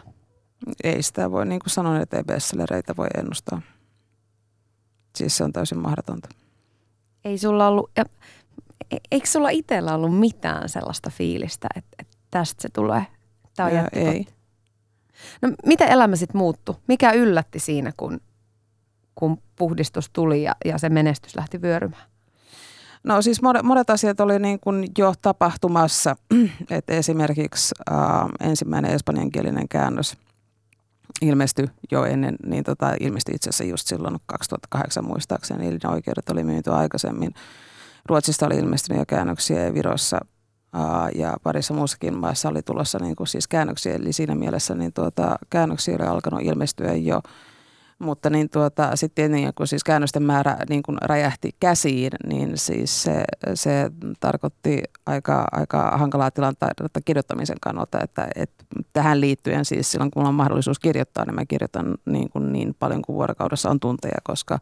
Ei 0.84 1.03
sitä 1.03 1.31
voi, 1.31 1.45
niin 1.45 1.60
kuin 1.60 1.69
sanoin, 1.71 2.01
että 2.01 2.17
ei 2.17 2.23
bestsellereitä 2.23 2.95
voi 2.97 3.08
ennustaa. 3.17 3.62
Siis 5.15 5.38
se 5.38 5.43
on 5.43 5.54
täysin 5.54 5.80
mahdotonta. 5.80 6.30
Ei 7.25 7.38
sulla 7.38 7.67
ollut, 7.67 7.91
ja, 7.97 8.06
e, 8.91 8.97
eikö 9.12 9.28
sulla 9.28 9.49
itsellä 9.49 9.95
ollut 9.95 10.19
mitään 10.19 10.69
sellaista 10.69 11.10
fiilistä, 11.10 11.67
että, 11.75 11.95
että 11.99 12.17
tästä 12.32 12.62
se 12.62 12.69
tulee? 12.69 13.06
Tämä 13.56 13.69
on 13.69 13.88
ei. 13.91 14.28
No 15.41 15.49
miten 15.65 15.88
elämä 15.88 16.15
sitten 16.15 16.38
muuttui? 16.38 16.75
Mikä 16.88 17.12
yllätti 17.12 17.60
siinä, 17.60 17.91
kun, 17.97 18.21
kun 19.15 19.38
puhdistus 19.56 20.10
tuli 20.10 20.43
ja, 20.43 20.56
ja 20.65 20.78
se 20.78 20.89
menestys 20.89 21.36
lähti 21.36 21.62
vyörymään? 21.62 22.04
No 23.04 23.21
siis 23.21 23.41
monet, 23.41 23.63
monet 23.63 23.89
asiat 23.89 24.19
oli 24.19 24.39
niin 24.39 24.60
kuin 24.60 24.88
jo 24.97 25.13
tapahtumassa, 25.21 26.15
että 26.69 26.93
esimerkiksi 26.93 27.75
äh, 27.91 27.97
ensimmäinen 28.39 28.91
espanjankielinen 28.91 29.67
käännös 29.69 30.17
ilmestyi 31.21 31.65
jo 31.91 32.06
ennen, 32.06 32.36
niin 32.45 32.63
tota, 32.63 32.93
ilmestyi 32.99 33.36
itse 33.36 33.49
asiassa 33.49 33.63
just 33.63 33.88
silloin 33.88 34.17
2008 34.25 35.06
muistaakseni, 35.06 35.67
eli 35.67 35.78
ne 35.84 35.89
oikeudet 35.89 36.30
oli 36.30 36.43
myyty 36.43 36.71
aikaisemmin. 36.71 37.34
Ruotsista 38.06 38.45
oli 38.45 38.56
ilmestynyt 38.56 38.99
jo 38.99 39.06
käännöksiä 39.06 39.63
ja 39.63 39.73
Virossa 39.73 40.19
aa, 40.73 41.10
ja 41.15 41.38
parissa 41.43 41.73
muussakin 41.73 42.17
maassa 42.17 42.49
oli 42.49 42.62
tulossa 42.62 42.99
niin 42.99 43.15
kuin 43.15 43.28
siis 43.28 43.47
käännöksiä, 43.47 43.95
eli 43.95 44.13
siinä 44.13 44.36
mielessä 44.36 44.75
niin 44.75 44.93
tuota, 44.93 45.36
käännöksiä 45.49 45.95
oli 45.95 46.08
alkanut 46.08 46.41
ilmestyä 46.43 46.93
jo 46.93 47.21
mutta 47.99 48.29
niin 48.29 48.49
tuota, 48.49 48.95
sitten 48.95 49.31
niin 49.31 49.53
kun 49.55 49.67
siis 49.67 49.84
käännösten 49.84 50.23
määrä 50.23 50.58
niin 50.69 50.84
kun 50.84 50.97
räjähti 51.01 51.55
käsiin, 51.60 52.12
niin 52.27 52.58
siis 52.58 53.03
se, 53.03 53.23
se 53.53 53.91
tarkoitti 54.19 54.84
aika, 55.05 55.45
aika 55.51 55.97
hankalaa 55.97 56.31
tilannetta 56.31 57.01
kirjoittamisen 57.05 57.58
kannalta, 57.62 57.99
että, 58.03 58.27
että 58.36 58.65
tähän 58.93 59.21
liittyen 59.21 59.65
siis 59.65 59.91
silloin 59.91 60.12
kun 60.12 60.21
mulla 60.21 60.29
on 60.29 60.36
mahdollisuus 60.36 60.79
kirjoittaa, 60.79 61.25
niin 61.25 61.36
mä 61.36 61.45
kirjoitan 61.45 61.95
niin, 62.05 62.29
kuin 62.29 62.53
niin 62.53 62.75
paljon 62.79 63.01
kuin 63.01 63.15
vuorokaudessa 63.15 63.69
on 63.69 63.79
tunteja, 63.79 64.17
koska, 64.23 64.60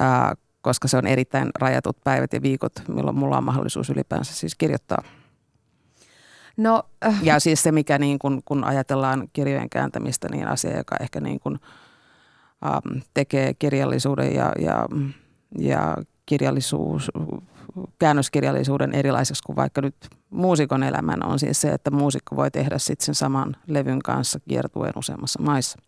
ää, 0.00 0.34
koska 0.60 0.88
se 0.88 0.96
on 0.96 1.06
erittäin 1.06 1.50
rajatut 1.58 1.96
päivät 2.04 2.32
ja 2.32 2.42
viikot, 2.42 2.72
milloin 2.88 3.18
mulla 3.18 3.38
on 3.38 3.44
mahdollisuus 3.44 3.90
ylipäänsä 3.90 4.34
siis 4.34 4.54
kirjoittaa. 4.54 5.02
No, 6.56 6.82
äh. 7.04 7.18
Ja 7.22 7.40
siis 7.40 7.62
se, 7.62 7.72
mikä 7.72 7.98
niin 7.98 8.18
kun, 8.18 8.42
kun 8.44 8.64
ajatellaan 8.64 9.28
kirjojen 9.32 9.70
kääntämistä, 9.70 10.28
niin 10.28 10.48
asia, 10.48 10.76
joka 10.76 10.96
ehkä 11.00 11.20
niin 11.20 11.40
kuin– 11.40 11.58
Ähm, 11.66 11.85
tekee 13.14 13.54
kirjallisuuden 13.54 14.34
ja, 14.34 14.52
ja, 14.58 14.86
ja 15.58 15.96
kirjallisuus, 16.26 17.10
käännöskirjallisuuden 17.98 18.94
erilaiseksi 18.94 19.42
kuin 19.46 19.56
vaikka 19.56 19.80
nyt 19.80 19.94
muusikon 20.30 20.82
elämän 20.82 21.26
on 21.26 21.38
siis 21.38 21.60
se, 21.60 21.68
että 21.68 21.90
muusikko 21.90 22.36
voi 22.36 22.50
tehdä 22.50 22.78
sitten 22.78 23.06
sen 23.06 23.14
saman 23.14 23.56
levyn 23.66 24.02
kanssa 24.02 24.40
kiertuen 24.48 24.92
useammassa 24.96 25.42
maissa. 25.42 25.78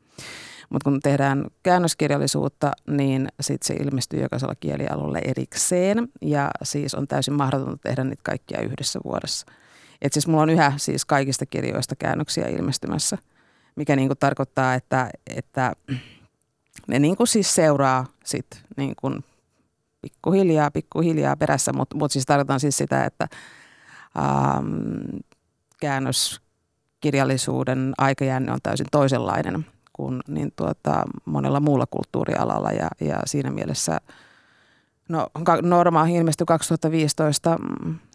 Mutta 0.71 0.91
kun 0.91 1.01
tehdään 1.01 1.45
käännöskirjallisuutta, 1.63 2.73
niin 2.87 3.29
sitten 3.41 3.67
se 3.67 3.85
ilmestyy 3.85 4.23
jokaisella 4.23 4.55
kielialueella 4.55 5.19
erikseen 5.19 6.09
ja 6.23 6.51
siis 6.63 6.95
on 6.95 7.09
täysin 7.09 7.35
mahdotonta 7.35 7.79
tehdä 7.83 8.05
niitä 8.05 8.23
kaikkia 8.23 8.61
yhdessä 8.61 9.01
vuodessa. 9.05 9.47
Et 10.03 10.13
siis 10.13 10.27
mulla 10.27 10.43
on 10.43 10.51
yhä 10.51 10.73
siis 10.77 11.05
kaikista 11.05 11.47
kirjoista 11.47 11.97
käännöksiä 11.97 12.49
ilmestymässä, 12.49 13.19
mikä 13.77 13.97
niinku 13.97 14.15
tarkoittaa, 14.15 14.75
että, 14.75 15.11
että 15.37 15.73
ne 16.89 16.99
niin 16.99 17.17
kuin 17.17 17.27
siis 17.27 17.55
seuraa 17.55 18.07
sit 18.25 18.47
niin 18.77 18.95
kuin 19.01 19.25
pikkuhiljaa, 20.03 20.71
pikkuhiljaa 20.71 21.37
perässä, 21.37 21.73
mutta 21.73 21.97
mut 21.97 22.13
siis 22.13 22.27
tarkoitan 22.27 22.61
siis 22.61 22.77
sitä, 22.77 23.05
että 23.05 23.29
ähm, 24.19 24.67
käännöskirjallisuuden 25.81 27.93
aikajänne 27.99 28.53
on 28.53 28.59
täysin 28.63 28.87
toisenlainen 28.91 29.67
kuin 29.93 30.21
niin 30.29 30.53
tuota, 30.57 31.05
monella 31.25 31.61
muulla 31.61 31.87
kulttuurialalla 31.91 32.73
ja, 32.73 32.89
ja 33.01 33.19
siinä 33.25 33.51
mielessä 33.51 34.01
no 35.09 35.27
Norma 35.63 36.07
ilmestyi 36.07 36.47
2015 36.47 37.59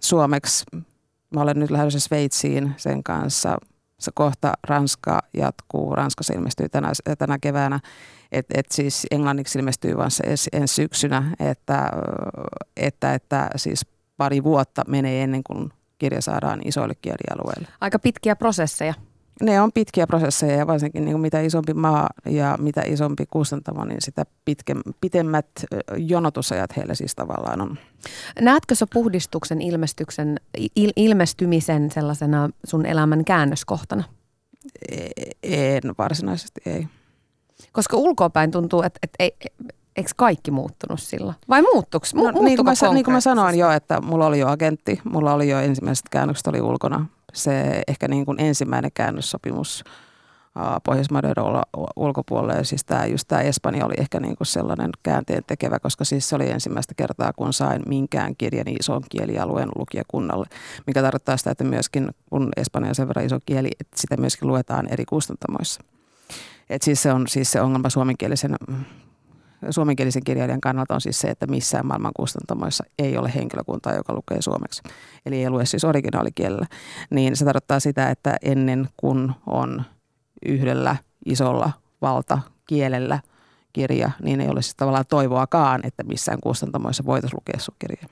suomeksi. 0.02 0.66
Mä 1.34 1.42
olen 1.42 1.60
nyt 1.60 1.72
lähdössä 1.72 2.00
Sveitsiin 2.00 2.74
sen 2.78 3.04
kanssa. 3.04 3.58
Se 4.04 4.12
kohta 4.16 4.54
Ranska 4.64 5.20
jatkuu. 5.34 5.96
Ranskassa 5.96 6.34
ilmestyy 6.34 6.70
tänä, 6.70 6.92
tänä 7.18 7.38
keväänä. 7.42 7.80
Et, 8.32 8.46
et 8.54 8.66
siis 8.72 9.08
englanniksi 9.12 9.60
ilmestyy 9.60 9.98
vain 9.98 10.12
se 10.12 10.24
ensi 10.54 10.76
syksynä, 10.76 11.36
että, 11.40 11.92
että, 12.78 13.14
että 13.14 13.50
siis 13.56 13.86
pari 14.18 14.44
vuotta 14.44 14.82
menee 14.88 15.24
ennen 15.24 15.42
kuin 15.44 15.70
kirja 15.98 16.22
saadaan 16.22 16.62
isoille 16.66 16.96
kielialueille. 17.02 17.68
Aika 17.82 18.00
pitkiä 18.00 18.36
prosesseja. 18.36 18.94
Ne 19.42 19.62
on 19.62 19.72
pitkiä 19.74 20.08
prosesseja 20.08 20.56
ja 20.56 20.68
varsinkin 20.68 21.06
niin 21.06 21.14
kuin 21.14 21.22
mitä 21.22 21.42
isompi 21.42 21.74
maa 21.74 22.10
ja 22.26 22.58
mitä 22.60 22.82
isompi 22.86 23.26
kustantamo, 23.30 23.86
niin 23.86 24.02
sitä 24.02 24.26
pitke, 24.46 24.76
pitemmät 25.02 25.48
jonotusajat 25.98 26.78
heille 26.78 26.96
siis 26.96 27.16
tavallaan 27.16 27.62
on. 27.62 27.78
Näetkö 28.42 28.76
sä 28.76 28.88
puhdistuksen 28.94 29.62
ilmestyksen, 29.62 30.40
il, 30.76 30.92
ilmestymisen 30.96 31.92
sellaisena 31.92 32.50
sun 32.64 32.86
elämän 32.86 33.26
käännöskohtana? 33.26 34.04
E, 34.92 35.10
en 35.44 35.82
varsinaisesti, 35.98 36.62
ei. 36.66 36.88
Koska 37.72 37.98
ulkoapäin 37.98 38.52
tuntuu, 38.52 38.82
että, 38.82 39.00
että 39.04 39.16
ei, 39.20 39.32
eikö 39.96 40.12
kaikki 40.16 40.52
muuttunut 40.52 41.00
silloin? 41.00 41.36
Vai 41.50 41.62
muuttuiko? 41.62 42.06
Mu- 42.16 42.32
no, 42.32 42.42
niin, 42.42 42.58
kuin 42.58 42.66
mä, 42.66 42.94
niin 42.94 43.06
kuin 43.06 43.14
mä 43.14 43.22
sanoin 43.22 43.58
jo, 43.58 43.72
että 43.72 44.02
mulla 44.02 44.26
oli 44.26 44.40
jo 44.40 44.48
agentti, 44.48 45.02
mulla 45.04 45.34
oli 45.34 45.50
jo 45.50 45.60
ensimmäiset 45.60 46.10
käännökset 46.10 46.48
oli 46.48 46.62
ulkona. 46.62 47.06
Se 47.34 47.82
ehkä 47.88 48.08
niin 48.08 48.26
kuin 48.26 48.40
ensimmäinen 48.40 48.92
käännössopimus 48.94 49.84
Pohjoismaiden 50.84 51.34
ulkopuolelle. 51.96 52.64
Siis 52.64 52.84
tämä, 52.84 53.06
just 53.06 53.28
tämä 53.28 53.42
Espanja 53.42 53.86
oli 53.86 53.94
ehkä 53.98 54.20
niin 54.20 54.36
kuin 54.36 54.48
sellainen 54.48 54.90
käänteen 55.04 55.44
tekevä, 55.48 55.80
koska 55.80 56.06
siis 56.06 56.30
se 56.30 56.36
oli 56.36 56.50
ensimmäistä 56.50 56.94
kertaa, 56.94 57.34
kun 57.34 57.54
sain 57.54 57.82
minkään 57.88 58.36
kirjan 58.36 58.68
ison 58.68 59.02
kielialueen 59.10 59.70
lukijakunnalle, 59.76 60.48
mikä 60.88 61.02
tarkoittaa 61.02 61.38
sitä, 61.38 61.52
että 61.52 61.64
myöskin 61.64 62.12
kun 62.30 62.52
Espanja 62.58 62.90
on 62.90 62.96
sen 62.96 63.08
verran 63.08 63.26
iso 63.26 63.40
kieli, 63.46 63.70
että 63.80 64.02
sitä 64.02 64.18
myöskin 64.18 64.48
luetaan 64.48 64.88
eri 64.92 65.06
kustantamoissa. 65.06 65.82
Et 66.70 66.82
siis 66.82 67.04
se 67.04 67.14
on 67.14 67.28
siis 67.28 67.52
se 67.52 67.62
ongelma 67.62 67.90
suomenkielisen 67.90 68.56
suomenkielisen 69.70 70.24
kirjailijan 70.24 70.62
kannalta 70.62 70.94
on 70.94 71.02
siis 71.02 71.20
se, 71.20 71.28
että 71.28 71.48
missään 71.48 71.86
maailman 71.86 72.12
kustantamoissa 72.16 72.84
ei 73.00 73.18
ole 73.18 73.32
henkilökuntaa, 73.36 73.96
joka 73.96 74.14
lukee 74.14 74.42
suomeksi. 74.42 74.82
Eli 75.26 75.44
ei 75.44 75.50
lue 75.50 75.66
siis 75.66 75.84
originaalikielellä. 75.84 76.66
Niin 77.10 77.36
se 77.36 77.46
tarkoittaa 77.46 77.80
sitä, 77.80 78.10
että 78.10 78.36
ennen 78.42 78.90
kuin 78.98 79.32
on 79.48 79.84
yhdellä 80.46 80.96
isolla 81.26 81.72
valtakielellä 82.02 83.20
kirja, 83.74 84.12
niin 84.24 84.42
ei 84.42 84.50
ole 84.50 84.62
siis 84.62 84.76
tavallaan 84.76 85.06
toivoakaan, 85.10 85.82
että 85.84 86.04
missään 86.04 86.40
kustantamoissa 86.42 87.06
voitaisiin 87.06 87.38
lukea 87.38 87.60
sun 87.60 87.76
kirja. 87.80 88.08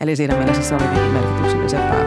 Eli 0.00 0.16
siinä 0.16 0.36
mielessä 0.36 0.62
se 0.62 0.74
oli 0.74 0.86
niin 0.86 1.12
merkityksellisempää. 1.12 2.02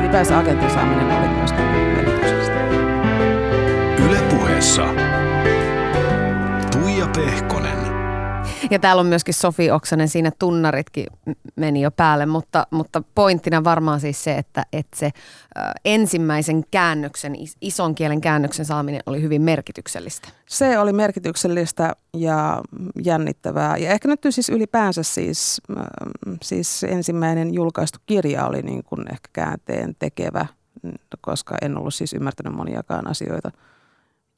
Ylipäänsä 0.00 0.38
agentin 0.38 0.70
saaminen 0.70 1.18
oli 1.18 1.28
myöskin 1.28 1.64
merkityksellistä. 1.64 2.68
Yle 4.04 4.22
puheessa 4.30 4.82
Tuija 6.72 7.08
Pehkonen. 7.16 7.77
Ja 8.70 8.78
täällä 8.78 9.00
on 9.00 9.06
myöskin 9.06 9.34
Sofi 9.34 9.70
Oksanen, 9.70 10.08
siinä 10.08 10.30
tunnaritkin 10.38 11.06
meni 11.56 11.80
jo 11.80 11.90
päälle, 11.90 12.26
mutta, 12.26 12.66
mutta 12.70 13.02
pointtina 13.14 13.64
varmaan 13.64 14.00
siis 14.00 14.24
se, 14.24 14.34
että, 14.34 14.66
että 14.72 14.96
se 14.96 15.10
ensimmäisen 15.84 16.64
käännöksen, 16.70 17.36
ison 17.60 17.94
kielen 17.94 18.20
käännöksen 18.20 18.64
saaminen 18.64 19.00
oli 19.06 19.22
hyvin 19.22 19.42
merkityksellistä. 19.42 20.28
Se 20.46 20.78
oli 20.78 20.92
merkityksellistä 20.92 21.92
ja 22.16 22.62
jännittävää. 23.04 23.76
Ja 23.76 23.90
ehkä 23.90 24.08
nyt 24.08 24.20
siis 24.30 24.48
ylipäänsä 24.48 25.02
siis, 25.02 25.62
siis 26.42 26.84
ensimmäinen 26.84 27.54
julkaistu 27.54 27.98
kirja 28.06 28.46
oli 28.46 28.62
niin 28.62 28.84
kuin 28.84 29.00
ehkä 29.12 29.28
käänteen 29.32 29.96
tekevä, 29.98 30.46
koska 31.20 31.56
en 31.62 31.78
ollut 31.78 31.94
siis 31.94 32.12
ymmärtänyt 32.12 32.54
moniakaan 32.54 33.06
asioita– 33.06 33.50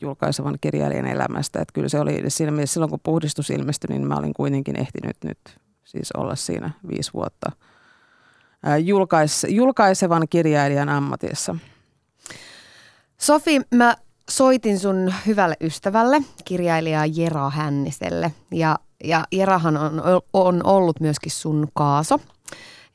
julkaisevan 0.00 0.58
kirjailijan 0.60 1.06
elämästä. 1.06 1.62
Että 1.62 1.72
kyllä 1.72 1.88
se 1.88 2.00
oli 2.00 2.22
siinä 2.28 2.50
mielessä 2.50 2.74
silloin, 2.74 2.90
kun 2.90 3.00
puhdistus 3.02 3.50
ilmestyi, 3.50 3.88
niin 3.88 4.06
mä 4.06 4.16
olin 4.16 4.34
kuitenkin 4.34 4.80
ehtinyt 4.80 5.16
nyt 5.24 5.38
siis 5.84 6.12
olla 6.12 6.36
siinä 6.36 6.70
viisi 6.88 7.12
vuotta 7.14 7.52
julkais, 8.84 9.46
julkaisevan 9.48 10.28
kirjailijan 10.30 10.88
ammatissa. 10.88 11.56
Sofi, 13.18 13.60
mä 13.74 13.96
soitin 14.30 14.78
sun 14.78 15.14
hyvälle 15.26 15.56
ystävälle, 15.60 16.22
kirjailija 16.44 17.06
Jera 17.06 17.50
Hänniselle. 17.50 18.32
Ja, 18.50 18.78
ja 19.04 19.24
Jerahan 19.32 19.76
on, 19.76 20.02
on 20.32 20.66
ollut 20.66 21.00
myöskin 21.00 21.32
sun 21.32 21.68
kaaso. 21.74 22.20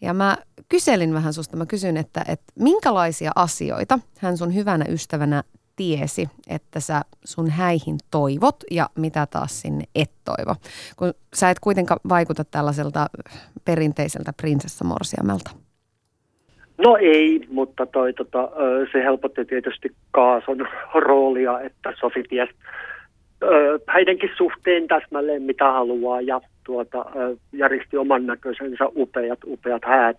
Ja 0.02 0.14
mä 0.14 0.38
kyselin 0.70 1.14
vähän 1.14 1.34
susta, 1.34 1.58
mä 1.58 1.66
kysyn, 1.66 1.98
että, 1.98 2.26
että 2.28 2.54
minkälaisia 2.60 3.32
asioita 3.36 4.00
hän 4.18 4.38
sun 4.38 4.56
hyvänä 4.56 4.86
ystävänä 4.90 5.44
tiesi, 5.76 6.30
että 6.50 6.80
sä 6.80 7.02
sun 7.24 7.50
häihin 7.50 7.98
toivot 8.12 8.56
ja 8.72 8.90
mitä 8.98 9.28
taas 9.32 9.62
sinne 9.62 9.84
et 9.96 10.12
toivo. 10.26 10.56
Kun 10.96 11.14
sä 11.34 11.50
et 11.50 11.60
kuitenkaan 11.60 12.00
vaikuta 12.10 12.44
tällaiselta 12.44 13.08
perinteiseltä 13.66 14.34
prinsessamorsiamelta. 14.42 15.52
No 16.78 16.98
ei, 16.98 17.48
mutta 17.50 17.86
toi, 17.86 18.14
tota, 18.14 18.50
se 18.92 19.04
helpotti 19.04 19.46
tietysti 19.46 19.90
Kaason 20.12 20.68
roolia, 20.94 21.60
että 21.60 21.94
Sofi 22.00 22.24
ties 22.24 22.50
häidenkin 23.88 24.30
suhteen 24.38 24.88
täsmälleen 24.88 25.42
mitä 25.42 25.72
haluaa 25.72 26.22
ja 26.22 26.42
tuota, 26.66 27.06
järjesti 27.54 27.98
oman 27.98 28.26
näköisensä 28.26 28.86
upeat, 28.96 29.40
upeat 29.46 29.86
häät. 29.86 30.18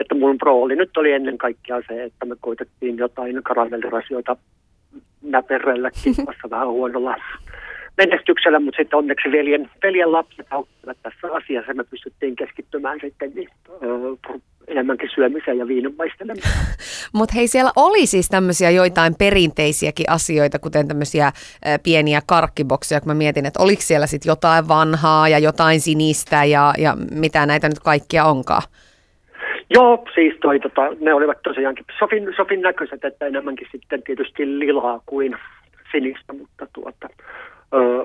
Että 0.00 0.14
mun 0.14 0.36
rooli 0.42 0.76
nyt 0.76 0.96
oli 0.96 1.12
ennen 1.12 1.38
kaikkea 1.38 1.82
se, 1.88 2.04
että 2.04 2.26
me 2.26 2.36
koitettiin 2.40 2.96
jotain 2.96 3.42
karamellirasioita 3.42 4.36
näperrellä 5.24 5.90
kimpassa 6.04 6.50
vähän 6.50 6.68
huonolla 6.68 7.16
menestyksellä, 7.96 8.60
mutta 8.60 8.78
sitten 8.78 8.98
onneksi 8.98 9.32
veljen, 9.32 9.70
veljen 9.82 10.12
lapset 10.12 10.46
auttavat 10.50 10.98
tässä 11.02 11.28
asiassa. 11.32 11.74
Me 11.74 11.84
pystyttiin 11.84 12.36
keskittymään 12.36 12.98
sitten 13.02 13.32
niin, 13.34 13.48
ö, 13.68 14.30
enemmänkin 14.68 15.10
syömiseen 15.14 15.58
ja 15.58 15.68
viinon 15.68 15.94
maistelemiseen. 15.98 16.54
Mutta 17.12 17.34
hei, 17.34 17.48
siellä 17.48 17.72
oli 17.76 18.06
siis 18.06 18.28
tämmöisiä 18.28 18.70
joitain 18.70 19.14
perinteisiäkin 19.18 20.10
asioita, 20.10 20.58
kuten 20.58 20.88
tämmöisiä 20.88 21.32
pieniä 21.82 22.20
karkkibokseja, 22.26 23.00
kun 23.00 23.10
mä 23.10 23.14
mietin, 23.14 23.46
että 23.46 23.62
oliko 23.62 23.82
siellä 23.82 24.06
sitten 24.06 24.30
jotain 24.30 24.68
vanhaa 24.68 25.28
ja 25.28 25.38
jotain 25.38 25.80
sinistä 25.80 26.44
ja, 26.44 26.74
ja 26.78 26.96
mitä 27.10 27.46
näitä 27.46 27.68
nyt 27.68 27.80
kaikkia 27.80 28.24
onkaan. 28.24 28.62
Joo, 29.74 30.04
siis 30.14 30.34
toi, 30.42 30.60
tota, 30.60 30.82
ne 31.00 31.14
olivat 31.14 31.42
tosiaankin 31.42 31.84
sopin, 31.98 32.28
sopin 32.36 32.60
näköiset, 32.60 33.04
että 33.04 33.26
enemmänkin 33.26 33.68
sitten 33.72 34.02
tietysti 34.02 34.58
lilaa 34.58 35.00
kuin 35.06 35.36
sinistä, 35.92 36.32
mutta 36.32 36.66
tuota, 36.72 37.08
öö, 37.74 38.04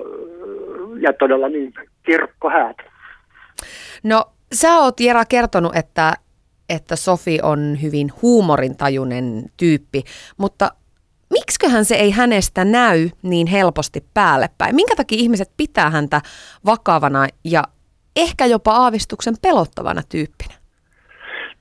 ja 1.00 1.12
todella 1.12 1.48
niin 1.48 1.74
kirkkohäät. 2.02 2.76
No 4.02 4.24
sä 4.52 4.78
oot 4.78 5.00
Jera 5.00 5.24
kertonut, 5.24 5.76
että, 5.76 6.12
että 6.68 6.96
Sofi 6.96 7.38
on 7.42 7.78
hyvin 7.82 8.08
huumorintajuinen 8.22 9.44
tyyppi, 9.56 10.02
mutta 10.38 10.70
miksiköhän 11.30 11.84
se 11.84 11.94
ei 11.94 12.10
hänestä 12.10 12.64
näy 12.64 13.08
niin 13.22 13.46
helposti 13.46 14.04
päälle 14.14 14.48
päin? 14.58 14.74
Minkä 14.74 14.96
takia 14.96 15.18
ihmiset 15.18 15.50
pitää 15.56 15.90
häntä 15.90 16.20
vakavana 16.66 17.26
ja 17.44 17.62
ehkä 18.16 18.46
jopa 18.46 18.72
aavistuksen 18.72 19.34
pelottavana 19.42 20.02
tyyppinä? 20.08 20.59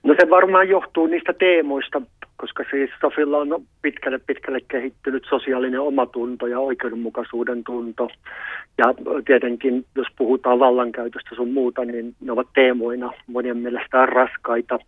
No 0.03 0.15
se 0.19 0.29
varmaan 0.29 0.69
johtuu 0.69 1.07
niistä 1.07 1.33
teemoista, 1.33 2.01
koska 2.38 2.63
siis 2.71 2.89
Sofilla 3.01 3.38
on 3.38 3.63
pitkälle 3.81 4.19
pitkälle 4.27 4.59
kehittynyt 4.67 5.25
sosiaalinen 5.29 5.81
omatunto 5.81 6.47
ja 6.47 6.59
oikeudenmukaisuuden 6.59 7.63
tunto. 7.63 8.09
Ja 8.77 8.85
tietenkin, 9.25 9.85
jos 9.95 10.07
puhutaan 10.17 10.59
vallankäytöstä 10.59 11.35
sun 11.35 11.51
muuta, 11.51 11.85
niin 11.85 12.15
ne 12.21 12.31
ovat 12.31 12.47
teemoina 12.55 13.12
monien 13.27 13.57
mielestä 13.57 14.05
raskaita. 14.05 14.79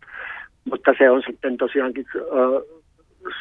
Mutta 0.66 0.94
se 0.98 1.10
on 1.10 1.24
sitten 1.28 1.58
tosiaankin 1.58 2.06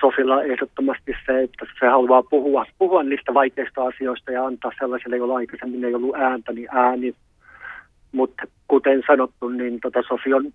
Sofilla 0.00 0.42
ehdottomasti 0.42 1.12
se, 1.26 1.42
että 1.42 1.66
se 1.80 1.87
haluaa 1.87 2.22
puhua, 2.22 2.64
puhua 2.78 3.02
niistä 3.02 3.35
vaikeista 3.35 3.85
asioista 3.85 4.33
ja 4.33 4.46
antaa 4.46 4.72
sellaiselle, 4.78 5.16
jolla 5.16 5.37
aikaisemmin 5.37 5.85
ei 5.85 5.94
ollut 5.94 6.16
ääntä, 6.16 6.52
niin 6.52 6.68
ääni. 6.70 7.14
Mutta 8.12 8.42
kuten 8.68 9.02
sanottu, 9.06 9.48
niin 9.48 9.80
tota 9.80 10.02
Sofi 10.09 10.35
on 10.35 10.52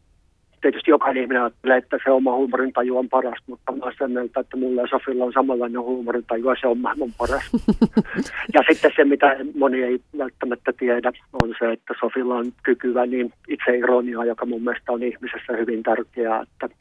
tietysti 0.66 0.92
jokainen 0.92 1.24
ihminen 1.24 1.44
ajattelee, 1.44 1.78
että 1.78 1.98
se 2.04 2.12
oma 2.12 2.36
huumorintaju 2.36 2.98
on 2.98 3.10
paras, 3.10 3.40
mutta 3.48 3.72
mä 3.72 3.84
olen 3.84 4.12
mieltä, 4.12 4.40
että 4.40 4.58
mulla 4.58 4.82
ja 4.82 4.88
Sofilla 4.88 5.26
on 5.26 5.34
samanlainen 5.34 5.82
huumorintaju 5.82 6.50
ja 6.50 6.56
se 6.62 6.68
on 6.68 6.78
maailman 6.78 7.14
paras. 7.18 7.52
ja 8.56 8.62
sitten 8.70 8.92
se, 8.96 9.04
mitä 9.04 9.36
moni 9.60 9.84
ei 9.84 10.00
välttämättä 10.18 10.74
tiedä, 10.74 11.12
on 11.44 11.54
se, 11.60 11.72
että 11.72 11.94
Sofilla 12.00 12.36
on 12.36 12.52
kykyä 12.64 13.06
niin 13.06 13.34
itse 13.48 13.78
ironia, 13.78 14.26
joka 14.26 14.46
mun 14.46 14.64
mielestä 14.64 14.92
on 14.92 15.04
ihmisessä 15.04 15.54
hyvin 15.54 15.84
tärkeää, 15.84 16.42
että 16.42 16.76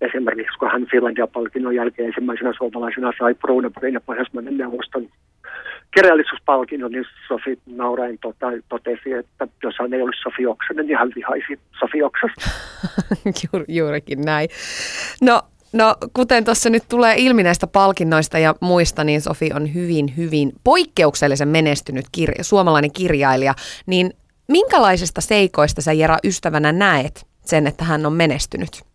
esimerkiksi 0.00 0.58
kun 0.58 0.70
hän 0.70 0.86
Finlandia-palkinnon 0.90 1.74
jälkeen 1.74 2.08
ensimmäisenä 2.08 2.52
suomalaisena 2.58 3.12
sai 3.18 3.34
Bruneburin 3.34 3.94
ja 3.94 4.00
Pohjoismainen 4.00 4.56
neuvoston 4.56 5.08
kirjallisuuspalkinnon, 5.94 6.92
niin 6.92 7.04
Sofi 7.28 7.58
naurain 7.66 8.18
tota, 8.22 8.46
totesi, 8.68 9.12
että 9.12 9.48
jos 9.62 9.74
hän 9.80 9.94
ei 9.94 10.02
olisi 10.02 10.20
Sofi 10.22 10.46
Oksanen, 10.46 10.86
niin 10.86 10.98
hän 10.98 11.12
vihaisi 11.14 11.60
Sofi 11.80 12.02
Oksasta. 12.02 12.50
Juur, 13.52 13.64
juurikin 13.68 14.20
näin. 14.20 14.48
No, 15.22 15.42
no 15.72 15.94
kuten 16.12 16.44
tuossa 16.44 16.70
nyt 16.70 16.82
tulee 16.88 17.14
ilmi 17.18 17.42
näistä 17.42 17.66
palkinnoista 17.66 18.38
ja 18.38 18.54
muista, 18.60 19.04
niin 19.04 19.20
Sofi 19.20 19.50
on 19.54 19.74
hyvin, 19.74 20.16
hyvin 20.16 20.52
poikkeuksellisen 20.64 21.48
menestynyt 21.48 22.04
kirja, 22.12 22.44
suomalainen 22.44 22.92
kirjailija. 22.92 23.54
Niin 23.86 24.10
minkälaisista 24.48 25.20
seikoista 25.20 25.82
sä 25.82 25.92
Jera 25.92 26.16
ystävänä 26.24 26.72
näet 26.72 27.26
sen, 27.44 27.66
että 27.66 27.84
hän 27.84 28.06
on 28.06 28.12
menestynyt? 28.12 28.89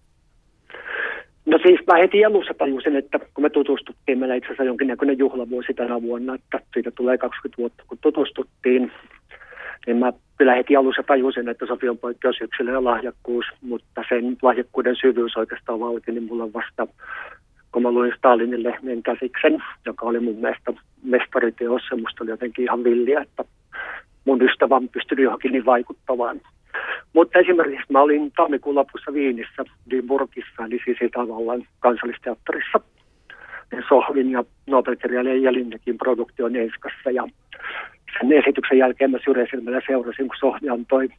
No 1.45 1.60
siis 1.65 1.79
mä 1.88 1.97
heti 1.97 2.25
alussa 2.25 2.53
tajusin, 2.53 2.95
että 2.95 3.19
kun 3.34 3.41
me 3.41 3.49
tutustuttiin, 3.49 4.19
meillä 4.19 4.36
itse 4.36 4.47
asiassa 4.47 4.63
jonkinnäköinen 4.63 5.17
juhlavuosi 5.17 5.73
tänä 5.73 6.01
vuonna, 6.01 6.36
että 6.36 6.60
siitä 6.73 6.91
tulee 6.91 7.17
20 7.17 7.62
vuotta 7.62 7.84
kun 7.88 7.97
tutustuttiin, 8.01 8.91
niin 9.88 9.97
mä 9.97 10.13
kyllä 10.38 10.55
heti 10.55 10.75
alussa 10.75 11.03
tajusin, 11.03 11.49
että 11.49 11.65
Sofi 11.65 11.89
on 11.89 11.97
poikkeusyksilö 11.97 12.71
ja 12.71 12.84
lahjakkuus, 12.84 13.45
mutta 13.62 14.03
sen 14.10 14.38
lahjakkuuden 14.41 14.95
syvyys 14.95 15.38
oikeastaan 15.38 15.79
valkeni 15.79 16.19
mulle 16.19 16.53
vasta, 16.53 16.88
kun 17.71 17.81
mä 17.81 17.91
luin 17.91 18.13
Stalinin 18.17 18.63
lehmien 18.63 19.03
käsiksen, 19.03 19.63
joka 19.86 20.05
oli 20.05 20.19
mun 20.19 20.36
mielestä 20.36 20.73
mestariteos, 21.03 21.81
ja 21.91 21.97
musta 21.97 22.23
oli 22.23 22.29
jotenkin 22.29 22.63
ihan 22.63 22.84
villiä, 22.84 23.21
että 23.21 23.43
mun 24.25 24.41
ystävä 24.41 24.75
on 24.75 24.89
pystynyt 24.89 25.23
johonkin 25.23 25.51
niin 25.51 25.65
vaikuttavaan. 25.65 26.41
Mutta 27.15 27.39
esimerkiksi 27.39 27.91
mä 27.91 28.01
olin 28.01 28.32
tammikuun 28.32 28.75
lopussa 28.75 29.13
Viinissä, 29.13 29.63
Dymburgissa, 29.89 30.65
eli 30.65 30.80
siis 30.86 30.97
Itävallan 31.01 31.67
kansallisteatterissa. 31.80 32.80
Sohvin 33.89 34.32
ja 34.32 34.43
Nobelkirjailijan 34.67 35.41
Jelinnekin 35.41 35.97
produktio 35.97 36.47
Neiskassa 36.47 37.12
ja 37.12 37.23
sen 38.19 38.32
esityksen 38.32 38.78
jälkeen 38.78 39.12
mä 39.12 39.17
syrjäisilmällä 39.25 39.82
seurasin, 39.88 40.28
kun 40.28 40.38
Sohvi 40.39 40.69
antoi 40.69 41.10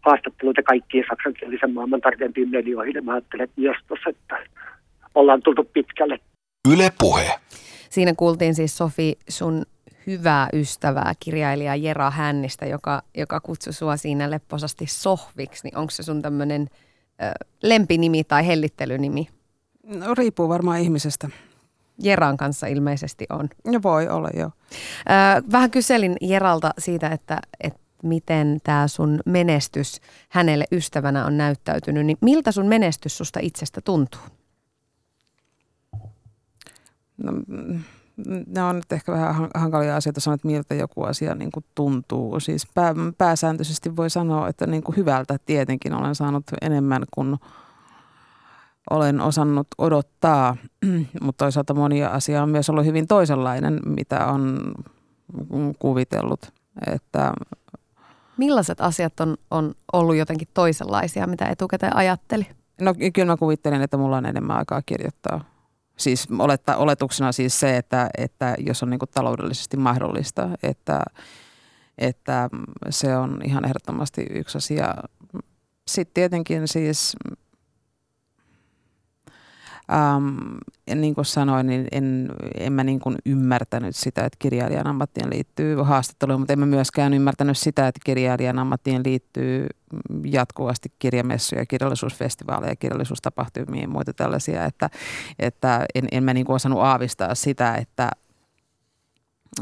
haastatteluita 0.00 0.62
kaikkiin 0.62 1.04
saksankielisen 1.10 1.72
maailman 1.74 2.00
tärkeimpiin 2.00 2.50
medioihin. 2.50 2.94
Ja 2.94 3.02
mä 3.02 3.12
ajattelin, 3.12 3.44
että 3.44 3.60
jostos, 3.60 3.98
että 4.06 4.38
ollaan 5.14 5.42
tultu 5.42 5.64
pitkälle. 5.72 6.18
Yle 6.72 6.92
Puhe. 6.98 7.30
Siinä 7.90 8.12
kuultiin 8.16 8.54
siis 8.54 8.78
Sofi 8.78 9.18
sun 9.28 9.62
hyvää 10.06 10.48
ystävää, 10.52 11.12
kirjailija 11.20 11.76
Jera 11.76 12.10
Hännistä, 12.10 12.66
joka, 12.66 13.02
joka 13.16 13.40
kutsui 13.40 13.72
sua 13.72 13.96
siinä 13.96 14.30
lepposasti 14.30 14.86
sohviksi. 14.86 15.60
Niin 15.64 15.76
onko 15.76 15.90
se 15.90 16.02
sun 16.02 16.22
tämmöinen 16.22 16.68
lempinimi 17.62 18.24
tai 18.24 18.46
hellittelynimi? 18.46 19.28
No, 19.86 20.14
riippuu 20.14 20.48
varmaan 20.48 20.80
ihmisestä. 20.80 21.28
Jeran 21.98 22.36
kanssa 22.36 22.66
ilmeisesti 22.66 23.26
on. 23.30 23.48
No 23.64 23.80
voi 23.82 24.08
olla, 24.08 24.30
joo. 24.34 24.50
Vähän 25.52 25.70
kyselin 25.70 26.16
Jeralta 26.20 26.70
siitä, 26.78 27.08
että, 27.08 27.40
että 27.60 27.80
miten 28.02 28.60
tämä 28.64 28.88
sun 28.88 29.20
menestys 29.26 30.00
hänelle 30.28 30.64
ystävänä 30.72 31.26
on 31.26 31.36
näyttäytynyt, 31.36 32.06
niin 32.06 32.18
miltä 32.20 32.52
sun 32.52 32.66
menestys 32.66 33.18
susta 33.18 33.40
itsestä 33.42 33.80
tuntuu? 33.80 34.20
No, 37.16 37.32
ne 38.46 38.62
on 38.62 38.76
nyt 38.76 38.92
ehkä 38.92 39.12
vähän 39.12 39.48
hankalia 39.54 39.96
asioita 39.96 40.20
sanoa, 40.20 40.34
että 40.34 40.46
miltä 40.46 40.74
joku 40.74 41.02
asia 41.02 41.34
niin 41.34 41.52
kuin 41.52 41.64
tuntuu. 41.74 42.40
Siis 42.40 42.66
pää, 42.74 42.94
pääsääntöisesti 43.18 43.96
voi 43.96 44.10
sanoa, 44.10 44.48
että 44.48 44.66
niin 44.66 44.82
kuin 44.82 44.96
hyvältä 44.96 45.36
tietenkin 45.46 45.94
olen 45.94 46.14
saanut 46.14 46.44
enemmän 46.60 47.02
kuin 47.10 47.36
olen 48.90 49.20
osannut 49.20 49.66
odottaa, 49.78 50.56
mutta 51.22 51.44
toisaalta 51.44 51.74
monia 51.74 52.08
asia 52.08 52.42
on 52.42 52.48
myös 52.48 52.70
ollut 52.70 52.84
hyvin 52.84 53.06
toisenlainen, 53.06 53.80
mitä 53.86 54.26
on 54.26 54.74
kuvitellut. 55.78 56.52
Että 56.86 57.32
Millaiset 58.36 58.80
asiat 58.80 59.20
on, 59.20 59.36
on 59.50 59.74
ollut 59.92 60.16
jotenkin 60.16 60.48
toisenlaisia, 60.54 61.26
mitä 61.26 61.46
etukäteen 61.46 61.96
ajatteli? 61.96 62.46
No 62.80 62.94
kyllä 63.14 63.32
mä 63.32 63.36
kuvittelen, 63.36 63.82
että 63.82 63.96
mulla 63.96 64.16
on 64.16 64.26
enemmän 64.26 64.56
aikaa 64.56 64.82
kirjoittaa. 64.86 65.44
Siis 66.02 66.28
oletta, 66.38 66.76
oletuksena 66.76 67.32
siis 67.32 67.60
se, 67.60 67.76
että, 67.76 68.10
että 68.18 68.54
jos 68.58 68.82
on 68.82 68.90
niin 68.90 69.00
taloudellisesti 69.14 69.76
mahdollista, 69.76 70.48
että, 70.62 71.02
että 71.98 72.50
se 72.90 73.16
on 73.16 73.40
ihan 73.44 73.64
ehdottomasti 73.64 74.26
yksi 74.30 74.58
asia. 74.58 74.94
Sitten 75.86 76.14
tietenkin 76.14 76.68
siis 76.68 77.16
Um, 79.90 80.36
niin 80.94 81.14
kuin 81.14 81.24
sanoin, 81.24 81.66
niin 81.66 81.88
en, 81.92 82.28
en 82.54 82.72
mä 82.72 82.84
niin 82.84 83.00
kuin 83.00 83.16
ymmärtänyt 83.26 83.96
sitä, 83.96 84.24
että 84.24 84.36
kirjailijan 84.38 84.86
ammattiin 84.86 85.30
liittyy 85.30 85.76
haastatteluun, 85.76 86.40
mutta 86.40 86.52
en 86.52 86.58
mä 86.58 86.66
myöskään 86.66 87.14
ymmärtänyt 87.14 87.58
sitä, 87.58 87.88
että 87.88 88.00
kirjailijan 88.04 88.58
ammattiin 88.58 89.02
liittyy 89.04 89.66
jatkuvasti 90.24 90.92
kirjamessuja, 90.98 91.66
kirjallisuusfestivaaleja, 91.66 92.76
kirjallisuustapahtumia 92.76 93.82
ja 93.82 93.88
muita 93.88 94.12
tällaisia, 94.12 94.64
että, 94.64 94.90
että 95.38 95.86
en, 95.94 96.04
en 96.12 96.24
mä 96.24 96.34
niin 96.34 96.46
kuin 96.46 96.56
osannut 96.56 96.82
aavistaa 96.82 97.34
sitä, 97.34 97.74
että 97.74 98.10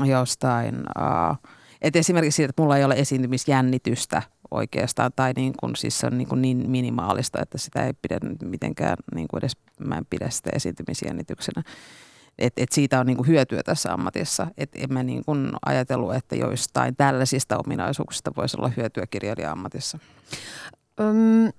jostain, 0.05 0.75
uh, 0.77 1.51
että 1.83 1.99
esimerkiksi 1.99 2.37
siitä, 2.37 2.51
että 2.51 2.63
mulla 2.63 2.77
ei 2.77 2.85
ole 2.85 2.95
esiintymisjännitystä– 2.95 4.23
oikeastaan, 4.51 5.11
tai 5.17 5.33
niin 5.37 5.53
kuin, 5.61 5.77
siis 5.77 5.99
se 5.99 6.07
on 6.07 6.19
niin, 6.19 6.29
kuin 6.29 6.43
niin 6.43 6.71
minimaalista, 6.71 7.43
että 7.43 7.59
sitä 7.59 7.87
ei 7.87 7.93
pidä 8.03 8.19
mitenkään 8.45 8.97
niin 9.15 9.29
kuin 9.29 9.39
edes, 9.39 9.57
mä 9.79 9.97
en 9.97 10.07
pidä 10.11 10.31
sitä 10.31 10.51
esiintymisjännityksenä. 10.55 11.63
Et, 12.39 12.53
et 12.57 12.73
siitä 12.73 13.01
on 13.01 13.07
niin 13.07 13.17
kuin 13.17 13.29
hyötyä 13.29 13.63
tässä 13.63 13.93
ammatissa. 13.93 14.47
Et 14.59 14.71
en 14.75 14.93
mä 14.93 15.03
niin 15.03 15.25
kuin 15.25 15.51
ajatellut, 15.67 16.15
että 16.15 16.37
joistain 16.37 16.97
tällaisista 16.97 17.59
ominaisuuksista 17.67 18.33
voisi 18.37 18.57
olla 18.57 18.71
hyötyä 18.77 19.07
kirjailijan 19.07 19.53
ammatissa. 19.53 19.99
Öm, 21.01 21.53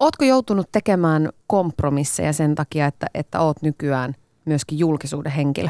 ootko 0.00 0.24
joutunut 0.24 0.68
tekemään 0.72 1.28
kompromisseja 1.46 2.32
sen 2.32 2.54
takia, 2.54 2.86
että, 2.86 3.06
että 3.14 3.40
oot 3.40 3.62
nykyään 3.62 4.14
myöskin 4.44 4.78
julkisuuden 4.78 5.32
henkilö? 5.32 5.68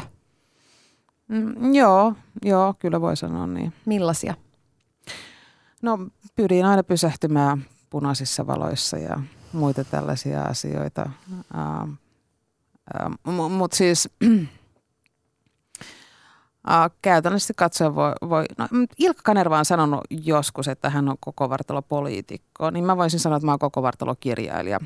Mm, 1.27 1.73
joo, 1.73 2.13
joo, 2.45 2.73
kyllä 2.79 3.01
voi 3.01 3.17
sanoa 3.17 3.47
niin. 3.47 3.73
Millaisia? 3.85 4.33
No 5.81 5.99
pyrin 6.35 6.65
aina 6.65 6.83
pysähtymään 6.83 7.65
punaisissa 7.89 8.47
valoissa 8.47 8.97
ja 8.97 9.19
muita 9.53 9.83
tällaisia 9.83 10.41
asioita. 10.41 11.09
Uh, 11.31 11.89
uh, 13.27 13.49
Mutta 13.49 13.77
siis 13.77 14.09
uh, 14.23 14.37
käytännössä 17.01 17.53
katsoen 17.57 17.95
voi, 17.95 18.13
voi 18.29 18.45
no, 18.57 18.67
Ilkka 18.97 19.21
Kanerva 19.23 19.59
on 19.59 19.65
sanonut 19.65 20.01
joskus, 20.09 20.67
että 20.67 20.89
hän 20.89 21.09
on 21.09 21.17
koko 21.19 21.49
vartalopoliitikko, 21.49 22.69
niin 22.69 22.85
mä 22.85 22.97
voisin 22.97 23.19
sanoa, 23.19 23.37
että 23.37 23.45
mä 23.45 23.51
oon 23.51 23.59
koko 23.59 23.81
vartalokirjailija. 23.81 24.79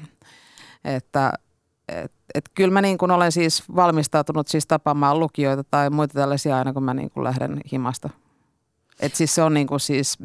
Että 0.85 1.33
et, 1.87 2.11
et 2.33 2.49
kyllä 2.53 2.73
mä 2.73 2.81
niin 2.81 2.97
kun 2.97 3.11
olen 3.11 3.31
siis 3.31 3.63
valmistautunut 3.75 4.47
siis 4.47 4.67
tapaamaan 4.67 5.19
lukijoita 5.19 5.63
tai 5.63 5.89
muita 5.89 6.13
tällaisia 6.13 6.57
aina, 6.57 6.73
kun 6.73 6.83
mä 6.83 6.93
niin 6.93 7.11
kun 7.11 7.23
lähden 7.23 7.61
himasta 7.71 8.09
et 8.99 9.15
siis 9.15 9.35
se 9.35 9.43
on 9.43 9.53
niinku 9.53 9.79
siis, 9.79 10.17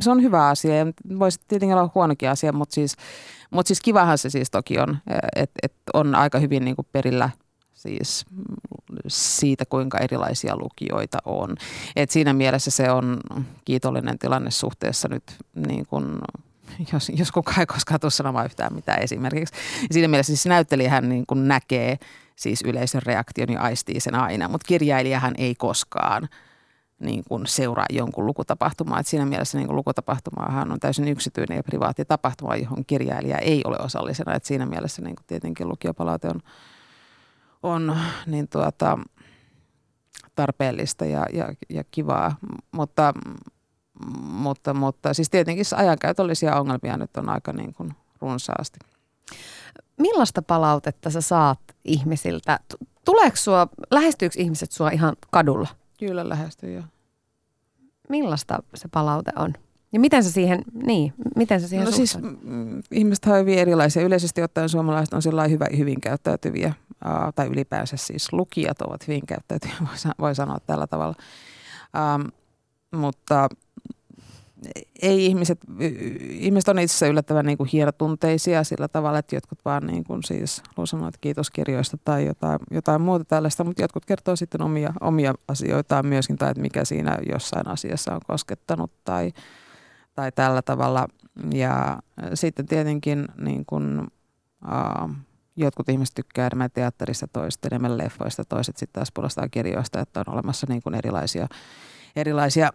se 0.00 0.10
on 0.10 0.22
hyvä 0.22 0.48
asia 0.48 0.76
ja 0.76 0.86
voisi 1.18 1.40
tietenkin 1.48 1.76
olla 1.76 1.90
huonokin 1.94 2.30
asia, 2.30 2.52
mutta 2.52 2.74
siis, 2.74 2.96
mut 3.50 3.66
siis 3.66 3.80
kivahan 3.80 4.18
se 4.18 4.30
siis 4.30 4.50
toki 4.50 4.78
on, 4.78 4.98
että 5.36 5.58
et 5.62 5.72
on 5.94 6.14
aika 6.14 6.38
hyvin 6.38 6.64
niinku 6.64 6.86
perillä 6.92 7.30
siis 7.74 8.26
siitä, 9.08 9.64
kuinka 9.64 9.98
erilaisia 9.98 10.56
lukijoita 10.56 11.18
on. 11.24 11.56
Et 11.96 12.10
siinä 12.10 12.32
mielessä 12.32 12.70
se 12.70 12.90
on 12.90 13.20
kiitollinen 13.64 14.18
tilanne 14.18 14.50
suhteessa 14.50 15.08
nyt 15.08 15.22
niin 15.66 15.86
kuin 15.86 16.06
jos, 16.92 17.12
jos 17.16 17.32
kukaan 17.32 17.60
ei 17.60 17.66
koskaan 17.66 18.00
tule 18.00 18.10
sanomaan 18.10 18.46
yhtään 18.46 18.74
mitään 18.74 19.02
esimerkiksi. 19.02 19.54
Siinä 19.90 20.08
mielessä 20.08 20.30
siis 20.30 20.46
näyttelijähän 20.46 21.08
niin 21.08 21.26
kuin 21.26 21.48
näkee 21.48 21.98
siis 22.36 22.62
yleisön 22.62 23.02
reaktion 23.06 23.52
ja 23.52 23.60
aistii 23.60 24.00
sen 24.00 24.14
aina, 24.14 24.48
mutta 24.48 24.66
kirjailijahan 24.68 25.34
ei 25.38 25.54
koskaan– 25.54 26.28
niin 27.00 27.24
kuin 27.28 27.46
seuraa 27.46 27.86
jonkun 27.90 28.26
lukutapahtumaa. 28.26 29.00
Et 29.00 29.06
siinä 29.06 29.26
mielessä 29.26 29.58
niin 29.58 29.66
kuin 29.66 29.76
lukutapahtumaahan 29.76 30.72
on 30.72 30.80
täysin 30.80 31.08
yksityinen 31.08 31.56
ja 31.56 31.62
privaatti 31.62 32.04
tapahtuma, 32.04 32.56
johon 32.56 32.84
kirjailija 32.86 33.38
ei 33.38 33.62
ole 33.64 33.76
osallisena. 33.78 34.34
Et 34.34 34.44
siinä 34.44 34.66
mielessä 34.66 35.02
niin 35.02 35.16
kuin 35.16 35.26
tietenkin 35.26 35.68
lukijapalaute 35.68 36.28
on, 36.28 36.40
on 37.62 37.96
niin 38.26 38.48
tuota, 38.48 38.98
tarpeellista 40.34 41.04
ja, 41.04 41.26
ja, 41.32 41.54
ja 41.70 41.84
kivaa, 41.90 42.36
mutta, 42.72 43.14
mutta, 44.20 44.74
mutta 44.74 45.14
siis 45.14 45.30
tietenkin 45.30 45.66
ajankäytöllisiä 45.76 46.56
ongelmia 46.60 46.96
nyt 46.96 47.16
on 47.16 47.28
aika 47.28 47.52
niin 47.52 47.74
kuin 47.74 47.92
runsaasti. 48.20 48.78
Millaista 49.98 50.42
palautetta 50.42 51.10
sä 51.10 51.20
saat 51.20 51.60
ihmisiltä? 51.84 52.60
Tuleeko 53.04 53.36
sua, 53.36 53.68
lähestyykö 53.90 54.34
ihmiset 54.38 54.72
sua 54.72 54.90
ihan 54.90 55.16
kadulla? 55.30 55.68
Kyllä 56.06 56.28
lähestyy, 56.28 56.72
joo. 56.72 56.84
Millaista 58.08 58.62
se 58.74 58.88
palaute 58.88 59.32
on? 59.36 59.54
Ja 59.92 60.00
miten 60.00 60.24
se 60.24 60.30
siihen, 60.30 60.62
niin, 60.86 61.14
miten 61.36 61.60
se 61.60 61.68
siihen 61.68 61.84
No 61.84 61.90
siis 61.90 62.18
mm, 62.42 62.82
ihmiset 62.90 63.26
on 63.26 63.38
hyvin 63.38 63.58
erilaisia. 63.58 64.02
Yleisesti 64.02 64.42
ottaen 64.42 64.68
suomalaiset 64.68 65.14
on 65.14 65.22
sillä 65.22 65.48
hyvä, 65.48 65.66
hyvin 65.76 66.00
käyttäytyviä, 66.00 66.74
tai 67.34 67.46
ylipäänsä 67.46 67.96
siis 67.96 68.32
lukijat 68.32 68.82
ovat 68.82 69.08
hyvin 69.08 69.26
käyttäytyviä, 69.26 69.76
voi, 69.80 70.12
voi 70.18 70.34
sanoa 70.34 70.58
tällä 70.66 70.86
tavalla. 70.86 71.14
Um, 72.14 72.30
mutta 73.00 73.48
ei 75.02 75.26
ihmiset, 75.26 75.58
ihmiset 76.30 76.68
on 76.68 76.78
itse 76.78 77.08
yllättävän 77.08 77.46
niin 77.46 77.58
kuin 77.58 77.68
hierotunteisia 77.72 78.64
sillä 78.64 78.88
tavalla, 78.88 79.18
että 79.18 79.36
jotkut 79.36 79.58
vaan 79.64 79.86
niin 79.86 80.04
kuin 80.04 80.22
siis 80.24 80.62
sanoa, 80.84 81.08
että 81.08 81.18
kiitos 81.20 81.50
kirjoista 81.50 81.98
tai 82.04 82.26
jotain, 82.26 82.58
jotain 82.70 83.00
muuta 83.00 83.24
tällaista, 83.24 83.64
mutta 83.64 83.82
jotkut 83.82 84.04
kertoo 84.04 84.36
sitten 84.36 84.62
omia, 84.62 84.92
omia 85.00 85.34
asioitaan 85.48 86.06
myöskin 86.06 86.36
tai 86.36 86.50
että 86.50 86.62
mikä 86.62 86.84
siinä 86.84 87.18
jossain 87.32 87.68
asiassa 87.68 88.14
on 88.14 88.20
koskettanut 88.26 88.90
tai, 89.04 89.32
tai 90.14 90.32
tällä 90.32 90.62
tavalla. 90.62 91.08
Ja 91.54 91.98
sitten 92.34 92.66
tietenkin 92.66 93.28
niin 93.36 93.66
kuin, 93.66 94.00
uh, 94.64 95.10
jotkut 95.56 95.88
ihmiset 95.88 96.14
tykkää 96.14 96.46
enemmän 96.46 96.70
teatterista, 96.70 97.28
toiset 97.28 97.64
enemmän 97.64 97.98
leffoista, 97.98 98.44
toiset 98.44 98.76
sitten 98.76 99.00
taas 99.00 99.12
puolestaan 99.12 99.50
kirjoista, 99.50 100.00
että 100.00 100.20
on 100.20 100.34
olemassa 100.34 100.66
niin 100.70 100.82
kuin 100.82 100.94
erilaisia, 100.94 101.46
erilaisia, 102.16 102.70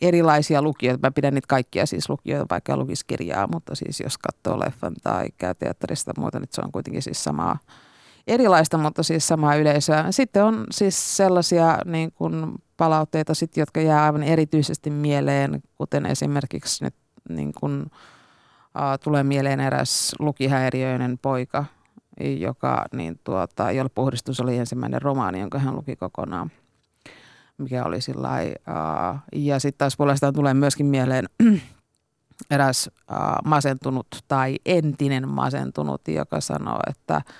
erilaisia 0.00 0.62
lukijoita. 0.62 1.06
Mä 1.06 1.10
pidän 1.10 1.34
niitä 1.34 1.46
kaikkia 1.48 1.86
siis 1.86 2.08
lukijoita, 2.08 2.46
vaikka 2.50 2.76
lukisi 2.76 3.06
kirjaa, 3.06 3.48
mutta 3.52 3.74
siis 3.74 4.00
jos 4.00 4.18
katsoo 4.18 4.60
leffan 4.60 4.94
tai 5.02 5.26
käy 5.38 5.54
teatterista 5.54 6.12
tai 6.12 6.22
muuta, 6.22 6.40
niin 6.40 6.48
se 6.52 6.60
on 6.60 6.72
kuitenkin 6.72 7.02
siis 7.02 7.24
samaa, 7.24 7.58
erilaista, 8.26 8.78
mutta 8.78 9.02
siis 9.02 9.28
samaa 9.28 9.54
yleisöä. 9.54 10.12
Sitten 10.12 10.44
on 10.44 10.66
siis 10.70 11.16
sellaisia 11.16 11.78
niin 11.84 12.12
kuin 12.12 12.54
palautteita, 12.76 13.34
sit, 13.34 13.56
jotka 13.56 13.80
jää 13.80 14.04
aivan 14.04 14.22
erityisesti 14.22 14.90
mieleen, 14.90 15.62
kuten 15.78 16.06
esimerkiksi 16.06 16.84
nyt 16.84 16.94
niin 17.28 17.52
kuin, 17.60 17.82
uh, 17.82 18.98
tulee 19.02 19.22
mieleen 19.22 19.60
eräs 19.60 20.14
lukihäiriöinen 20.18 21.18
poika, 21.22 21.64
joka, 22.38 22.84
niin 22.92 23.20
tuota, 23.24 23.70
jolle 23.70 23.90
puhdistus 23.94 24.40
oli 24.40 24.56
ensimmäinen 24.56 25.02
romaani, 25.02 25.40
jonka 25.40 25.58
hän 25.58 25.76
luki 25.76 25.96
kokonaan. 25.96 26.50
Mikä 27.58 27.84
oli 27.84 28.00
sillä 28.00 28.28
Ja 29.32 29.58
sitten 29.58 29.78
taas 29.78 29.96
puolestaan 29.96 30.34
tulee 30.34 30.54
myöskin 30.54 30.86
mieleen 30.86 31.24
eräs 32.50 32.90
masentunut 33.44 34.06
tai 34.28 34.56
entinen 34.66 35.28
masentunut, 35.28 36.08
joka 36.08 36.40
sanoo, 36.40 36.80
että– 36.90 37.22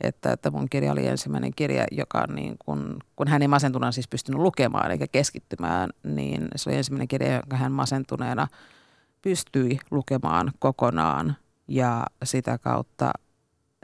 että, 0.00 0.32
että 0.32 0.50
mun 0.50 0.68
kirja 0.70 0.92
oli 0.92 1.06
ensimmäinen 1.06 1.52
kirja, 1.56 1.84
joka 1.90 2.26
niin 2.26 2.56
kun, 2.64 2.96
kun 3.16 3.28
hän 3.28 3.42
ei 3.42 3.48
masentuneena 3.48 3.92
siis 3.92 4.08
pystynyt 4.08 4.40
lukemaan 4.40 4.90
eikä 4.90 5.06
keskittymään, 5.06 5.90
niin 6.04 6.48
se 6.56 6.70
oli 6.70 6.76
ensimmäinen 6.76 7.08
kirja, 7.08 7.32
jonka 7.32 7.56
hän 7.56 7.72
masentuneena 7.72 8.46
pystyi 9.22 9.78
lukemaan 9.90 10.52
kokonaan. 10.58 11.36
Ja 11.68 12.06
sitä 12.24 12.58
kautta, 12.58 13.12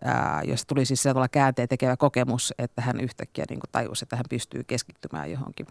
ää, 0.04 0.42
jos 0.44 0.66
tuli 0.66 0.84
siis 0.84 1.02
sellainen 1.02 1.30
käänteen 1.30 1.68
tekevä 1.68 1.96
kokemus, 1.96 2.54
että 2.58 2.82
hän 2.82 3.00
yhtäkkiä 3.00 3.44
niin 3.48 3.60
tajusi, 3.72 4.04
että 4.04 4.16
hän 4.16 4.24
pystyy 4.30 4.64
keskittymään 4.64 5.30
johonkin. 5.30 5.66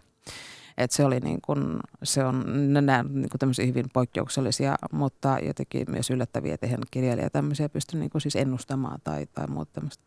Et 0.78 0.90
se 0.90 1.04
oli 1.04 1.20
niin 1.20 1.40
kun, 1.40 1.80
se 2.02 2.24
on 2.24 2.44
nämä 2.72 3.04
niin 3.08 3.28
tämmöisiä 3.38 3.66
hyvin 3.66 3.86
poikkeuksellisia, 3.92 4.76
mutta 4.92 5.38
jotenkin 5.42 5.90
myös 5.90 6.10
yllättäviä, 6.10 6.54
että 6.54 6.66
hän 6.66 6.78
kirjailija 6.90 7.30
tämmöisiä 7.30 7.68
pystyi 7.68 8.00
niin 8.00 8.10
siis 8.18 8.36
ennustamaan 8.36 9.00
tai, 9.04 9.26
tai 9.34 9.46
muuta 9.46 9.72
tämmöistä 9.72 10.04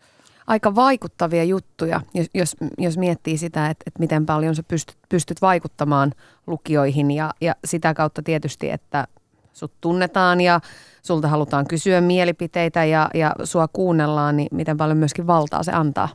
aika 0.50 0.76
vaikuttavia 0.76 1.44
juttuja, 1.44 2.02
jos, 2.14 2.28
jos, 2.34 2.56
jos 2.78 2.98
miettii 2.98 3.38
sitä, 3.38 3.70
että, 3.70 3.84
että 3.88 4.00
miten 4.00 4.26
paljon 4.26 4.56
sä 4.56 4.64
pystyt, 4.64 4.98
pystyt 5.10 5.42
vaikuttamaan 5.42 6.12
lukijoihin 6.48 7.12
ja, 7.12 7.34
ja 7.42 7.56
sitä 7.66 7.94
kautta 7.94 8.24
tietysti, 8.24 8.70
että 8.70 9.08
sut 9.54 9.74
tunnetaan 9.82 10.42
ja 10.42 10.62
sulta 11.02 11.28
halutaan 11.28 11.68
kysyä 11.68 12.02
mielipiteitä 12.02 12.86
ja, 12.86 13.10
ja 13.14 13.36
sua 13.44 13.68
kuunnellaan, 13.68 14.38
niin 14.38 14.48
miten 14.52 14.78
paljon 14.78 14.98
myöskin 14.98 15.28
valtaa 15.28 15.64
se 15.64 15.72
antaa? 15.72 16.10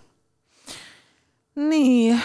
Niin, 1.55 2.20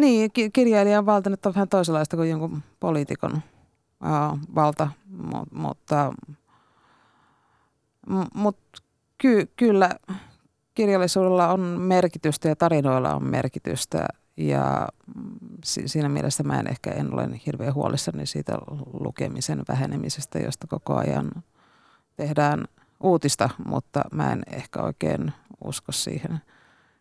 niin 0.00 0.30
kirjailijan 0.52 1.06
valta 1.06 1.30
nyt 1.30 1.46
on 1.46 1.54
vähän 1.54 1.68
toisenlaista 1.68 2.16
kuin 2.16 2.30
jonkun 2.30 2.62
poliitikon 2.80 3.32
uh, 3.34 4.38
valta, 4.54 4.88
mutta, 5.52 6.12
mutta 8.34 8.82
ky, 9.18 9.48
kyllä– 9.56 9.90
kirjallisuudella 10.78 11.48
on 11.48 11.60
merkitystä 11.60 12.48
ja 12.48 12.56
tarinoilla 12.56 13.14
on 13.14 13.24
merkitystä 13.24 14.06
ja 14.36 14.88
siinä 15.64 16.08
mielessä 16.08 16.42
mä 16.42 16.60
en 16.60 16.66
ehkä 16.66 16.90
en 16.90 17.14
ole 17.14 17.28
hirveän 17.46 17.74
huolissani 17.74 18.26
siitä 18.26 18.58
lukemisen 18.92 19.62
vähenemisestä, 19.68 20.38
josta 20.38 20.66
koko 20.66 20.96
ajan 20.96 21.30
tehdään 22.18 22.64
uutista, 23.00 23.50
mutta 23.66 24.02
mä 24.12 24.32
en 24.32 24.42
ehkä 24.52 24.82
oikein 24.82 25.32
usko 25.64 25.92
siihen 25.92 26.40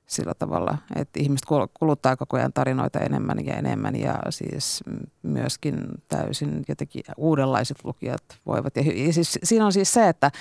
sillä 0.06 0.34
tavalla, 0.34 0.78
että 0.96 1.20
ihmiset 1.20 1.46
kuluttaa 1.74 2.16
koko 2.16 2.38
ajan 2.38 2.54
tarinoita 2.54 3.00
enemmän 3.00 3.46
ja 3.46 3.56
enemmän 3.56 3.96
ja 3.96 4.20
siis 4.30 4.84
myöskin 5.24 5.76
täysin 6.08 6.64
jotenkin 6.68 7.04
uudenlaiset 7.18 7.78
lukijat 7.84 8.24
voivat. 8.46 8.74
Ja 8.76 9.14
siis 9.14 9.40
siinä 9.44 9.66
on 9.66 9.74
siis 9.74 9.94
se, 9.94 10.08
että, 10.08 10.32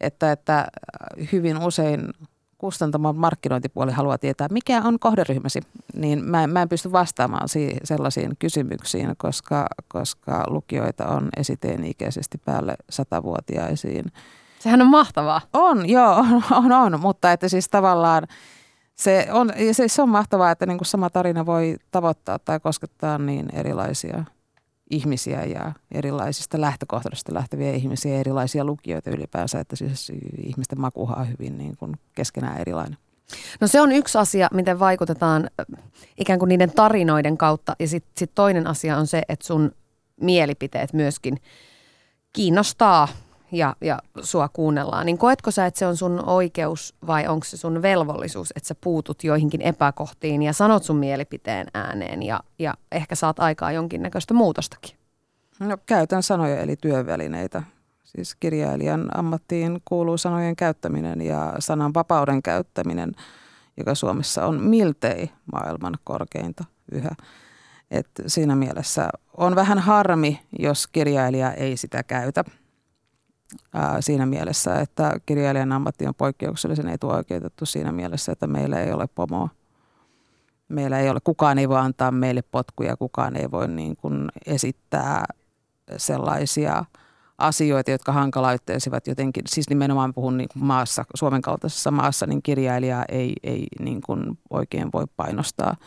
että, 0.00 0.32
että 0.32 0.66
hyvin 1.32 1.58
usein 1.58 2.08
kustantamon 2.64 3.16
markkinointipuoli 3.16 3.92
haluaa 3.92 4.18
tietää, 4.18 4.48
mikä 4.50 4.82
on 4.84 4.98
kohderyhmäsi, 4.98 5.60
niin 5.94 6.24
mä, 6.24 6.46
mä 6.46 6.62
en 6.62 6.68
pysty 6.68 6.92
vastaamaan 6.92 7.48
si- 7.48 7.76
sellaisiin 7.84 8.32
kysymyksiin, 8.38 9.14
koska, 9.16 9.66
koska 9.88 10.44
lukijoita 10.46 11.06
on 11.06 11.28
esiteeni-ikäisesti 11.36 12.38
päälle 12.38 12.74
satavuotiaisiin. 12.90 14.04
Sehän 14.58 14.82
on 14.82 14.88
mahtavaa. 14.88 15.40
On, 15.52 15.88
joo, 15.88 16.14
on, 16.16 16.42
on, 16.50 16.72
on 16.72 17.00
mutta 17.00 17.32
että 17.32 17.48
siis 17.48 17.68
tavallaan 17.68 18.26
se 18.94 19.28
on, 19.32 19.52
se, 19.72 19.88
se 19.88 20.02
on 20.02 20.08
mahtavaa, 20.08 20.50
että 20.50 20.66
niin 20.66 20.78
kuin 20.78 20.86
sama 20.86 21.10
tarina 21.10 21.46
voi 21.46 21.76
tavoittaa 21.90 22.38
tai 22.38 22.60
koskettaa 22.60 23.18
niin 23.18 23.46
erilaisia 23.52 24.24
ihmisiä 24.90 25.44
ja 25.44 25.72
erilaisista 25.92 26.60
lähtökohdista 26.60 27.34
lähteviä 27.34 27.72
ihmisiä 27.72 28.12
ja 28.12 28.20
erilaisia 28.20 28.64
lukijoita 28.64 29.10
ylipäänsä, 29.10 29.60
että 29.60 29.76
siis 29.76 30.12
ihmisten 30.46 30.80
makuha 30.80 31.14
on 31.14 31.28
hyvin 31.28 31.58
niin 31.58 31.76
kuin 31.76 31.96
keskenään 32.14 32.60
erilainen. 32.60 32.98
No 33.60 33.66
se 33.66 33.80
on 33.80 33.92
yksi 33.92 34.18
asia, 34.18 34.48
miten 34.52 34.78
vaikutetaan 34.78 35.50
ikään 36.18 36.38
kuin 36.38 36.48
niiden 36.48 36.70
tarinoiden 36.70 37.36
kautta 37.36 37.76
ja 37.78 37.88
sitten 37.88 38.12
sit 38.16 38.30
toinen 38.34 38.66
asia 38.66 38.98
on 38.98 39.06
se, 39.06 39.22
että 39.28 39.46
sun 39.46 39.72
mielipiteet 40.20 40.92
myöskin 40.92 41.40
kiinnostaa 42.32 43.08
ja, 43.56 43.76
ja 43.80 43.98
sua 44.22 44.48
kuunnellaan, 44.48 45.06
niin 45.06 45.18
koetko 45.18 45.50
sä, 45.50 45.66
että 45.66 45.78
se 45.78 45.86
on 45.86 45.96
sun 45.96 46.28
oikeus 46.28 46.94
vai 47.06 47.26
onko 47.26 47.44
se 47.44 47.56
sun 47.56 47.82
velvollisuus, 47.82 48.52
että 48.56 48.66
sä 48.66 48.74
puutut 48.80 49.24
joihinkin 49.24 49.62
epäkohtiin 49.62 50.42
ja 50.42 50.52
sanot 50.52 50.84
sun 50.84 50.96
mielipiteen 50.96 51.66
ääneen 51.74 52.22
ja, 52.22 52.40
ja 52.58 52.74
ehkä 52.92 53.14
saat 53.14 53.40
aikaa 53.40 53.72
jonkinnäköistä 53.72 54.34
muutostakin? 54.34 54.96
No 55.60 55.78
käytän 55.86 56.22
sanoja 56.22 56.60
eli 56.60 56.76
työvälineitä. 56.76 57.62
Siis 58.04 58.34
kirjailijan 58.34 59.18
ammattiin 59.18 59.80
kuuluu 59.84 60.18
sanojen 60.18 60.56
käyttäminen 60.56 61.20
ja 61.20 61.54
sanan 61.58 61.94
vapauden 61.94 62.42
käyttäminen, 62.42 63.12
joka 63.76 63.94
Suomessa 63.94 64.46
on 64.46 64.62
miltei 64.62 65.30
maailman 65.52 65.94
korkeinta 66.04 66.64
yhä. 66.92 67.10
Et 67.90 68.08
siinä 68.26 68.56
mielessä 68.56 69.08
on 69.36 69.54
vähän 69.54 69.78
harmi, 69.78 70.40
jos 70.58 70.86
kirjailija 70.86 71.52
ei 71.52 71.76
sitä 71.76 72.02
käytä 72.02 72.44
ää, 73.74 74.00
siinä 74.00 74.26
mielessä, 74.26 74.80
että 74.80 75.16
kirjailijan 75.26 75.72
ammatti 75.72 76.06
on 76.06 76.14
poikkeuksellisen 76.14 76.88
etuoikeutettu 76.88 77.66
siinä 77.66 77.92
mielessä, 77.92 78.32
että 78.32 78.46
meillä 78.46 78.80
ei 78.80 78.92
ole 78.92 79.06
pomoa. 79.14 79.48
Meillä 80.68 80.98
ei 80.98 81.10
ole, 81.10 81.20
kukaan 81.24 81.58
ei 81.58 81.68
voi 81.68 81.78
antaa 81.78 82.10
meille 82.10 82.42
potkuja, 82.42 82.96
kukaan 82.96 83.36
ei 83.36 83.50
voi 83.50 83.68
niin 83.68 83.96
kuin 83.96 84.28
esittää 84.46 85.24
sellaisia 85.96 86.84
asioita, 87.38 87.90
jotka 87.90 88.12
hankalaittaisivat 88.12 89.06
jotenkin, 89.06 89.42
siis 89.48 89.68
nimenomaan 89.68 90.14
puhun 90.14 90.36
niin 90.36 90.48
maassa, 90.54 91.04
Suomen 91.14 91.42
kaltaisessa 91.42 91.90
maassa, 91.90 92.26
niin 92.26 92.42
kirjailijaa 92.42 93.04
ei, 93.08 93.32
ei 93.42 93.66
niin 93.80 94.00
kuin 94.06 94.38
oikein 94.50 94.88
voi 94.92 95.04
painostaa– 95.16 95.76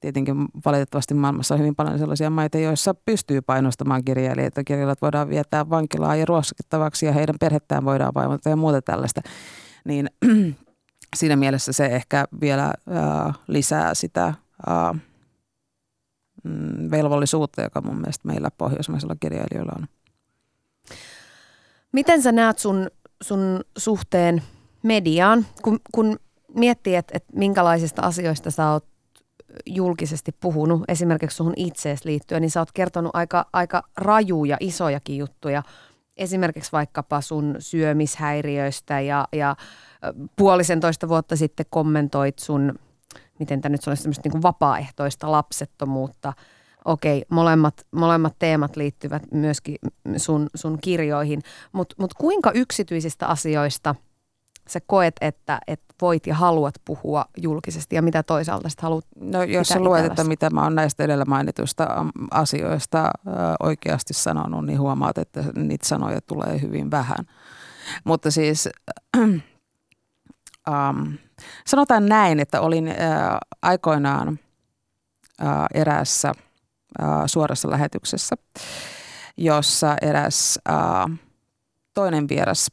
tietenkin 0.00 0.48
valitettavasti 0.64 1.14
maailmassa 1.14 1.54
on 1.54 1.60
hyvin 1.60 1.74
paljon 1.74 1.98
sellaisia 1.98 2.30
maita, 2.30 2.58
joissa 2.58 2.94
pystyy 2.94 3.42
painostamaan 3.42 4.04
kirjailijoita. 4.04 4.64
Kirjailijat 4.64 5.02
voidaan 5.02 5.28
viettää 5.28 5.70
vankilaa 5.70 6.16
ja 6.16 6.24
ruoskittavaksi 6.24 7.06
ja 7.06 7.12
heidän 7.12 7.36
perhettään 7.40 7.84
voidaan 7.84 8.14
vaimota 8.14 8.48
ja 8.48 8.56
muuta 8.56 8.82
tällaista. 8.82 9.20
Niin 9.84 10.10
siinä 11.16 11.36
mielessä 11.36 11.72
se 11.72 11.86
ehkä 11.86 12.24
vielä 12.40 12.64
äh, 12.66 13.38
lisää 13.48 13.94
sitä 13.94 14.26
äh, 14.26 15.00
velvollisuutta, 16.90 17.62
joka 17.62 17.80
mun 17.80 17.96
mielestä 17.96 18.28
meillä 18.28 18.50
pohjoismaisilla 18.58 19.16
kirjailijoilla 19.20 19.72
on. 19.76 19.86
Miten 21.92 22.22
sä 22.22 22.32
näet 22.32 22.58
sun, 22.58 22.90
sun 23.22 23.60
suhteen 23.78 24.42
mediaan, 24.82 25.46
kun, 25.62 25.80
kun 25.92 26.16
miettii, 26.54 26.94
että, 26.94 27.12
että 27.16 27.32
minkälaisista 27.36 28.02
asioista 28.02 28.50
sä 28.50 28.70
oot 28.70 28.95
julkisesti 29.66 30.32
puhunut, 30.40 30.82
esimerkiksi 30.88 31.36
suhun 31.36 31.52
itseesi 31.56 32.04
liittyen, 32.04 32.42
niin 32.42 32.50
sä 32.50 32.60
oot 32.60 32.72
kertonut 32.72 33.10
aika, 33.14 33.46
aika 33.52 33.82
rajuja, 33.96 34.56
isojakin 34.60 35.18
juttuja. 35.18 35.62
Esimerkiksi 36.16 36.72
vaikkapa 36.72 37.20
sun 37.20 37.56
syömishäiriöistä 37.58 39.00
ja, 39.00 39.28
ja 39.32 39.56
puolisentoista 40.36 41.08
vuotta 41.08 41.36
sitten 41.36 41.66
kommentoit 41.70 42.38
sun, 42.38 42.74
miten 43.38 43.60
tämä 43.60 43.72
nyt 43.72 43.86
olisi 43.86 44.02
semmoista 44.02 44.28
niin 44.28 44.42
vapaaehtoista 44.42 45.32
lapsettomuutta. 45.32 46.32
Okei, 46.84 47.24
molemmat, 47.30 47.86
molemmat 47.90 48.36
teemat 48.38 48.76
liittyvät 48.76 49.22
myöskin 49.32 49.76
sun, 50.16 50.46
sun 50.54 50.78
kirjoihin, 50.80 51.42
mutta 51.72 51.96
mut 51.98 52.14
kuinka 52.14 52.50
yksityisistä 52.54 53.26
asioista– 53.26 53.94
sä 54.72 54.80
koet, 54.86 55.16
että, 55.20 55.60
että 55.66 55.94
voit 56.00 56.26
ja 56.26 56.34
haluat 56.34 56.74
puhua 56.84 57.24
julkisesti 57.36 57.96
ja 57.96 58.02
mitä 58.02 58.22
toisaalta 58.22 58.68
sitten 58.68 58.82
haluat 58.82 59.04
No 59.20 59.42
jos 59.42 59.68
sä 59.68 59.80
luet, 59.80 60.04
että 60.04 60.24
mitä 60.24 60.50
mä 60.50 60.62
oon 60.62 60.74
näistä 60.74 61.04
edellä 61.04 61.24
mainituista 61.24 62.06
asioista 62.30 63.10
oikeasti 63.60 64.14
sanonut, 64.14 64.66
niin 64.66 64.80
huomaat, 64.80 65.18
että 65.18 65.44
niitä 65.54 65.88
sanoja 65.88 66.20
tulee 66.20 66.60
hyvin 66.60 66.90
vähän. 66.90 67.26
Mutta 68.04 68.30
siis 68.30 68.68
ähm, 70.68 71.14
sanotaan 71.66 72.06
näin, 72.06 72.40
että 72.40 72.60
olin 72.60 72.88
äh, 72.88 72.94
aikoinaan 73.62 74.38
äh, 75.42 75.48
eräässä 75.74 76.28
äh, 76.28 77.06
suorassa 77.26 77.70
lähetyksessä, 77.70 78.36
jossa 79.36 79.96
eräs 80.02 80.58
äh, 80.68 81.18
toinen 81.94 82.28
vieras 82.28 82.66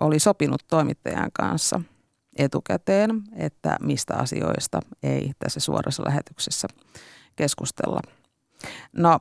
oli 0.00 0.18
sopinut 0.18 0.64
toimittajan 0.68 1.30
kanssa 1.32 1.80
etukäteen, 2.36 3.22
että 3.36 3.76
mistä 3.80 4.16
asioista 4.16 4.80
ei 5.02 5.32
tässä 5.38 5.60
suorassa 5.60 6.04
lähetyksessä 6.06 6.68
keskustella. 7.36 8.00
No 8.92 9.18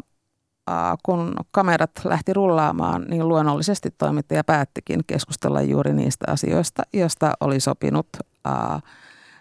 kun 1.04 1.34
kamerat 1.52 1.92
lähti 2.04 2.34
rullaamaan, 2.34 3.06
niin 3.10 3.28
luonnollisesti 3.28 3.92
toimittaja 3.98 4.44
päättikin 4.44 5.02
keskustella 5.08 5.62
juuri 5.62 5.94
niistä 5.94 6.26
asioista, 6.28 6.84
joista 6.94 7.34
oli 7.40 7.60
sopinut, 7.60 8.08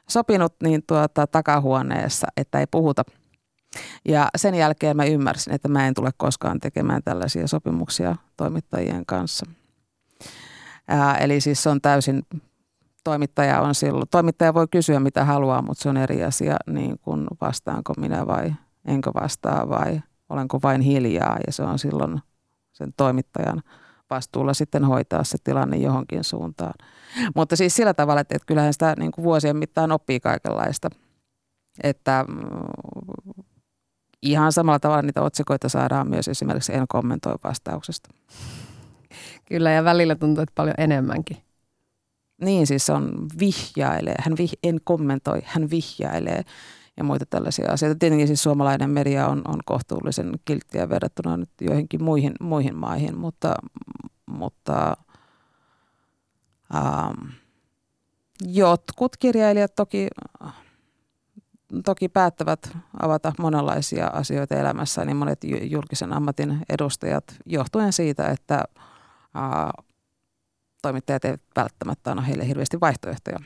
sopinut 0.08 0.54
niin 0.62 0.82
tuota, 0.86 1.26
takahuoneessa, 1.26 2.26
että 2.36 2.60
ei 2.60 2.66
puhuta. 2.70 3.02
Ja 4.04 4.28
sen 4.36 4.54
jälkeen 4.54 4.96
mä 4.96 5.04
ymmärsin, 5.04 5.54
että 5.54 5.68
mä 5.68 5.86
en 5.86 5.94
tule 5.94 6.10
koskaan 6.16 6.60
tekemään 6.60 7.02
tällaisia 7.04 7.48
sopimuksia 7.48 8.16
toimittajien 8.36 9.06
kanssa. 9.06 9.46
Ää, 10.88 11.16
eli 11.16 11.40
siis 11.40 11.66
on 11.66 11.80
täysin, 11.80 12.22
toimittaja 13.04 13.60
on 13.60 13.74
silloin, 13.74 14.08
toimittaja 14.10 14.54
voi 14.54 14.66
kysyä 14.70 15.00
mitä 15.00 15.24
haluaa, 15.24 15.62
mutta 15.62 15.82
se 15.82 15.88
on 15.88 15.96
eri 15.96 16.24
asia, 16.24 16.56
niin 16.66 16.98
kuin 16.98 17.26
vastaanko 17.40 17.94
minä 17.96 18.26
vai 18.26 18.52
enkö 18.84 19.10
vastaa 19.14 19.68
vai– 19.68 20.00
olenko 20.32 20.58
vain 20.62 20.80
hiljaa 20.80 21.38
ja 21.46 21.52
se 21.52 21.62
on 21.62 21.78
silloin 21.78 22.20
sen 22.72 22.92
toimittajan 22.96 23.62
vastuulla 24.10 24.54
sitten 24.54 24.84
hoitaa 24.84 25.24
se 25.24 25.38
tilanne 25.44 25.76
johonkin 25.76 26.24
suuntaan. 26.24 26.74
Mutta 27.34 27.56
siis 27.56 27.76
sillä 27.76 27.94
tavalla, 27.94 28.20
että, 28.20 28.36
että 28.36 28.46
kyllähän 28.46 28.72
sitä 28.72 28.94
niin 28.98 29.12
kuin 29.12 29.22
vuosien 29.22 29.56
mittaan 29.56 29.92
oppii 29.92 30.20
kaikenlaista. 30.20 30.90
Että 31.82 32.24
mm, 32.28 32.36
ihan 34.22 34.52
samalla 34.52 34.78
tavalla 34.78 35.02
niitä 35.02 35.22
otsikoita 35.22 35.68
saadaan 35.68 36.08
myös 36.08 36.28
esimerkiksi 36.28 36.74
en 36.74 36.88
kommentoi 36.88 37.36
vastauksesta. 37.44 38.08
Kyllä 39.52 39.70
ja 39.70 39.84
välillä 39.84 40.14
tuntuu, 40.14 40.42
että 40.42 40.52
paljon 40.54 40.74
enemmänkin. 40.78 41.36
Niin 42.40 42.66
siis 42.66 42.90
on 42.90 43.26
vihjailee, 43.38 44.14
hän 44.18 44.36
vih, 44.38 44.52
en 44.62 44.80
kommentoi, 44.84 45.42
hän 45.44 45.70
vihjailee 45.70 46.42
ja 46.96 47.04
muita 47.04 47.26
tällaisia 47.26 47.72
asioita. 47.72 47.98
Tietenkin 47.98 48.26
siis 48.26 48.42
suomalainen 48.42 48.90
media 48.90 49.28
on, 49.28 49.42
on 49.48 49.60
kohtuullisen 49.64 50.32
kilttiä 50.44 50.88
verrattuna 50.88 51.36
nyt 51.36 51.50
joihinkin 51.60 52.04
muihin, 52.04 52.32
muihin 52.40 52.76
maihin, 52.76 53.18
mutta, 53.18 53.54
mutta 54.26 54.96
ähm, 56.74 57.28
jotkut 58.44 59.16
kirjailijat 59.16 59.74
toki, 59.74 60.08
toki 61.84 62.08
päättävät 62.08 62.76
avata 63.02 63.32
monenlaisia 63.38 64.06
asioita 64.06 64.54
elämässä, 64.54 65.04
niin 65.04 65.16
monet 65.16 65.40
julkisen 65.62 66.12
ammatin 66.12 66.58
edustajat 66.68 67.24
johtuen 67.46 67.92
siitä, 67.92 68.28
että 68.28 68.64
äh, 69.36 69.86
toimittajat 70.82 71.24
eivät 71.24 71.42
välttämättä 71.56 72.10
anna 72.10 72.22
heille 72.22 72.48
hirveästi 72.48 72.80
vaihtoehtoja. 72.80 73.38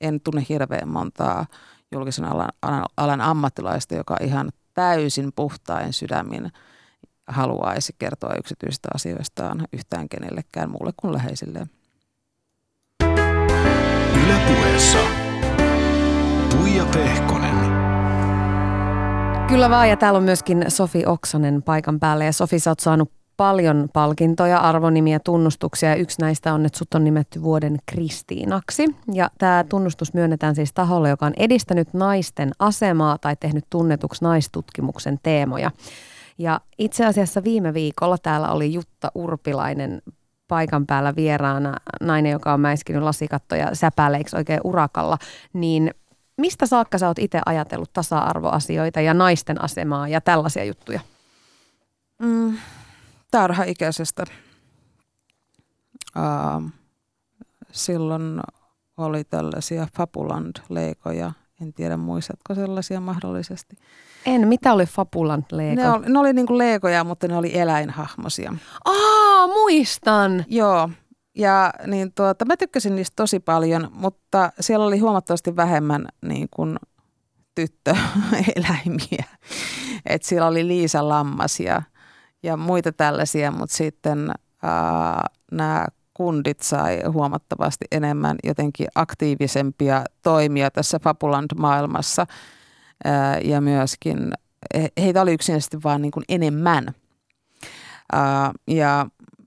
En 0.00 0.20
tunne 0.20 0.46
hirveän 0.48 0.88
montaa 0.88 1.46
julkisen 1.92 2.24
alan, 2.24 2.50
alan 2.96 3.20
ammattilaista, 3.20 3.94
joka 3.94 4.16
ihan 4.20 4.50
täysin 4.74 5.32
puhtain 5.36 5.92
sydämin 5.92 6.52
haluaisi 7.26 7.94
kertoa 7.98 8.34
yksityisistä 8.34 8.88
asioistaan 8.94 9.64
yhtään 9.72 10.08
kenellekään 10.08 10.70
muulle 10.70 10.92
kuin 10.96 11.12
läheisille. 11.12 11.66
Ylepuheessa 14.24 14.98
Tuija 16.50 16.84
Pehkonen. 16.84 17.56
Kyllä 19.48 19.70
vaan, 19.70 19.88
ja 19.88 19.96
täällä 19.96 20.16
on 20.16 20.22
myöskin 20.22 20.64
Sofi 20.68 21.06
Oksanen 21.06 21.62
paikan 21.62 22.00
päällä. 22.00 22.24
Ja 22.24 22.32
Sofi, 22.32 22.58
sä 22.58 22.70
oot 22.70 22.80
saanut 22.80 23.12
paljon 23.38 23.88
palkintoja, 23.92 24.58
arvonimiä, 24.58 25.18
tunnustuksia. 25.18 25.94
Yksi 25.94 26.20
näistä 26.20 26.54
on, 26.54 26.66
että 26.66 26.78
sut 26.78 26.94
on 26.94 27.04
nimetty 27.04 27.42
vuoden 27.42 27.78
Kristiinaksi. 27.86 28.84
Ja 29.12 29.30
tämä 29.38 29.64
tunnustus 29.68 30.14
myönnetään 30.14 30.54
siis 30.54 30.72
taholle, 30.72 31.08
joka 31.08 31.26
on 31.26 31.32
edistänyt 31.36 31.94
naisten 31.94 32.50
asemaa 32.58 33.18
tai 33.18 33.36
tehnyt 33.40 33.64
tunnetuksi 33.70 34.24
naistutkimuksen 34.24 35.18
teemoja. 35.22 35.70
Ja 36.38 36.60
itse 36.78 37.06
asiassa 37.06 37.44
viime 37.44 37.74
viikolla 37.74 38.18
täällä 38.18 38.50
oli 38.50 38.72
Jutta 38.72 39.10
Urpilainen 39.14 40.02
paikan 40.48 40.86
päällä 40.86 41.16
vieraana, 41.16 41.74
nainen, 42.00 42.32
joka 42.32 42.52
on 42.52 42.60
mäiskinyt 42.60 43.02
lasikattoja 43.02 43.74
säpäleiksi 43.74 44.36
oikein 44.36 44.60
urakalla, 44.64 45.18
niin 45.52 45.90
mistä 46.36 46.66
saakka 46.66 46.98
sä 46.98 47.08
oot 47.08 47.18
itse 47.18 47.40
ajatellut 47.46 47.92
tasa-arvoasioita 47.92 49.00
ja 49.00 49.14
naisten 49.14 49.64
asemaa 49.64 50.08
ja 50.08 50.20
tällaisia 50.20 50.64
juttuja? 50.64 51.00
Mm, 52.22 52.56
tarhaikäisestä. 53.30 54.24
Uh, 56.16 56.70
silloin 57.72 58.40
oli 58.96 59.24
tällaisia 59.24 59.86
Fabuland-leikoja. 59.96 61.32
En 61.62 61.72
tiedä, 61.72 61.96
muistatko 61.96 62.54
sellaisia 62.54 63.00
mahdollisesti? 63.00 63.76
En. 64.26 64.48
Mitä 64.48 64.72
oli 64.72 64.84
Fabuland-leiko? 64.84 65.82
Ne 65.82 65.90
oli, 65.90 66.06
ne 66.08 66.18
oli 66.18 66.32
niin 66.32 66.46
kuin 66.46 66.58
leikoja, 66.58 67.04
mutta 67.04 67.28
ne 67.28 67.36
oli 67.36 67.58
eläinhahmosia. 67.58 68.54
Aa, 68.84 69.46
muistan! 69.46 70.44
Joo. 70.48 70.90
Ja 71.34 71.72
niin 71.86 72.12
tuota, 72.12 72.44
mä 72.44 72.56
tykkäsin 72.56 72.96
niistä 72.96 73.16
tosi 73.16 73.40
paljon, 73.40 73.88
mutta 73.92 74.52
siellä 74.60 74.86
oli 74.86 74.98
huomattavasti 74.98 75.56
vähemmän 75.56 76.08
niin 76.22 76.48
kuin 76.50 76.76
tyttöeläimiä. 77.54 79.24
Et 80.06 80.22
siellä 80.22 80.46
oli 80.46 80.66
Liisa 80.66 81.08
Lammas 81.08 81.60
ja– 81.60 81.82
ja 82.42 82.56
muita 82.56 82.92
tällaisia, 82.92 83.50
mutta 83.50 83.76
sitten 83.76 84.30
nämä 85.52 85.86
kundit 86.14 86.60
sai 86.60 87.02
huomattavasti 87.12 87.84
enemmän 87.92 88.36
jotenkin 88.44 88.86
aktiivisempia 88.94 90.04
toimia 90.22 90.70
tässä 90.70 90.98
Fabuland-maailmassa 90.98 92.26
ää, 93.04 93.38
ja 93.38 93.60
myöskin 93.60 94.32
heitä 95.00 95.22
oli 95.22 95.34
yksinkertaisesti 95.34 95.78
vaan 95.84 96.02
niin 96.02 96.10
kuin 96.10 96.24
enemmän. 96.28 96.94
Ää, 98.12 98.52
ja 98.66 99.06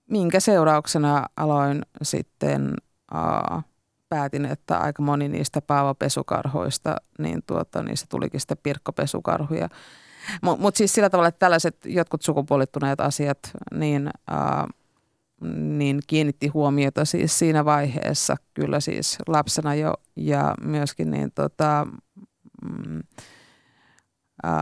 minkä 0.10 0.40
seurauksena 0.40 1.26
aloin 1.38 1.82
sitten 2.02 2.74
ää, 3.14 3.62
päätin, 4.10 4.46
että 4.46 4.78
aika 4.78 5.04
moni 5.04 5.30
niistä 5.30 5.62
paavopesukarhoista, 5.62 6.96
niin 7.20 7.44
tuota, 7.48 7.84
niistä 7.84 8.06
tulikin 8.10 8.40
sitten 8.40 8.58
pirkkopesukarhuja. 8.64 9.70
Mutta 10.42 10.62
mut 10.62 10.76
siis 10.76 10.94
sillä 10.94 11.10
tavalla, 11.10 11.28
että 11.28 11.40
tällaiset 11.40 11.78
jotkut 11.86 12.22
sukupuolittuneet 12.22 13.02
asiat, 13.02 13.40
niin, 13.74 14.08
äh, 14.32 14.66
niin 15.56 16.00
kiinnitti 16.08 16.48
huomiota 16.48 17.06
siis 17.06 17.40
siinä 17.40 17.66
vaiheessa 17.66 18.36
kyllä 18.54 18.80
siis 18.80 19.18
lapsena 19.28 19.76
jo 19.76 19.94
ja 20.16 20.56
myöskin 20.64 21.12
niin 21.12 21.32
tota, 21.36 21.88
mm, 22.62 23.00
äh, 24.46 24.54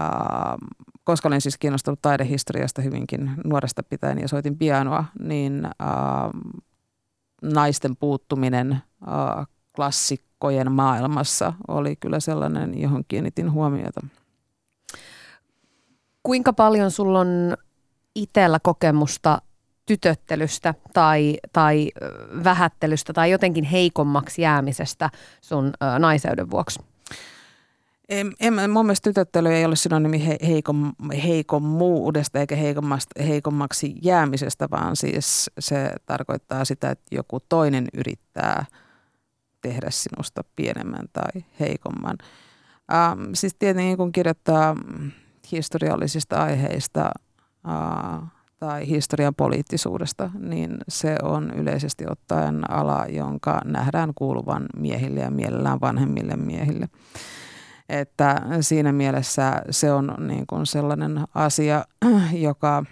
koska 1.03 1.27
olen 1.27 1.41
siis 1.41 1.57
kiinnostunut 1.57 2.01
taidehistoriasta 2.01 2.81
hyvinkin 2.81 3.31
nuoresta 3.43 3.83
pitäen 3.83 4.19
ja 4.19 4.27
soitin 4.27 4.57
pianoa, 4.57 5.05
niin 5.19 5.65
äh, 5.65 5.71
naisten 7.41 7.95
puuttuminen 7.95 8.71
äh, 8.71 9.47
klassikkojen 9.75 10.71
maailmassa 10.71 11.53
oli 11.67 11.95
kyllä 11.95 12.19
sellainen, 12.19 12.81
johon 12.81 13.03
kiinnitin 13.07 13.51
huomiota 13.51 14.01
kuinka 16.23 16.53
paljon 16.53 16.91
sulla 16.91 17.19
on 17.19 17.57
itsellä 18.15 18.59
kokemusta 18.59 19.41
tytöttelystä 19.85 20.73
tai, 20.93 21.37
tai 21.53 21.91
vähättelystä 22.43 23.13
tai 23.13 23.31
jotenkin 23.31 23.63
heikommaksi 23.63 24.41
jäämisestä 24.41 25.09
sun 25.41 25.73
naiseuden 25.99 26.51
vuoksi? 26.51 26.79
En, 28.09 28.33
en, 28.39 28.71
mun 28.71 28.85
mielestä 28.85 29.09
tytöttely 29.09 29.49
ei 29.49 29.65
ole 29.65 29.75
synonyymi 29.75 30.27
he, 30.27 30.37
heikom, 30.47 30.93
heikommuudesta 31.23 32.39
eikä 32.39 32.55
heikommaksi 33.27 33.95
jäämisestä, 34.01 34.67
vaan 34.71 34.95
siis 34.95 35.49
se 35.59 35.91
tarkoittaa 36.05 36.65
sitä, 36.65 36.91
että 36.91 37.15
joku 37.15 37.39
toinen 37.49 37.87
yrittää 37.93 38.65
tehdä 39.61 39.89
sinusta 39.89 40.43
pienemmän 40.55 41.05
tai 41.13 41.43
heikomman. 41.59 42.17
Ähm, 42.93 43.21
siis 43.33 43.55
tietenkin 43.59 43.97
kun 43.97 44.11
kirjoittaa 44.11 44.75
historiallisista 45.51 46.43
aiheista 46.43 47.11
ää, 47.63 48.27
tai 48.59 48.87
historian 48.87 49.35
poliittisuudesta, 49.35 50.31
niin 50.39 50.77
se 50.87 51.15
on 51.23 51.51
yleisesti 51.51 52.05
ottaen 52.09 52.71
ala, 52.71 53.05
jonka 53.09 53.61
nähdään 53.65 54.11
kuuluvan 54.15 54.65
miehille 54.75 55.19
ja 55.19 55.31
mielellään 55.31 55.81
vanhemmille 55.81 56.35
miehille. 56.35 56.89
Että 57.89 58.41
siinä 58.61 58.91
mielessä 58.91 59.61
se 59.69 59.93
on 59.93 60.15
niin 60.19 60.47
kuin 60.47 60.65
sellainen 60.65 61.23
asia, 61.35 61.85
joka, 62.47 62.83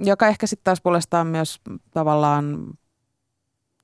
joka 0.00 0.26
ehkä 0.26 0.46
sitten 0.46 0.64
taas 0.64 0.80
puolestaan 0.80 1.26
myös 1.26 1.60
tavallaan 1.90 2.66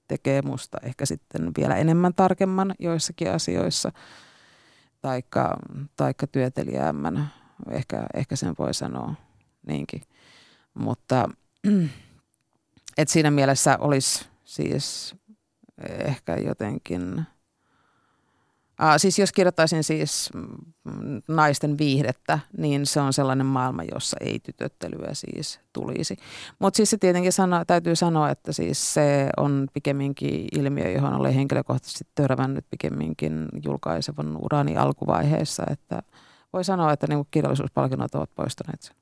tekee 0.09 0.43
musta 0.43 0.79
ehkä 0.83 1.07
sitten 1.07 1.53
vielä 1.59 1.77
enemmän 1.77 2.14
tarkemman 2.14 2.75
joissakin 2.79 3.33
asioissa, 3.33 3.93
taikka, 5.01 5.57
taikka 5.97 6.27
työtelijäämmän, 6.27 7.31
ehkä, 7.70 8.06
ehkä 8.14 8.36
sen 8.36 8.54
voi 8.59 8.74
sanoa 8.74 9.14
niinkin. 9.66 10.02
Mutta 10.74 11.28
et 12.98 13.09
siinä 13.09 13.30
mielessä 13.30 13.78
olisi 13.80 14.26
siis 14.44 15.14
ehkä 16.04 16.36
jotenkin– 16.36 17.24
Uh, 18.82 18.94
siis 18.96 19.18
jos 19.18 19.32
kirjoittaisin 19.32 19.84
siis 19.84 20.30
naisten 21.28 21.78
viihdettä, 21.78 22.38
niin 22.56 22.86
se 22.86 23.00
on 23.00 23.12
sellainen 23.12 23.46
maailma, 23.46 23.82
jossa 23.92 24.16
ei 24.20 24.40
tytöttelyä 24.40 25.09
siis 25.12 25.61
tulisi. 25.72 26.16
Mutta 26.59 26.76
siis 26.76 26.90
se 26.90 26.98
tietenkin 26.98 27.32
sano, 27.32 27.64
täytyy 27.64 27.96
sanoa, 27.96 28.30
että 28.30 28.52
siis 28.52 28.94
se 28.94 29.28
on 29.36 29.68
pikemminkin 29.72 30.48
ilmiö, 30.52 30.90
johon 30.90 31.14
olen 31.14 31.32
henkilökohtaisesti 31.32 32.04
törmännyt 32.14 32.64
pikemminkin 32.70 33.48
julkaisevan 33.64 34.36
urani 34.36 34.76
alkuvaiheessa. 34.76 35.62
Että 35.70 36.02
voi 36.53 36.64
sanoa, 36.64 36.92
että 36.92 37.07
niin 37.07 37.26
kirjallisuuspalkinnot 37.30 38.14
ovat 38.14 38.30
poistaneet 38.34 38.82
sen. 38.82 38.96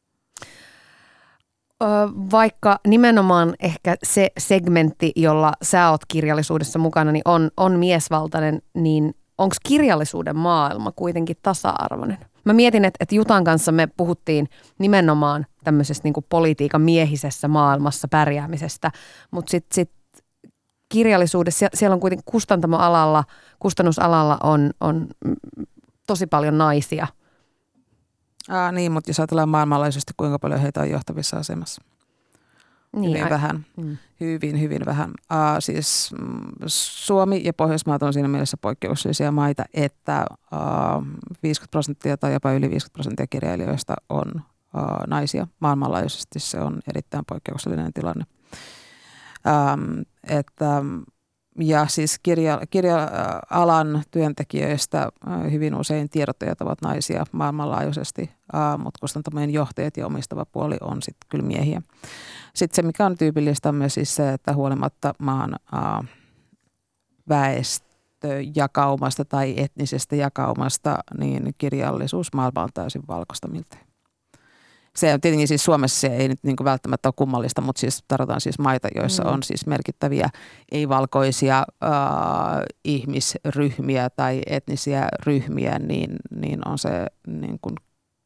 Vaikka 2.32 2.78
nimenomaan 2.86 3.54
ehkä 3.60 3.96
se 4.02 4.30
segmentti, 4.38 5.12
jolla 5.16 5.52
sä 5.62 5.90
oot 5.90 6.00
kirjallisuudessa 6.08 6.78
mukana, 6.78 7.12
niin 7.12 7.22
on, 7.24 7.50
on 7.56 7.78
miesvaltainen, 7.78 8.62
niin 8.74 9.14
onko 9.38 9.56
kirjallisuuden 9.68 10.36
maailma 10.36 10.92
kuitenkin 10.92 11.36
tasa-arvoinen? 11.42 12.18
Mä 12.44 12.52
mietin, 12.52 12.84
että, 12.84 12.96
että 13.00 13.14
Jutan 13.14 13.44
kanssa 13.44 13.72
me 13.72 13.86
puhuttiin 13.96 14.48
nimenomaan 14.78 15.46
tämmöisestä 15.64 16.08
niin 16.08 16.24
politiikan 16.28 16.80
miehisessä 16.80 17.48
maailmassa 17.48 18.08
pärjäämisestä, 18.08 18.90
mutta 19.30 19.50
sitten 19.50 19.74
sit 19.74 19.90
kirjallisuudessa, 20.88 21.66
siellä 21.74 21.94
on 21.94 22.00
kuitenkin 22.00 22.24
kustantamoalalla, 22.30 23.24
kustannusalalla 23.58 24.38
on, 24.42 24.70
on 24.80 25.06
tosi 26.06 26.26
paljon 26.26 26.58
naisia. 26.58 27.06
Aa, 28.48 28.72
niin, 28.72 28.92
mutta 28.92 29.10
jos 29.10 29.20
ajatellaan 29.20 29.48
maailmanlaajuisesti, 29.48 30.12
kuinka 30.16 30.38
paljon 30.38 30.60
heitä 30.60 30.80
on 30.80 30.90
johtavissa 30.90 31.36
asemassa. 31.36 31.82
Niin, 32.96 33.10
hyvin 33.10 33.26
a- 33.26 33.30
vähän. 33.30 33.66
Mm. 33.76 33.96
Hyvin, 34.20 34.60
hyvin 34.60 34.86
vähän. 34.86 35.10
Uh, 35.10 35.36
siis 35.58 36.14
mm, 36.20 36.52
Suomi 36.66 37.40
ja 37.44 37.52
Pohjoismaat 37.52 38.02
on 38.02 38.12
siinä 38.12 38.28
mielessä 38.28 38.56
poikkeuksellisia 38.60 39.32
maita, 39.32 39.64
että 39.74 40.26
uh, 40.52 41.04
50 41.42 41.70
prosenttia 41.70 42.16
tai 42.16 42.32
jopa 42.32 42.52
yli 42.52 42.70
50 42.70 42.92
prosenttia 42.92 43.26
kirjailijoista 43.26 43.94
on 44.08 44.32
uh, 44.36 45.06
naisia. 45.06 45.46
Maailmanlaajuisesti 45.60 46.38
se 46.38 46.60
on 46.60 46.80
erittäin 46.88 47.24
poikkeuksellinen 47.28 47.92
tilanne. 47.92 48.24
Um, 49.46 50.02
että 50.28 50.82
ja 51.58 51.86
siis 51.86 52.18
kirja, 52.22 52.60
kirja-alan 52.70 54.02
työntekijöistä 54.10 55.08
hyvin 55.50 55.74
usein 55.74 56.10
tiedottajat 56.10 56.60
ovat 56.60 56.82
naisia 56.82 57.24
maailmanlaajuisesti, 57.32 58.30
mutta 58.78 59.00
kustantamojen 59.00 59.50
johtajat 59.50 59.96
ja 59.96 60.06
omistava 60.06 60.46
puoli 60.46 60.76
on 60.80 61.02
sitten 61.02 61.28
kyllä 61.28 61.44
miehiä. 61.44 61.82
Sitten 62.54 62.76
se, 62.76 62.82
mikä 62.82 63.06
on 63.06 63.18
tyypillistä, 63.18 63.68
on 63.68 63.74
myös 63.74 63.94
siis 63.94 64.16
se, 64.16 64.32
että 64.32 64.54
huolimatta 64.54 65.14
maan 65.18 65.56
väestöjakaumasta 67.28 69.24
tai 69.24 69.54
etnisestä 69.56 70.16
jakaumasta, 70.16 70.98
niin 71.18 71.54
kirjallisuus 71.58 72.32
maailma 72.34 72.62
on 72.62 72.68
täysin 72.74 73.02
valkoista 73.08 73.48
miltei 73.48 73.85
se 74.96 75.14
on 75.14 75.20
tietenkin 75.20 75.48
siis 75.48 75.64
Suomessa 75.64 76.00
se 76.00 76.06
ei 76.06 76.28
nyt 76.28 76.38
niin 76.42 76.56
välttämättä 76.64 77.08
ole 77.08 77.14
kummallista, 77.16 77.60
mutta 77.60 77.80
siis 77.80 78.04
tarvitaan 78.08 78.40
siis 78.40 78.58
maita, 78.58 78.88
joissa 78.94 79.24
mm. 79.24 79.30
on 79.30 79.42
siis 79.42 79.66
merkittäviä 79.66 80.28
ei-valkoisia 80.72 81.58
äh, 81.58 81.92
ihmisryhmiä 82.84 84.10
tai 84.10 84.42
etnisiä 84.46 85.08
ryhmiä, 85.26 85.78
niin, 85.78 86.16
niin 86.30 86.68
on 86.68 86.78
se 86.78 87.06
niin 87.26 87.58
kuin, 87.62 87.74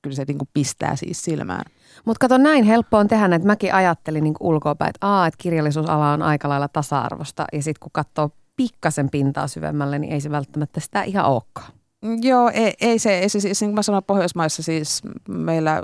kyllä 0.02 0.16
se 0.16 0.24
niin 0.26 0.38
kuin 0.38 0.48
pistää 0.54 0.96
siis 0.96 1.24
silmään. 1.24 1.64
Mutta 2.04 2.20
kato, 2.20 2.38
näin 2.38 2.64
helppo 2.64 2.98
on 2.98 3.08
tehdä, 3.08 3.36
että 3.36 3.46
mäkin 3.46 3.74
ajattelin 3.74 4.24
niin 4.24 4.34
ulkoapäin, 4.40 4.90
että, 4.90 5.06
aa, 5.06 5.26
että 5.26 5.38
kirjallisuusala 5.42 6.12
on 6.12 6.22
aika 6.22 6.48
lailla 6.48 6.68
tasa-arvosta 6.68 7.44
ja 7.52 7.62
sitten 7.62 7.80
kun 7.80 7.90
katsoo 7.92 8.30
pikkasen 8.56 9.10
pintaa 9.10 9.48
syvemmälle, 9.48 9.98
niin 9.98 10.12
ei 10.12 10.20
se 10.20 10.30
välttämättä 10.30 10.80
sitä 10.80 11.02
ihan 11.02 11.26
olekaan. 11.26 11.79
Joo, 12.22 12.50
ei, 12.54 12.74
ei 12.80 12.98
se, 12.98 13.18
ei 13.18 13.28
siis, 13.28 13.44
niin 13.44 13.70
kuin 13.70 13.74
mä 13.74 13.82
sanoin, 13.82 14.04
Pohjoismaissa 14.04 14.62
siis 14.62 15.02
meillä 15.28 15.82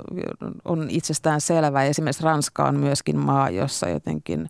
on 0.65 0.89
itsestään 0.89 1.41
selvä. 1.41 1.83
Esimerkiksi 1.83 2.23
Ranska 2.23 2.65
on 2.65 2.79
myöskin 2.79 3.17
maa, 3.17 3.49
jossa 3.49 3.89
jotenkin 3.89 4.49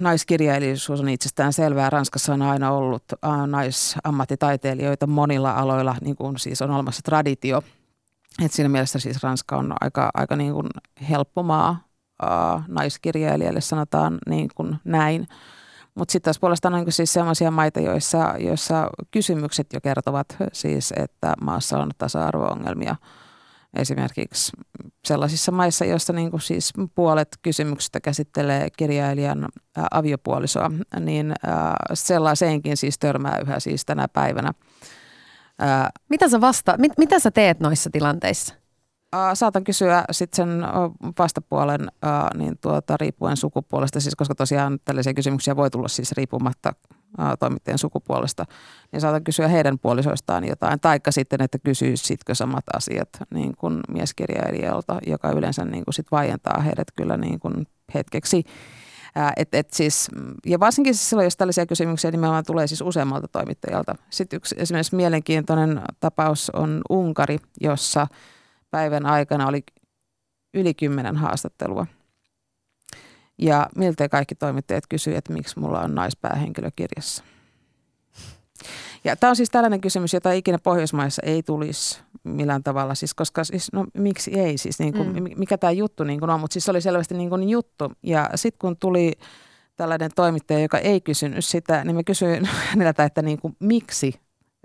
naiskirjailijuus 0.00 0.90
on 0.90 1.08
itsestään 1.08 1.52
selvää. 1.52 1.90
Ranskassa 1.90 2.34
on 2.34 2.42
aina 2.42 2.70
ollut 2.70 3.04
naisammattitaiteilijoita 3.46 5.06
monilla 5.06 5.52
aloilla, 5.52 5.96
niin 6.00 6.16
kuin 6.16 6.38
siis 6.38 6.62
on 6.62 6.70
olemassa 6.70 7.02
traditio. 7.02 7.62
Et 8.44 8.52
siinä 8.52 8.68
mielessä 8.68 8.98
siis 8.98 9.22
Ranska 9.22 9.56
on 9.56 9.74
aika, 9.80 10.10
aika 10.14 10.36
niin 10.36 10.52
kuin 10.52 10.66
helppo 11.10 11.42
maa 11.42 11.84
naiskirjailijalle, 12.68 13.60
sanotaan 13.60 14.18
niin 14.28 14.48
kuin 14.54 14.76
näin. 14.84 15.28
Mutta 16.00 16.12
sitten 16.12 16.28
taas 16.28 16.38
puolestaan 16.38 16.74
on 16.74 16.92
siis 16.92 17.12
sellaisia 17.12 17.50
maita, 17.50 17.80
joissa, 17.80 18.34
joissa 18.38 18.90
kysymykset 19.10 19.72
jo 19.72 19.80
kertovat 19.80 20.26
siis, 20.52 20.92
että 20.96 21.34
maassa 21.42 21.78
on 21.78 21.90
tasa-arvo-ongelmia. 21.98 22.96
Esimerkiksi 23.76 24.52
sellaisissa 25.04 25.52
maissa, 25.52 25.84
joissa 25.84 26.12
niin 26.12 26.30
kuin 26.30 26.40
siis 26.40 26.72
puolet 26.94 27.28
kysymyksistä 27.42 28.00
käsittelee 28.00 28.68
kirjailijan 28.76 29.48
aviopuolisoa, 29.90 30.70
niin 31.00 31.34
sellaiseenkin 31.94 32.76
siis 32.76 32.98
törmää 32.98 33.38
yhä 33.38 33.60
siis 33.60 33.84
tänä 33.84 34.08
päivänä. 34.08 34.52
Mitä 36.08 36.28
sä 36.28 36.40
vasta, 36.40 36.74
mit, 36.78 36.92
mitä 36.98 37.18
sä 37.18 37.30
teet 37.30 37.60
noissa 37.60 37.90
tilanteissa? 37.90 38.59
Saatan 39.34 39.64
kysyä 39.64 40.04
sitten 40.10 40.36
sen 40.36 40.62
vastapuolen 41.18 41.88
niin 42.34 42.58
tuota, 42.60 42.96
riippuen 43.00 43.36
sukupuolesta, 43.36 44.00
siis 44.00 44.16
koska 44.16 44.34
tosiaan 44.34 44.78
tällaisia 44.84 45.14
kysymyksiä 45.14 45.56
voi 45.56 45.70
tulla 45.70 45.88
siis 45.88 46.12
riippumatta 46.12 46.72
toimittajien 47.38 47.78
sukupuolesta, 47.78 48.44
niin 48.92 49.00
saatan 49.00 49.24
kysyä 49.24 49.48
heidän 49.48 49.78
puolisoistaan 49.78 50.44
jotain, 50.48 50.80
taikka 50.80 51.12
sitten, 51.12 51.42
että 51.42 51.58
sitkö 51.94 52.34
samat 52.34 52.64
asiat 52.76 53.08
niin 53.34 53.56
kuin 53.56 53.80
mieskirjailijalta, 53.88 54.98
joka 55.06 55.30
yleensä 55.30 55.64
niin 55.64 55.84
kuin 55.84 55.94
sit 55.94 56.06
vaientaa 56.12 56.60
heidät 56.60 56.88
kyllä 56.96 57.16
niin 57.16 57.40
kuin 57.40 57.66
hetkeksi. 57.94 58.44
et, 59.36 59.54
et 59.54 59.72
siis, 59.72 60.08
ja 60.46 60.60
varsinkin 60.60 60.94
siis 60.94 61.10
silloin, 61.10 61.26
jos 61.26 61.36
tällaisia 61.36 61.66
kysymyksiä 61.66 62.10
nimenomaan 62.10 62.44
tulee 62.44 62.66
siis 62.66 62.80
useammalta 62.80 63.28
toimittajalta. 63.28 63.94
Sitten 64.10 64.36
yksi 64.36 64.54
esimerkiksi 64.58 64.96
mielenkiintoinen 64.96 65.82
tapaus 66.00 66.50
on 66.50 66.80
Unkari, 66.90 67.38
jossa– 67.60 68.06
päivän 68.70 69.06
aikana 69.06 69.46
oli 69.46 69.62
yli 70.54 70.74
kymmenen 70.74 71.16
haastattelua. 71.16 71.86
Ja 73.38 73.66
miltei 73.76 74.08
kaikki 74.08 74.34
toimittajat 74.34 74.84
kysyivät, 74.86 75.18
että 75.18 75.32
miksi 75.32 75.58
mulla 75.58 75.80
on 75.80 75.94
naispäähenkilö 75.94 76.70
kirjassa. 76.76 77.24
Ja 79.04 79.16
tämä 79.16 79.28
on 79.28 79.36
siis 79.36 79.50
tällainen 79.50 79.80
kysymys, 79.80 80.14
jota 80.14 80.32
ikinä 80.32 80.58
Pohjoismaissa 80.58 81.22
ei 81.24 81.42
tulisi 81.42 82.00
millään 82.24 82.62
tavalla, 82.62 82.94
siis 82.94 83.14
koska 83.14 83.44
siis, 83.44 83.72
no 83.72 83.86
miksi 83.94 84.40
ei, 84.40 84.58
siis 84.58 84.78
niin 84.78 84.92
kuin, 84.92 85.08
mm. 85.08 85.28
mikä 85.36 85.58
tämä 85.58 85.70
juttu 85.70 86.04
niin 86.04 86.20
kuin 86.20 86.30
on, 86.30 86.40
mutta 86.40 86.52
siis 86.52 86.64
se 86.64 86.70
oli 86.70 86.80
selvästi 86.80 87.14
niin 87.14 87.30
kuin 87.30 87.48
juttu. 87.48 87.92
Ja 88.02 88.30
sitten 88.34 88.58
kun 88.58 88.76
tuli 88.76 89.12
tällainen 89.76 90.10
toimittaja, 90.16 90.58
joka 90.58 90.78
ei 90.78 91.00
kysynyt 91.00 91.44
sitä, 91.44 91.84
niin 91.84 91.96
mä 91.96 92.02
kysyin 92.02 92.48
häneltä, 92.70 93.04
että 93.04 93.22
niin 93.22 93.40
kuin, 93.40 93.56
miksi 93.60 94.14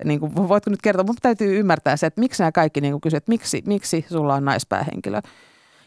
niin 0.03 0.19
kuin, 0.19 0.35
voitko 0.35 0.69
nyt 0.69 0.81
kertoa, 0.81 1.05
mutta 1.05 1.21
täytyy 1.21 1.59
ymmärtää 1.59 1.97
se, 1.97 2.05
että 2.05 2.21
miksi 2.21 2.43
nämä 2.43 2.51
kaikki 2.51 2.81
niin 2.81 3.01
kysyvät, 3.01 3.21
että 3.21 3.31
miksi, 3.31 3.63
miksi 3.65 4.05
sulla 4.09 4.35
on 4.35 4.45
naispäähenkilö. 4.45 5.21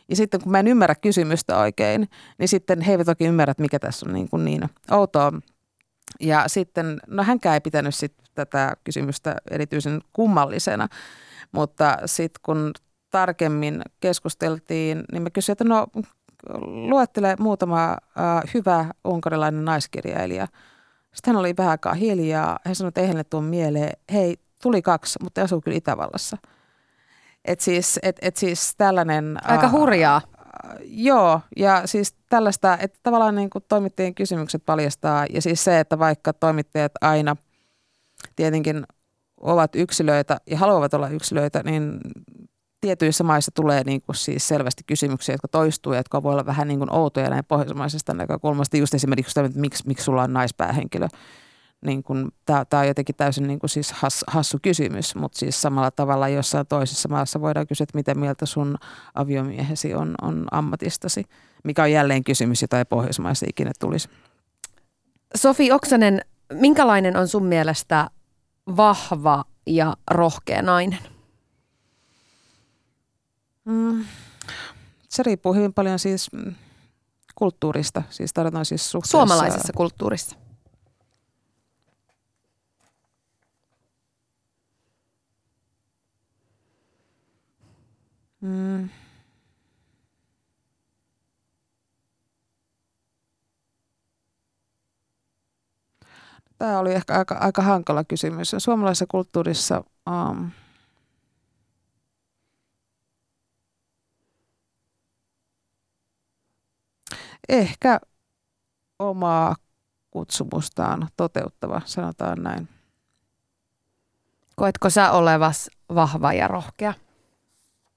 Ja 0.09 0.17
sitten 0.17 0.41
kun 0.41 0.53
mä 0.53 0.59
en 0.59 0.67
ymmärrä 0.67 0.95
kysymystä 0.95 1.59
oikein, 1.59 2.09
niin 2.39 2.49
sitten 2.49 2.81
he 2.81 2.93
eivät 2.93 3.07
toki 3.07 3.25
ymmärrä, 3.25 3.51
että 3.51 3.63
mikä 3.63 3.79
tässä 3.79 4.07
on 4.07 4.15
niin, 4.15 4.29
kuin 4.29 4.45
niin 4.45 4.63
outoa. 4.91 5.33
Ja 6.21 6.45
sitten, 6.47 7.01
no 7.07 7.23
hänkään 7.23 7.55
ei 7.55 7.61
pitänyt 7.61 7.95
sit 7.95 8.15
tätä 8.35 8.77
kysymystä 8.85 9.37
erityisen 9.51 10.01
kummallisena, 10.13 10.89
mutta 11.53 11.97
sitten 12.07 12.41
kun 12.43 12.73
tarkemmin 13.11 13.83
keskusteltiin, 14.01 15.05
niin 15.13 15.23
mä 15.23 15.31
kysyin, 15.31 15.55
että 15.55 15.65
no 15.65 15.87
luettele 16.89 17.37
muutama 17.39 17.91
äh, 17.91 17.97
hyvä 18.55 18.87
unkarilainen 19.05 19.65
naiskirjailija– 19.65 20.49
sitten 21.19 21.35
hän 21.35 21.41
oli 21.41 21.55
vähän 21.57 21.71
aikaa 21.71 21.95
hiljaa. 21.95 22.59
Hän 22.65 22.75
sanoi, 22.75 22.89
että 22.89 23.01
ei 23.01 23.07
hänelle 23.07 23.25
tule 23.25 23.43
mieleen, 23.43 23.93
hei, 24.13 24.37
tuli 24.63 24.83
kaksi, 24.83 25.19
mutta 25.23 25.43
asuu 25.43 25.61
kyllä 25.61 25.77
Itävallassa. 25.77 26.37
Et 27.45 27.61
siis, 27.61 27.99
et, 28.03 28.17
et 28.23 28.37
siis 28.37 28.75
tällainen... 28.77 29.37
Aika 29.45 29.71
hurjaa. 29.71 30.17
Äh, 30.17 30.77
joo, 30.85 31.41
ja 31.57 31.83
siis 31.85 32.15
tällaista, 32.29 32.79
että 32.81 32.99
tavallaan 33.03 33.35
niin 33.35 33.51
kuin 33.51 33.65
toimittajien 33.69 34.15
kysymykset 34.15 34.63
paljastaa, 34.67 35.27
ja 35.31 35.43
siis 35.43 35.65
se, 35.65 35.81
että 35.81 35.99
vaikka 35.99 36.33
toimittajat 36.33 36.93
aina 37.01 37.37
tietenkin 38.37 38.87
ovat 39.41 39.75
yksilöitä 39.75 40.41
ja 40.47 40.59
haluavat 40.59 40.95
olla 40.95 41.09
yksilöitä, 41.09 41.63
niin 41.63 42.01
tietyissä 42.97 43.25
maissa 43.25 43.51
tulee 43.55 43.85
niin 43.85 44.03
kuin 44.03 44.17
siis 44.17 44.49
selvästi 44.49 44.83
kysymyksiä, 44.87 45.33
jotka 45.35 45.49
toistuu 45.49 45.93
ja 45.93 45.99
jotka 45.99 46.23
voi 46.23 46.33
olla 46.33 46.47
vähän 46.47 46.69
niin 46.69 46.79
kuin 46.79 46.93
outoja 46.93 47.31
näin 47.31 47.45
pohjoismaisesta 47.45 48.15
näkökulmasta. 48.15 48.77
Just 48.77 48.95
esimerkiksi, 48.95 49.41
että 49.41 49.61
miksi, 49.61 49.83
miksi 49.87 50.05
sulla 50.05 50.23
on 50.23 50.33
naispäähenkilö. 50.33 51.09
Niin 51.87 52.03
kuin, 52.03 52.29
tämä, 52.47 52.65
tämä 52.65 52.81
on 52.81 52.89
jotenkin 52.89 53.15
täysin 53.17 53.47
niin 53.47 53.59
kuin 53.59 53.71
siis 53.71 53.93
has, 53.93 54.25
hassu 54.27 54.59
kysymys, 54.63 55.15
mutta 55.15 55.39
siis 55.39 55.63
samalla 55.63 55.91
tavalla 55.91 56.29
jossain 56.29 56.67
toisessa 56.67 57.09
maassa 57.09 57.41
voidaan 57.41 57.67
kysyä, 57.67 57.85
että 57.85 57.99
miten 57.99 58.19
mieltä 58.19 58.47
sun 58.47 58.77
aviomiehesi 59.15 59.95
on, 59.95 60.15
on 60.23 60.47
ammatistasi, 60.51 61.25
mikä 61.65 61.83
on 61.83 61.93
jälleen 61.93 62.25
kysymys, 62.25 62.63
jota 62.63 62.79
ei 62.79 62.85
Pohjoismaissa 62.85 63.47
ikinä 63.49 63.73
tulisi. 63.79 64.09
Sofi 65.35 65.73
Oksanen, 65.73 66.21
minkälainen 66.53 67.17
on 67.17 67.29
sun 67.29 67.45
mielestä 67.45 68.11
vahva 68.77 69.45
ja 69.67 69.97
rohkea 70.11 70.63
nainen? 70.63 71.18
Mm, 73.69 74.05
se 75.09 75.23
riippuu 75.23 75.55
hyvin 75.55 75.75
paljon 75.75 75.99
siis 75.99 76.33
mm, 76.33 76.55
kulttuurista, 77.35 78.03
siis 78.11 78.33
tarvitaan 78.33 78.65
siis 78.65 78.91
suhteessa. 78.91 79.19
Suomalaisessa 79.19 79.73
kulttuurissa. 79.73 80.37
Mm. 88.41 88.89
Tämä 96.59 96.79
oli 96.79 96.95
ehkä 96.95 97.19
aika, 97.19 97.35
aika 97.35 97.63
hankala 97.63 98.05
kysymys. 98.05 98.55
Suomalaisessa 98.59 99.07
kulttuurissa 99.09 99.85
um, 100.11 100.51
ehkä 107.49 108.01
omaa 108.99 109.57
kutsumustaan 110.11 111.09
toteuttava, 111.17 111.81
sanotaan 111.85 112.43
näin. 112.43 112.69
Koetko 114.57 114.91
sä 114.91 115.11
olevas 115.13 115.71
vahva 115.95 116.33
ja 116.33 116.49
rohkea? 116.49 116.95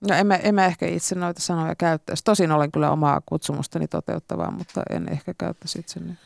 No 0.10 0.16
en 0.16 0.28
mä, 0.28 0.36
en 0.36 0.56
mä 0.56 0.66
ehkä 0.66 0.88
itse 0.88 1.16
noita 1.16 1.42
sanoja 1.42 1.76
käyttäisi. 1.76 2.24
Tosin 2.24 2.52
olen 2.52 2.72
kyllä 2.72 2.92
omaa 2.92 3.22
kutsumustani 3.26 3.88
toteuttavaa, 3.88 4.52
mutta 4.52 4.84
en 4.90 5.10
ehkä 5.10 5.34
käyttäisi 5.38 5.80
itseni. 5.80 6.18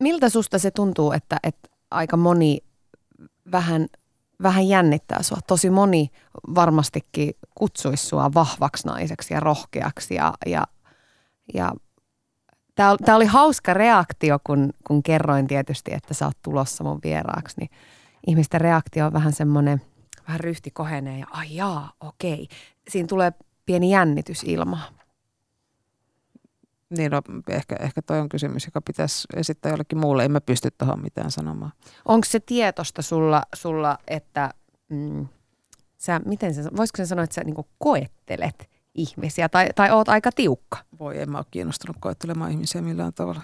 Miltä 0.00 0.28
susta 0.28 0.58
se 0.58 0.70
tuntuu, 0.70 1.12
että, 1.12 1.36
että 1.42 1.68
aika 1.90 2.16
moni 2.16 2.58
vähän, 3.52 3.86
vähän 4.42 4.68
jännittää 4.68 5.22
sua? 5.22 5.38
Tosi 5.46 5.70
moni 5.70 6.10
varmastikin 6.54 7.34
kutsuisi 7.54 8.06
sua 8.06 8.34
vahvaksi 8.34 8.86
naiseksi 8.86 9.34
ja 9.34 9.40
rohkeaksi 9.40 10.14
ja, 10.14 10.34
ja, 10.46 10.66
ja 11.54 11.72
Tämä 12.74 13.16
oli 13.16 13.26
hauska 13.26 13.74
reaktio, 13.74 14.38
kun, 14.44 14.70
kun 14.86 15.02
kerroin 15.02 15.46
tietysti, 15.46 15.94
että 15.94 16.14
sä 16.14 16.26
oot 16.26 16.36
tulossa 16.42 16.84
mun 16.84 17.00
vieraaksi, 17.04 17.56
niin 17.60 17.70
ihmisten 18.26 18.60
reaktio 18.60 19.06
on 19.06 19.12
vähän 19.12 19.32
semmoinen, 19.32 19.82
vähän 20.26 20.40
ryhti 20.40 20.70
kohenee 20.70 21.18
ja 21.18 21.26
ai 21.30 21.56
jaa, 21.56 21.92
okei. 22.00 22.48
Siinä 22.88 23.06
tulee 23.06 23.32
pieni 23.66 23.90
jännitys 23.90 24.42
ilmaa. 24.42 24.88
Niin, 26.96 27.10
no, 27.10 27.22
ehkä, 27.48 27.76
ehkä 27.80 28.02
toi 28.02 28.20
on 28.20 28.28
kysymys, 28.28 28.66
joka 28.66 28.80
pitäisi 28.80 29.28
esittää 29.36 29.70
jollekin 29.70 29.98
muulle. 29.98 30.24
En 30.24 30.32
mä 30.32 30.40
pysty 30.40 30.68
tuohon 30.78 31.02
mitään 31.02 31.30
sanomaan. 31.30 31.72
Onko 32.04 32.24
se 32.24 32.40
tietosta 32.40 33.02
sulla, 33.02 33.42
sulla 33.54 33.98
että 34.08 34.50
mm, 34.88 35.28
sä, 35.96 36.20
miten 36.24 36.54
sä, 36.54 36.62
voisiko 36.76 36.96
sen 36.96 37.06
sanoa, 37.06 37.24
että 37.24 37.34
sä 37.34 37.44
niin 37.44 37.66
koettelet 37.78 38.70
ihmisiä 38.94 39.48
tai, 39.48 39.68
tai 39.74 39.90
oot 39.90 40.08
aika 40.08 40.32
tiukka? 40.32 40.78
Voi, 40.98 41.20
en 41.20 41.30
mä 41.30 41.38
ole 41.38 41.46
kiinnostunut 41.50 41.96
koettelemaan 42.00 42.50
ihmisiä 42.50 42.82
millään 42.82 43.12
tavalla. 43.12 43.40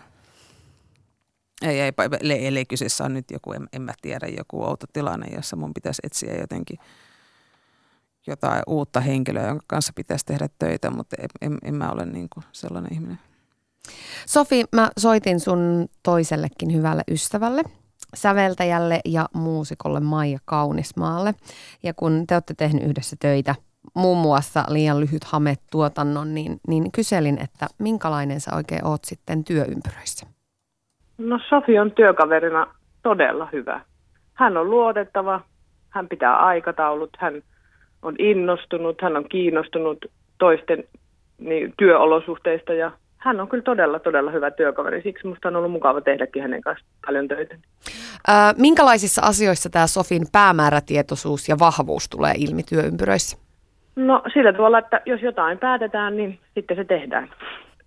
Ei, 1.63 1.81
ei, 1.81 1.93
ei, 2.21 2.57
ei 2.57 2.65
kyseessä 2.65 3.05
on 3.05 3.15
nyt 3.15 3.31
joku, 3.31 3.53
en, 3.53 3.69
en 3.73 3.83
mä 3.83 3.93
tiedä, 4.03 4.27
joku 4.27 4.65
outo 4.65 4.87
tilanne, 4.93 5.27
jossa 5.35 5.57
mun 5.57 5.75
pitäisi 5.75 6.03
etsiä 6.05 6.35
jotenkin 6.41 6.79
jotain 8.27 8.63
uutta 8.67 9.01
henkilöä, 9.01 9.47
jonka 9.47 9.65
kanssa 9.67 9.93
pitäisi 9.97 10.25
tehdä 10.25 10.49
töitä, 10.59 10.91
mutta 10.91 11.17
en, 11.21 11.29
en, 11.41 11.59
en 11.65 11.75
mä 11.75 11.91
ole 11.91 12.07
niin 12.07 12.29
kuin 12.35 12.45
sellainen 12.53 12.93
ihminen. 12.93 13.19
Sofi, 14.27 14.65
mä 14.73 14.91
soitin 14.99 15.41
sun 15.41 15.89
toisellekin 16.03 16.73
hyvälle 16.73 17.03
ystävälle, 17.11 17.63
säveltäjälle 18.15 19.01
ja 19.05 19.29
muusikolle 19.35 20.01
Maija 20.01 20.39
Kaunismaalle. 20.45 21.35
Ja 21.83 21.95
kun 21.95 22.27
te 22.27 22.35
olette 22.35 22.55
tehnyt 22.55 22.85
yhdessä 22.85 23.17
töitä 23.21 23.55
muun 23.95 24.19
muassa 24.19 24.65
liian 24.69 25.01
lyhyt 25.01 25.25
hame-tuotannon, 25.25 26.35
niin, 26.35 26.61
niin 26.69 26.93
kyselin, 26.93 27.39
että 27.43 27.67
minkälainen 27.79 28.41
sä 28.41 28.57
oikein 28.57 28.87
oot 28.87 29.05
sitten 29.05 29.45
työympyröissä? 29.45 30.27
No 31.19 31.41
Sofi 31.49 31.79
on 31.79 31.91
työkaverina 31.93 32.67
todella 33.03 33.49
hyvä. 33.53 33.81
Hän 34.35 34.57
on 34.57 34.71
luotettava, 34.71 35.41
hän 35.91 36.09
pitää 36.09 36.37
aikataulut, 36.37 37.11
hän 37.19 37.43
on 38.03 38.15
innostunut, 38.19 39.03
hän 39.03 39.17
on 39.17 39.29
kiinnostunut 39.29 40.05
toisten 40.39 40.85
niin, 41.39 41.75
työolosuhteista 41.79 42.73
ja 42.73 42.93
hän 43.17 43.41
on 43.41 43.49
kyllä 43.49 43.63
todella, 43.63 43.99
todella 43.99 44.31
hyvä 44.31 44.51
työkaveri. 44.51 45.03
Siksi 45.03 45.27
minusta 45.27 45.49
on 45.49 45.57
ollut 45.57 45.73
mukava 45.73 46.01
tehdäkin 46.01 46.43
hänen 46.43 46.61
kanssaan 46.61 46.91
paljon 47.07 47.29
töitä. 47.29 47.57
Ää, 48.29 48.55
minkälaisissa 48.57 49.23
asioissa 49.23 49.71
tämä 49.71 49.87
Sofin 49.87 50.27
päämäärätietoisuus 50.33 51.49
ja 51.49 51.57
vahvuus 51.59 52.09
tulee 52.09 52.35
ilmi 52.37 52.63
työympyröissä? 52.63 53.46
No 53.97 54.23
sillä 54.33 54.53
tavalla, 54.53 54.79
että 54.79 55.01
jos 55.07 55.23
jotain 55.23 55.59
päätetään, 55.59 56.17
niin 56.17 56.39
sitten 56.55 56.77
se 56.77 56.85
tehdään. 56.85 57.31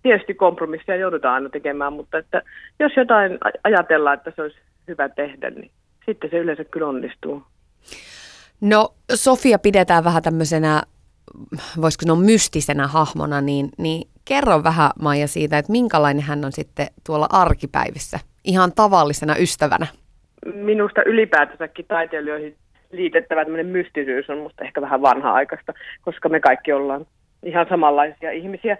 Tietysti 0.03 0.33
kompromissia 0.33 0.95
joudutaan 0.95 1.33
aina 1.33 1.49
tekemään, 1.49 1.93
mutta 1.93 2.17
että 2.17 2.41
jos 2.79 2.91
jotain 2.97 3.37
ajatellaan, 3.63 4.17
että 4.17 4.31
se 4.35 4.41
olisi 4.41 4.57
hyvä 4.87 5.09
tehdä, 5.09 5.49
niin 5.49 5.71
sitten 6.05 6.29
se 6.29 6.37
yleensä 6.37 6.63
kyllä 6.63 6.87
onnistuu. 6.87 7.43
No 8.61 8.93
Sofia 9.13 9.59
pidetään 9.59 10.03
vähän 10.03 10.23
tämmöisenä, 10.23 10.81
voisiko 11.81 12.01
sanoa 12.01 12.23
mystisenä 12.23 12.87
hahmona, 12.87 13.41
niin, 13.41 13.69
niin 13.77 14.07
kerro 14.25 14.63
vähän 14.63 14.91
Maija 15.01 15.27
siitä, 15.27 15.57
että 15.57 15.71
minkälainen 15.71 16.23
hän 16.23 16.45
on 16.45 16.51
sitten 16.51 16.87
tuolla 17.05 17.27
arkipäivissä 17.29 18.19
ihan 18.43 18.71
tavallisena 18.75 19.35
ystävänä. 19.39 19.87
Minusta 20.53 21.01
ylipäätänsäkin 21.05 21.85
taiteilijoihin 21.87 22.55
liitettävä 22.91 23.45
tämmöinen 23.45 23.65
mystisyys 23.65 24.29
on 24.29 24.37
musta 24.37 24.63
ehkä 24.63 24.81
vähän 24.81 25.01
vanha-aikaista, 25.01 25.73
koska 26.01 26.29
me 26.29 26.39
kaikki 26.39 26.73
ollaan 26.73 27.05
ihan 27.43 27.65
samanlaisia 27.69 28.31
ihmisiä 28.31 28.77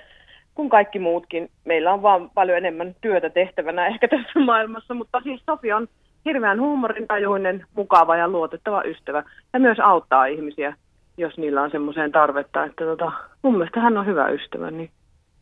kuin 0.55 0.69
kaikki 0.69 0.99
muutkin. 0.99 1.49
Meillä 1.65 1.93
on 1.93 2.01
vaan 2.01 2.29
paljon 2.29 2.57
enemmän 2.57 2.95
työtä 3.01 3.29
tehtävänä 3.29 3.87
ehkä 3.87 4.07
tässä 4.07 4.39
maailmassa, 4.39 4.93
mutta 4.93 5.21
siis 5.23 5.41
Sofi 5.45 5.73
on 5.73 5.87
hirveän 6.25 6.61
huumorintajuinen, 6.61 7.65
mukava 7.75 8.17
ja 8.17 8.27
luotettava 8.27 8.83
ystävä 8.83 9.23
ja 9.53 9.59
myös 9.59 9.79
auttaa 9.79 10.25
ihmisiä, 10.25 10.73
jos 11.17 11.37
niillä 11.37 11.61
on 11.61 11.71
semmoiseen 11.71 12.11
tarvetta, 12.11 12.65
että 12.65 12.85
tota, 12.85 13.11
mun 13.41 13.53
mielestä 13.53 13.79
hän 13.79 13.97
on 13.97 14.05
hyvä 14.05 14.29
ystävä. 14.29 14.71
Niin. 14.71 14.89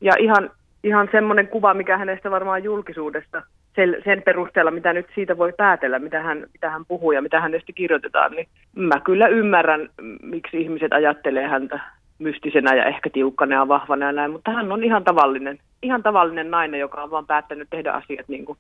Ja 0.01 0.13
ihan, 0.20 0.49
ihan 0.84 1.09
semmoinen 1.11 1.47
kuva, 1.47 1.74
mikä 1.74 1.97
hänestä 1.97 2.32
varmaan 2.32 2.63
julkisuudesta– 2.63 3.41
sen, 3.78 3.95
sen 4.03 4.21
perusteella, 4.21 4.71
mitä 4.71 4.93
nyt 4.93 5.05
siitä 5.15 5.38
voi 5.38 5.53
päätellä, 5.57 5.99
mitä 5.99 6.21
hän, 6.21 6.45
mitä 6.53 6.69
hän 6.69 6.86
puhuu 6.86 7.11
ja 7.11 7.21
mitä 7.21 7.41
hänestä 7.41 7.73
kirjoitetaan, 7.73 8.32
niin 8.32 8.47
mä 8.75 8.99
kyllä 8.99 9.28
ymmärrän, 9.28 9.89
miksi 10.21 10.61
ihmiset 10.61 10.93
ajattelee 10.93 11.47
häntä 11.47 11.80
mystisenä 12.19 12.75
ja 12.75 12.86
ehkä 12.86 13.09
tiukkana 13.13 13.55
ja 13.55 13.67
vahvana 13.67 14.05
ja 14.05 14.11
näin, 14.11 14.32
mutta 14.32 14.51
hän 14.51 14.71
on 14.71 14.84
ihan 14.84 15.03
tavallinen, 15.03 15.59
ihan 15.82 16.03
tavallinen 16.03 16.51
nainen, 16.51 16.80
joka 16.80 17.03
on 17.03 17.11
vaan 17.11 17.28
päättänyt 17.28 17.67
tehdä 17.69 17.91
asiat 17.91 18.28
niin 18.28 18.45
kuin, 18.45 18.57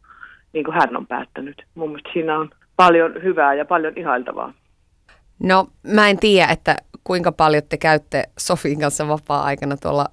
niin 0.53 0.65
kuin 0.65 0.75
hän 0.75 0.97
on 0.97 1.07
päättänyt. 1.07 1.63
Mun 1.75 1.89
mielestä 1.89 2.09
siinä 2.13 2.39
on 2.39 2.49
paljon 2.75 3.23
hyvää 3.23 3.53
ja 3.53 3.65
paljon 3.65 3.93
ihailtavaa. 3.95 4.53
No 5.43 5.67
mä 5.95 6.09
en 6.09 6.17
tiedä, 6.17 6.51
että 6.51 6.75
kuinka 7.03 7.31
paljon 7.31 7.63
te 7.69 7.77
käytte 7.77 8.23
Sofin 8.39 8.79
kanssa 8.79 9.07
vapaa-aikana 9.07 9.77
tuolla 9.77 10.05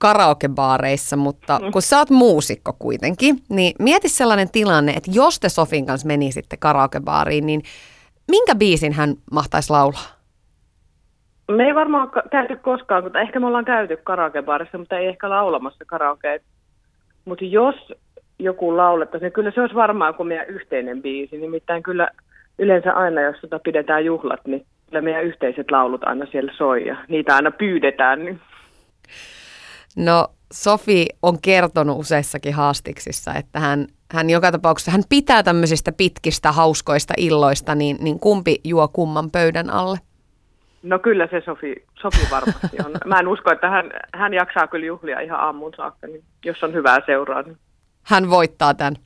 karaokebaareissa, 0.00 1.16
mutta 1.16 1.58
mm. 1.58 1.70
kun 1.70 1.82
sä 1.82 1.98
oot 1.98 2.10
muusikko 2.10 2.72
kuitenkin, 2.78 3.36
niin 3.48 3.74
mieti 3.78 4.08
sellainen 4.08 4.50
tilanne, 4.52 4.92
että 4.92 5.10
jos 5.14 5.40
te 5.40 5.48
Sofin 5.48 5.86
kanssa 5.86 6.06
menisitte 6.06 6.56
karaokebaariin, 6.56 7.46
niin 7.46 7.62
minkä 8.30 8.54
biisin 8.54 8.92
hän 8.92 9.14
mahtaisi 9.32 9.70
laulaa? 9.70 10.20
Me 11.50 11.64
ei 11.64 11.74
varmaan 11.74 12.10
käyty 12.30 12.56
koskaan, 12.56 13.04
mutta 13.04 13.20
ehkä 13.20 13.40
me 13.40 13.46
ollaan 13.46 13.64
käyty 13.64 13.96
karaokebaarissa, 13.96 14.78
mutta 14.78 14.98
ei 14.98 15.06
ehkä 15.06 15.30
laulamassa 15.30 15.84
karaoke. 15.86 16.40
Mutta 17.24 17.44
jos 17.44 17.74
joku 18.38 18.76
laulettaisiin, 18.76 19.26
niin 19.26 19.32
kyllä 19.32 19.50
se 19.50 19.60
olisi 19.60 19.74
varmaan 19.74 20.14
kuin 20.14 20.26
meidän 20.26 20.46
yhteinen 20.46 21.02
biisi. 21.02 21.38
Nimittäin 21.38 21.82
kyllä 21.82 22.08
yleensä 22.58 22.92
aina, 22.92 23.20
jos 23.20 23.40
sitä 23.40 23.58
pidetään 23.58 24.04
juhlat, 24.04 24.40
niin 24.46 24.66
kyllä 24.86 25.00
meidän 25.00 25.24
yhteiset 25.24 25.70
laulut 25.70 26.04
aina 26.04 26.26
siellä 26.26 26.52
soi 26.56 26.86
ja 26.86 26.96
niitä 27.08 27.34
aina 27.34 27.50
pyydetään. 27.50 28.24
Niin 28.24 28.40
No 29.96 30.28
Sofi 30.52 31.06
on 31.22 31.40
kertonut 31.42 31.98
useissakin 31.98 32.54
haastiksissa, 32.54 33.34
että 33.34 33.60
hän, 33.60 33.86
hän 34.12 34.30
joka 34.30 34.52
tapauksessa 34.52 34.90
hän 34.90 35.02
pitää 35.08 35.42
tämmöisistä 35.42 35.92
pitkistä 35.92 36.52
hauskoista 36.52 37.14
illoista, 37.16 37.74
niin, 37.74 37.96
niin 38.00 38.20
kumpi 38.20 38.60
juo 38.64 38.88
kumman 38.88 39.30
pöydän 39.30 39.70
alle? 39.70 39.98
No 40.82 40.98
kyllä 40.98 41.26
se 41.30 41.42
Sofi, 41.44 41.74
Sofi 42.02 42.26
varmasti 42.30 42.76
on. 42.84 42.92
Mä 43.06 43.18
en 43.18 43.28
usko, 43.28 43.52
että 43.52 43.70
hän, 43.70 43.90
hän 44.14 44.34
jaksaa 44.34 44.66
kyllä 44.66 44.86
juhlia 44.86 45.20
ihan 45.20 45.40
aamuun 45.40 45.72
saakka, 45.76 46.06
niin 46.06 46.24
jos 46.44 46.62
on 46.62 46.72
hyvää 46.74 46.98
seuraa. 47.06 47.42
Niin 47.42 47.58
Hän 48.02 48.30
voittaa 48.30 48.74
tämän. 48.74 48.96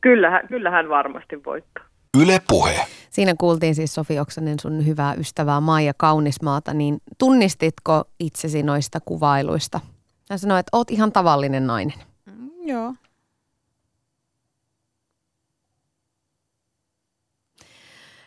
kyllä, 0.00 0.30
hän- 0.30 0.48
kyllä 0.48 0.70
hän 0.70 0.88
varmasti 0.88 1.44
voittaa. 1.46 1.84
Yle 2.22 2.40
Puhe. 2.48 2.86
Siinä 3.10 3.34
kuultiin 3.38 3.74
siis 3.74 3.94
Sofi 3.94 4.18
Oksanen 4.20 4.60
sun 4.60 4.86
hyvää 4.86 5.14
ystävää 5.14 5.60
Maija 5.60 5.92
Kaunismaata, 5.96 6.74
niin 6.74 6.98
tunnistitko 7.18 8.04
itsesi 8.20 8.62
noista 8.62 8.98
kuvailuista? 9.04 9.80
Hän 10.30 10.38
sanoi, 10.38 10.60
että 10.60 10.76
oot 10.76 10.90
ihan 10.90 11.12
tavallinen 11.12 11.66
nainen. 11.66 11.98
Joo. 12.62 12.94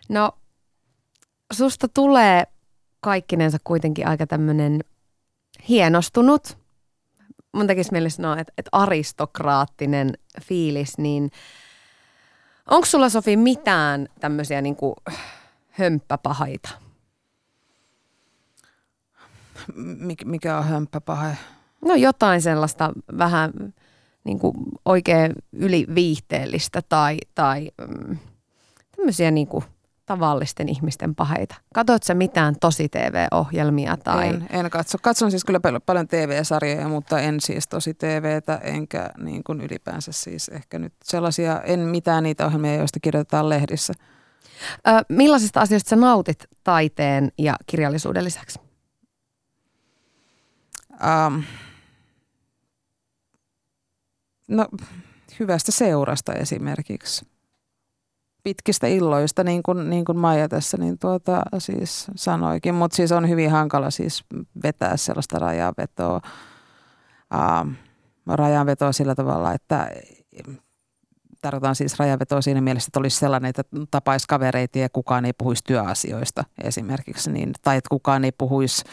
No, 0.09 0.31
susta 1.53 1.87
tulee 1.87 2.43
kaikkinensa 2.99 3.57
kuitenkin 3.63 4.07
aika 4.07 4.27
tämmöinen 4.27 4.83
hienostunut. 5.69 6.57
Mun 7.51 7.67
tekisi 7.67 7.91
mieli 7.91 8.09
sanoa, 8.09 8.39
että, 8.39 8.53
että 8.57 8.69
aristokraattinen 8.71 10.13
fiilis, 10.41 10.97
niin 10.97 11.31
onko 12.69 12.85
sulla 12.85 13.09
Sofi 13.09 13.37
mitään 13.37 14.07
tämmöisiä 14.19 14.61
niin 14.61 14.75
kuin 14.75 14.95
hömppäpahaita? 15.69 16.69
Mik, 19.75 20.25
mikä 20.25 20.57
on 20.57 20.65
hömppäpahe? 20.65 21.37
No 21.85 21.95
jotain 21.95 22.41
sellaista 22.41 22.91
vähän 23.17 23.51
niin 24.23 24.39
kuin 24.39 24.55
oikein 24.85 25.33
yliviihteellistä 25.51 26.81
tai, 26.89 27.17
tai 27.35 27.71
mm, 27.87 28.17
tämmöisiä 28.95 29.31
niin 29.31 29.47
kuin 29.47 29.63
tavallisten 30.05 30.69
ihmisten 30.69 31.15
paheita. 31.15 31.55
Katoit 31.73 32.03
sä 32.03 32.13
mitään 32.13 32.55
tosi 32.61 32.89
TV-ohjelmia 32.89 33.97
tai... 33.97 34.27
En, 34.27 34.47
en 34.49 34.69
katso. 34.69 34.97
Katson 35.01 35.31
siis 35.31 35.45
kyllä 35.45 35.59
pal- 35.59 35.79
paljon 35.85 36.07
TV-sarjoja, 36.07 36.87
mutta 36.87 37.19
en 37.19 37.41
siis 37.41 37.67
tosi 37.67 37.93
TVtä, 37.93 38.55
enkä 38.63 39.09
niin 39.17 39.43
kuin 39.43 39.61
ylipäänsä 39.61 40.11
siis 40.11 40.49
ehkä 40.49 40.79
nyt 40.79 40.93
sellaisia, 41.03 41.61
en 41.61 41.79
mitään 41.79 42.23
niitä 42.23 42.45
ohjelmia, 42.45 42.75
joista 42.75 42.99
kirjoitetaan 42.99 43.49
lehdissä. 43.49 43.93
Ö, 44.87 44.91
millaisista 45.09 45.61
asioista 45.61 45.89
sä 45.89 45.95
nautit 45.95 46.45
taiteen 46.63 47.31
ja 47.37 47.55
kirjallisuuden 47.65 48.23
lisäksi? 48.23 48.59
Um, 50.91 51.43
no, 54.53 54.67
hyvästä 55.39 55.71
seurasta 55.71 56.33
esimerkiksi. 56.33 57.25
Pitkistä 58.43 58.87
illoista, 58.87 59.43
niin 59.43 59.63
kuin, 59.63 59.89
niin 59.89 60.05
kuin 60.05 60.17
Maija 60.17 60.49
tässä 60.49 60.77
niin 60.77 60.99
tuota, 60.99 61.43
siis 61.57 62.07
sanoikin, 62.15 62.75
mutta 62.75 62.95
siis 62.95 63.11
on 63.11 63.29
hyvin 63.29 63.51
hankala 63.51 63.91
siis 63.91 64.23
vetää 64.63 64.97
sellaista 64.97 65.39
rajanvetoa, 65.39 66.21
um, 67.61 67.75
rajanvetoa 68.27 68.91
sillä 68.91 69.15
tavalla, 69.15 69.53
että 69.53 69.91
tarkoitan 71.41 71.75
siis 71.75 71.99
rajanvetoa 71.99 72.41
siinä 72.41 72.61
mielessä, 72.61 72.89
että 72.89 72.99
olisi 72.99 73.17
sellainen, 73.17 73.49
että 73.49 73.63
tapaisi 73.91 74.27
kavereita 74.27 74.79
ja 74.79 74.89
kukaan 74.89 75.25
ei 75.25 75.33
puhuisi 75.33 75.63
työasioista 75.63 76.43
esimerkiksi, 76.63 77.31
niin, 77.31 77.51
tai 77.61 77.77
että 77.77 77.89
kukaan 77.89 78.25
ei 78.25 78.31
puhuisi 78.31 78.83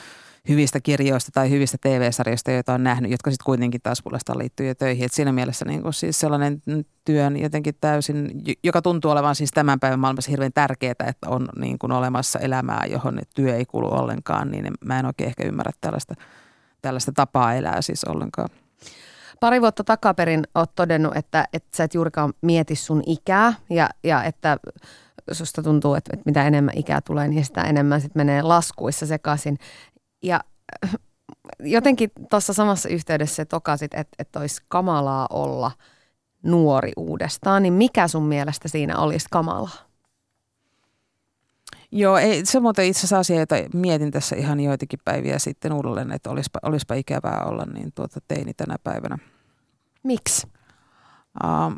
hyvistä 0.48 0.80
kirjoista 0.80 1.30
tai 1.34 1.50
hyvistä 1.50 1.78
TV-sarjoista, 1.80 2.50
joita 2.50 2.74
on 2.74 2.84
nähnyt, 2.84 3.10
jotka 3.10 3.30
sitten 3.30 3.44
kuitenkin 3.44 3.80
taas 3.82 4.02
puolestaan 4.02 4.38
liittyy 4.38 4.68
jo 4.68 4.74
töihin. 4.74 5.04
Et 5.04 5.12
siinä 5.12 5.32
mielessä 5.32 5.64
niin 5.64 5.82
kuin 5.82 5.94
siis 5.94 6.20
sellainen 6.20 6.62
työn 7.04 7.36
jotenkin 7.36 7.74
täysin, 7.80 8.30
joka 8.62 8.82
tuntuu 8.82 9.10
olevan 9.10 9.34
siis 9.34 9.50
tämän 9.50 9.80
päivän 9.80 10.00
maailmassa 10.00 10.30
hirveän 10.30 10.52
tärkeää, 10.52 10.94
että 11.06 11.28
on 11.28 11.48
niin 11.58 11.78
kuin 11.78 11.92
olemassa 11.92 12.38
elämää, 12.38 12.86
johon 12.90 13.20
työ 13.34 13.56
ei 13.56 13.64
kuulu 13.64 13.94
ollenkaan, 13.94 14.50
niin 14.50 14.66
mä 14.84 14.98
en 14.98 15.06
oikein 15.06 15.28
ehkä 15.28 15.44
ymmärrä 15.44 15.72
tällaista, 15.80 16.14
tällaista 16.82 17.12
tapaa 17.12 17.54
elää 17.54 17.82
siis 17.82 18.04
ollenkaan. 18.04 18.48
Pari 19.40 19.60
vuotta 19.60 19.84
takaperin 19.84 20.44
oot 20.54 20.74
todennut, 20.74 21.16
että, 21.16 21.48
että 21.52 21.76
sä 21.76 21.84
et 21.84 21.94
juurikaan 21.94 22.32
mieti 22.42 22.74
sun 22.74 23.02
ikää 23.06 23.52
ja, 23.70 23.88
ja 24.04 24.24
että 24.24 24.56
susta 25.32 25.62
tuntuu, 25.62 25.94
että, 25.94 26.10
että 26.12 26.22
mitä 26.26 26.46
enemmän 26.46 26.78
ikää 26.78 27.00
tulee, 27.00 27.28
niin 27.28 27.44
sitä 27.44 27.62
enemmän 27.62 28.00
sit 28.00 28.14
menee 28.14 28.42
laskuissa 28.42 29.06
sekaisin. 29.06 29.58
Ja 30.22 30.40
äh, 30.84 30.94
jotenkin 31.60 32.10
tuossa 32.30 32.52
samassa 32.52 32.88
yhteydessä 32.88 33.44
tokasit, 33.44 33.94
että, 33.94 34.16
että 34.18 34.40
olisi 34.40 34.62
kamalaa 34.68 35.26
olla 35.30 35.70
nuori 36.42 36.92
uudestaan, 36.96 37.62
niin 37.62 37.72
mikä 37.72 38.08
sun 38.08 38.24
mielestä 38.24 38.68
siinä 38.68 38.98
olisi 38.98 39.26
kamalaa? 39.30 39.90
Joo, 41.92 42.18
ei, 42.18 42.46
se 42.46 42.60
muuten 42.60 42.86
itse 42.86 42.98
asiassa 42.98 43.18
asia, 43.18 43.40
jota 43.40 43.54
mietin 43.74 44.10
tässä 44.10 44.36
ihan 44.36 44.60
joitakin 44.60 44.98
päiviä 45.04 45.38
sitten 45.38 45.72
uudelleen, 45.72 46.12
että 46.12 46.30
olisipa, 46.30 46.58
olisipa 46.62 46.94
ikävää 46.94 47.44
olla 47.44 47.64
niin 47.64 47.92
tuota 47.94 48.20
teini 48.28 48.54
tänä 48.54 48.76
päivänä. 48.84 49.18
Miksi? 50.02 50.46
Um, 51.44 51.76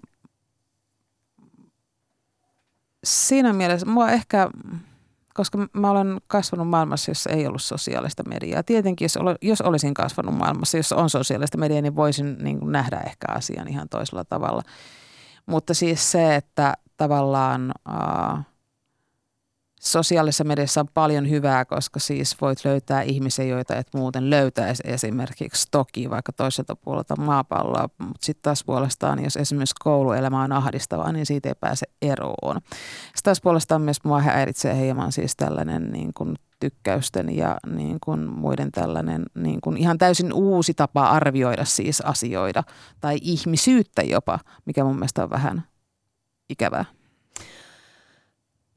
siinä 3.05 3.53
mielessä 3.53 3.87
mua 3.87 4.11
ehkä, 4.11 4.51
koska 5.35 5.59
mä 5.73 5.91
olen 5.91 6.21
kasvanut 6.27 6.69
maailmassa, 6.69 7.11
jossa 7.11 7.31
ei 7.31 7.47
ollut 7.47 7.63
sosiaalista 7.63 8.23
mediaa. 8.29 8.63
Tietenkin, 8.63 9.05
jos, 9.05 9.17
ol, 9.17 9.35
jos 9.43 9.61
olisin 9.61 9.95
kasvanut 9.95 10.35
maailmassa, 10.35 10.77
jossa 10.77 10.97
on 10.97 11.11
sosiaalista 11.11 11.59
mediaa, 11.59 11.83
niin 11.83 11.97
voisin 11.97 12.37
niin 12.39 12.59
kuin 12.59 12.73
nähdä 12.73 13.01
ehkä 13.01 13.27
asian 13.29 13.69
ihan 13.69 13.89
toisella 13.89 14.25
tavalla. 14.25 14.63
Mutta 15.47 15.75
siis 15.75 16.13
se, 16.13 16.35
että 16.35 16.75
tavallaan... 16.97 17.73
Uh, 17.89 18.52
sosiaalisessa 19.83 20.45
mediassa 20.45 20.81
on 20.81 20.89
paljon 20.95 21.31
hyvää, 21.31 21.65
koska 21.65 22.01
siis 22.01 22.41
voit 22.41 22.65
löytää 22.65 23.03
ihmisiä, 23.03 23.45
joita 23.45 23.77
et 23.77 23.89
muuten 23.95 24.31
löytäisi 24.31 24.83
esimerkiksi 24.87 25.69
toki 25.71 26.11
vaikka 26.11 26.33
toiselta 26.33 26.77
puolelta 26.77 27.17
maapalloa, 27.17 27.89
mutta 27.99 28.27
sitten 28.27 28.43
taas 28.43 28.65
puolestaan, 28.65 29.25
jos 29.25 29.37
esimerkiksi 29.37 29.75
kouluelämä 29.81 30.43
on 30.43 30.53
ahdistavaa, 30.53 31.13
niin 31.13 31.27
siitä 31.27 31.49
ei 31.49 31.55
pääse 31.61 31.87
eroon. 32.03 32.57
Sitten 32.67 33.23
taas 33.23 33.41
puolestaan 33.41 33.83
myös 33.83 34.05
mua 34.05 34.21
häiritsee 34.21 34.77
hieman 34.77 35.13
siis 35.13 35.37
tällainen 35.37 35.93
niin 35.93 36.11
kuin 36.15 36.37
tykkäysten 36.61 37.37
ja 37.37 37.57
niin 37.67 37.99
kuin 38.05 38.31
muiden 38.31 38.73
tällainen 38.73 39.23
niin 39.35 39.61
kuin 39.61 39.77
ihan 39.77 39.99
täysin 39.99 40.33
uusi 40.33 40.75
tapa 40.75 41.07
arvioida 41.07 41.65
siis 41.65 42.01
asioita 42.01 42.65
tai 43.01 43.19
ihmisyyttä 43.23 44.03
jopa, 44.03 44.39
mikä 44.65 44.85
mun 44.85 44.95
mielestä 44.97 45.23
on 45.23 45.31
vähän 45.31 45.63
ikävää. 46.49 46.85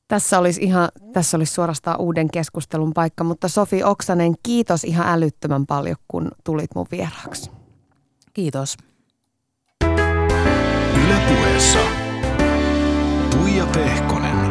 Tässä 0.07 0.39
olisi, 0.39 0.63
ihan, 0.63 0.89
tässä 1.13 1.37
olisi 1.37 1.53
suorastaan 1.53 1.99
uuden 1.99 2.29
keskustelun 2.31 2.93
paikka, 2.93 3.23
mutta 3.23 3.47
Sofi 3.47 3.83
Oksanen, 3.83 4.33
kiitos 4.43 4.83
ihan 4.83 5.07
älyttömän 5.07 5.65
paljon, 5.65 5.95
kun 6.07 6.31
tulit 6.43 6.75
mun 6.75 6.85
vieraaksi. 6.91 7.51
Kiitos. 8.33 8.77
Yle 11.05 11.19
Puheessa. 11.27 11.79
Tuija 13.29 13.65
Pehkonen. 13.65 14.44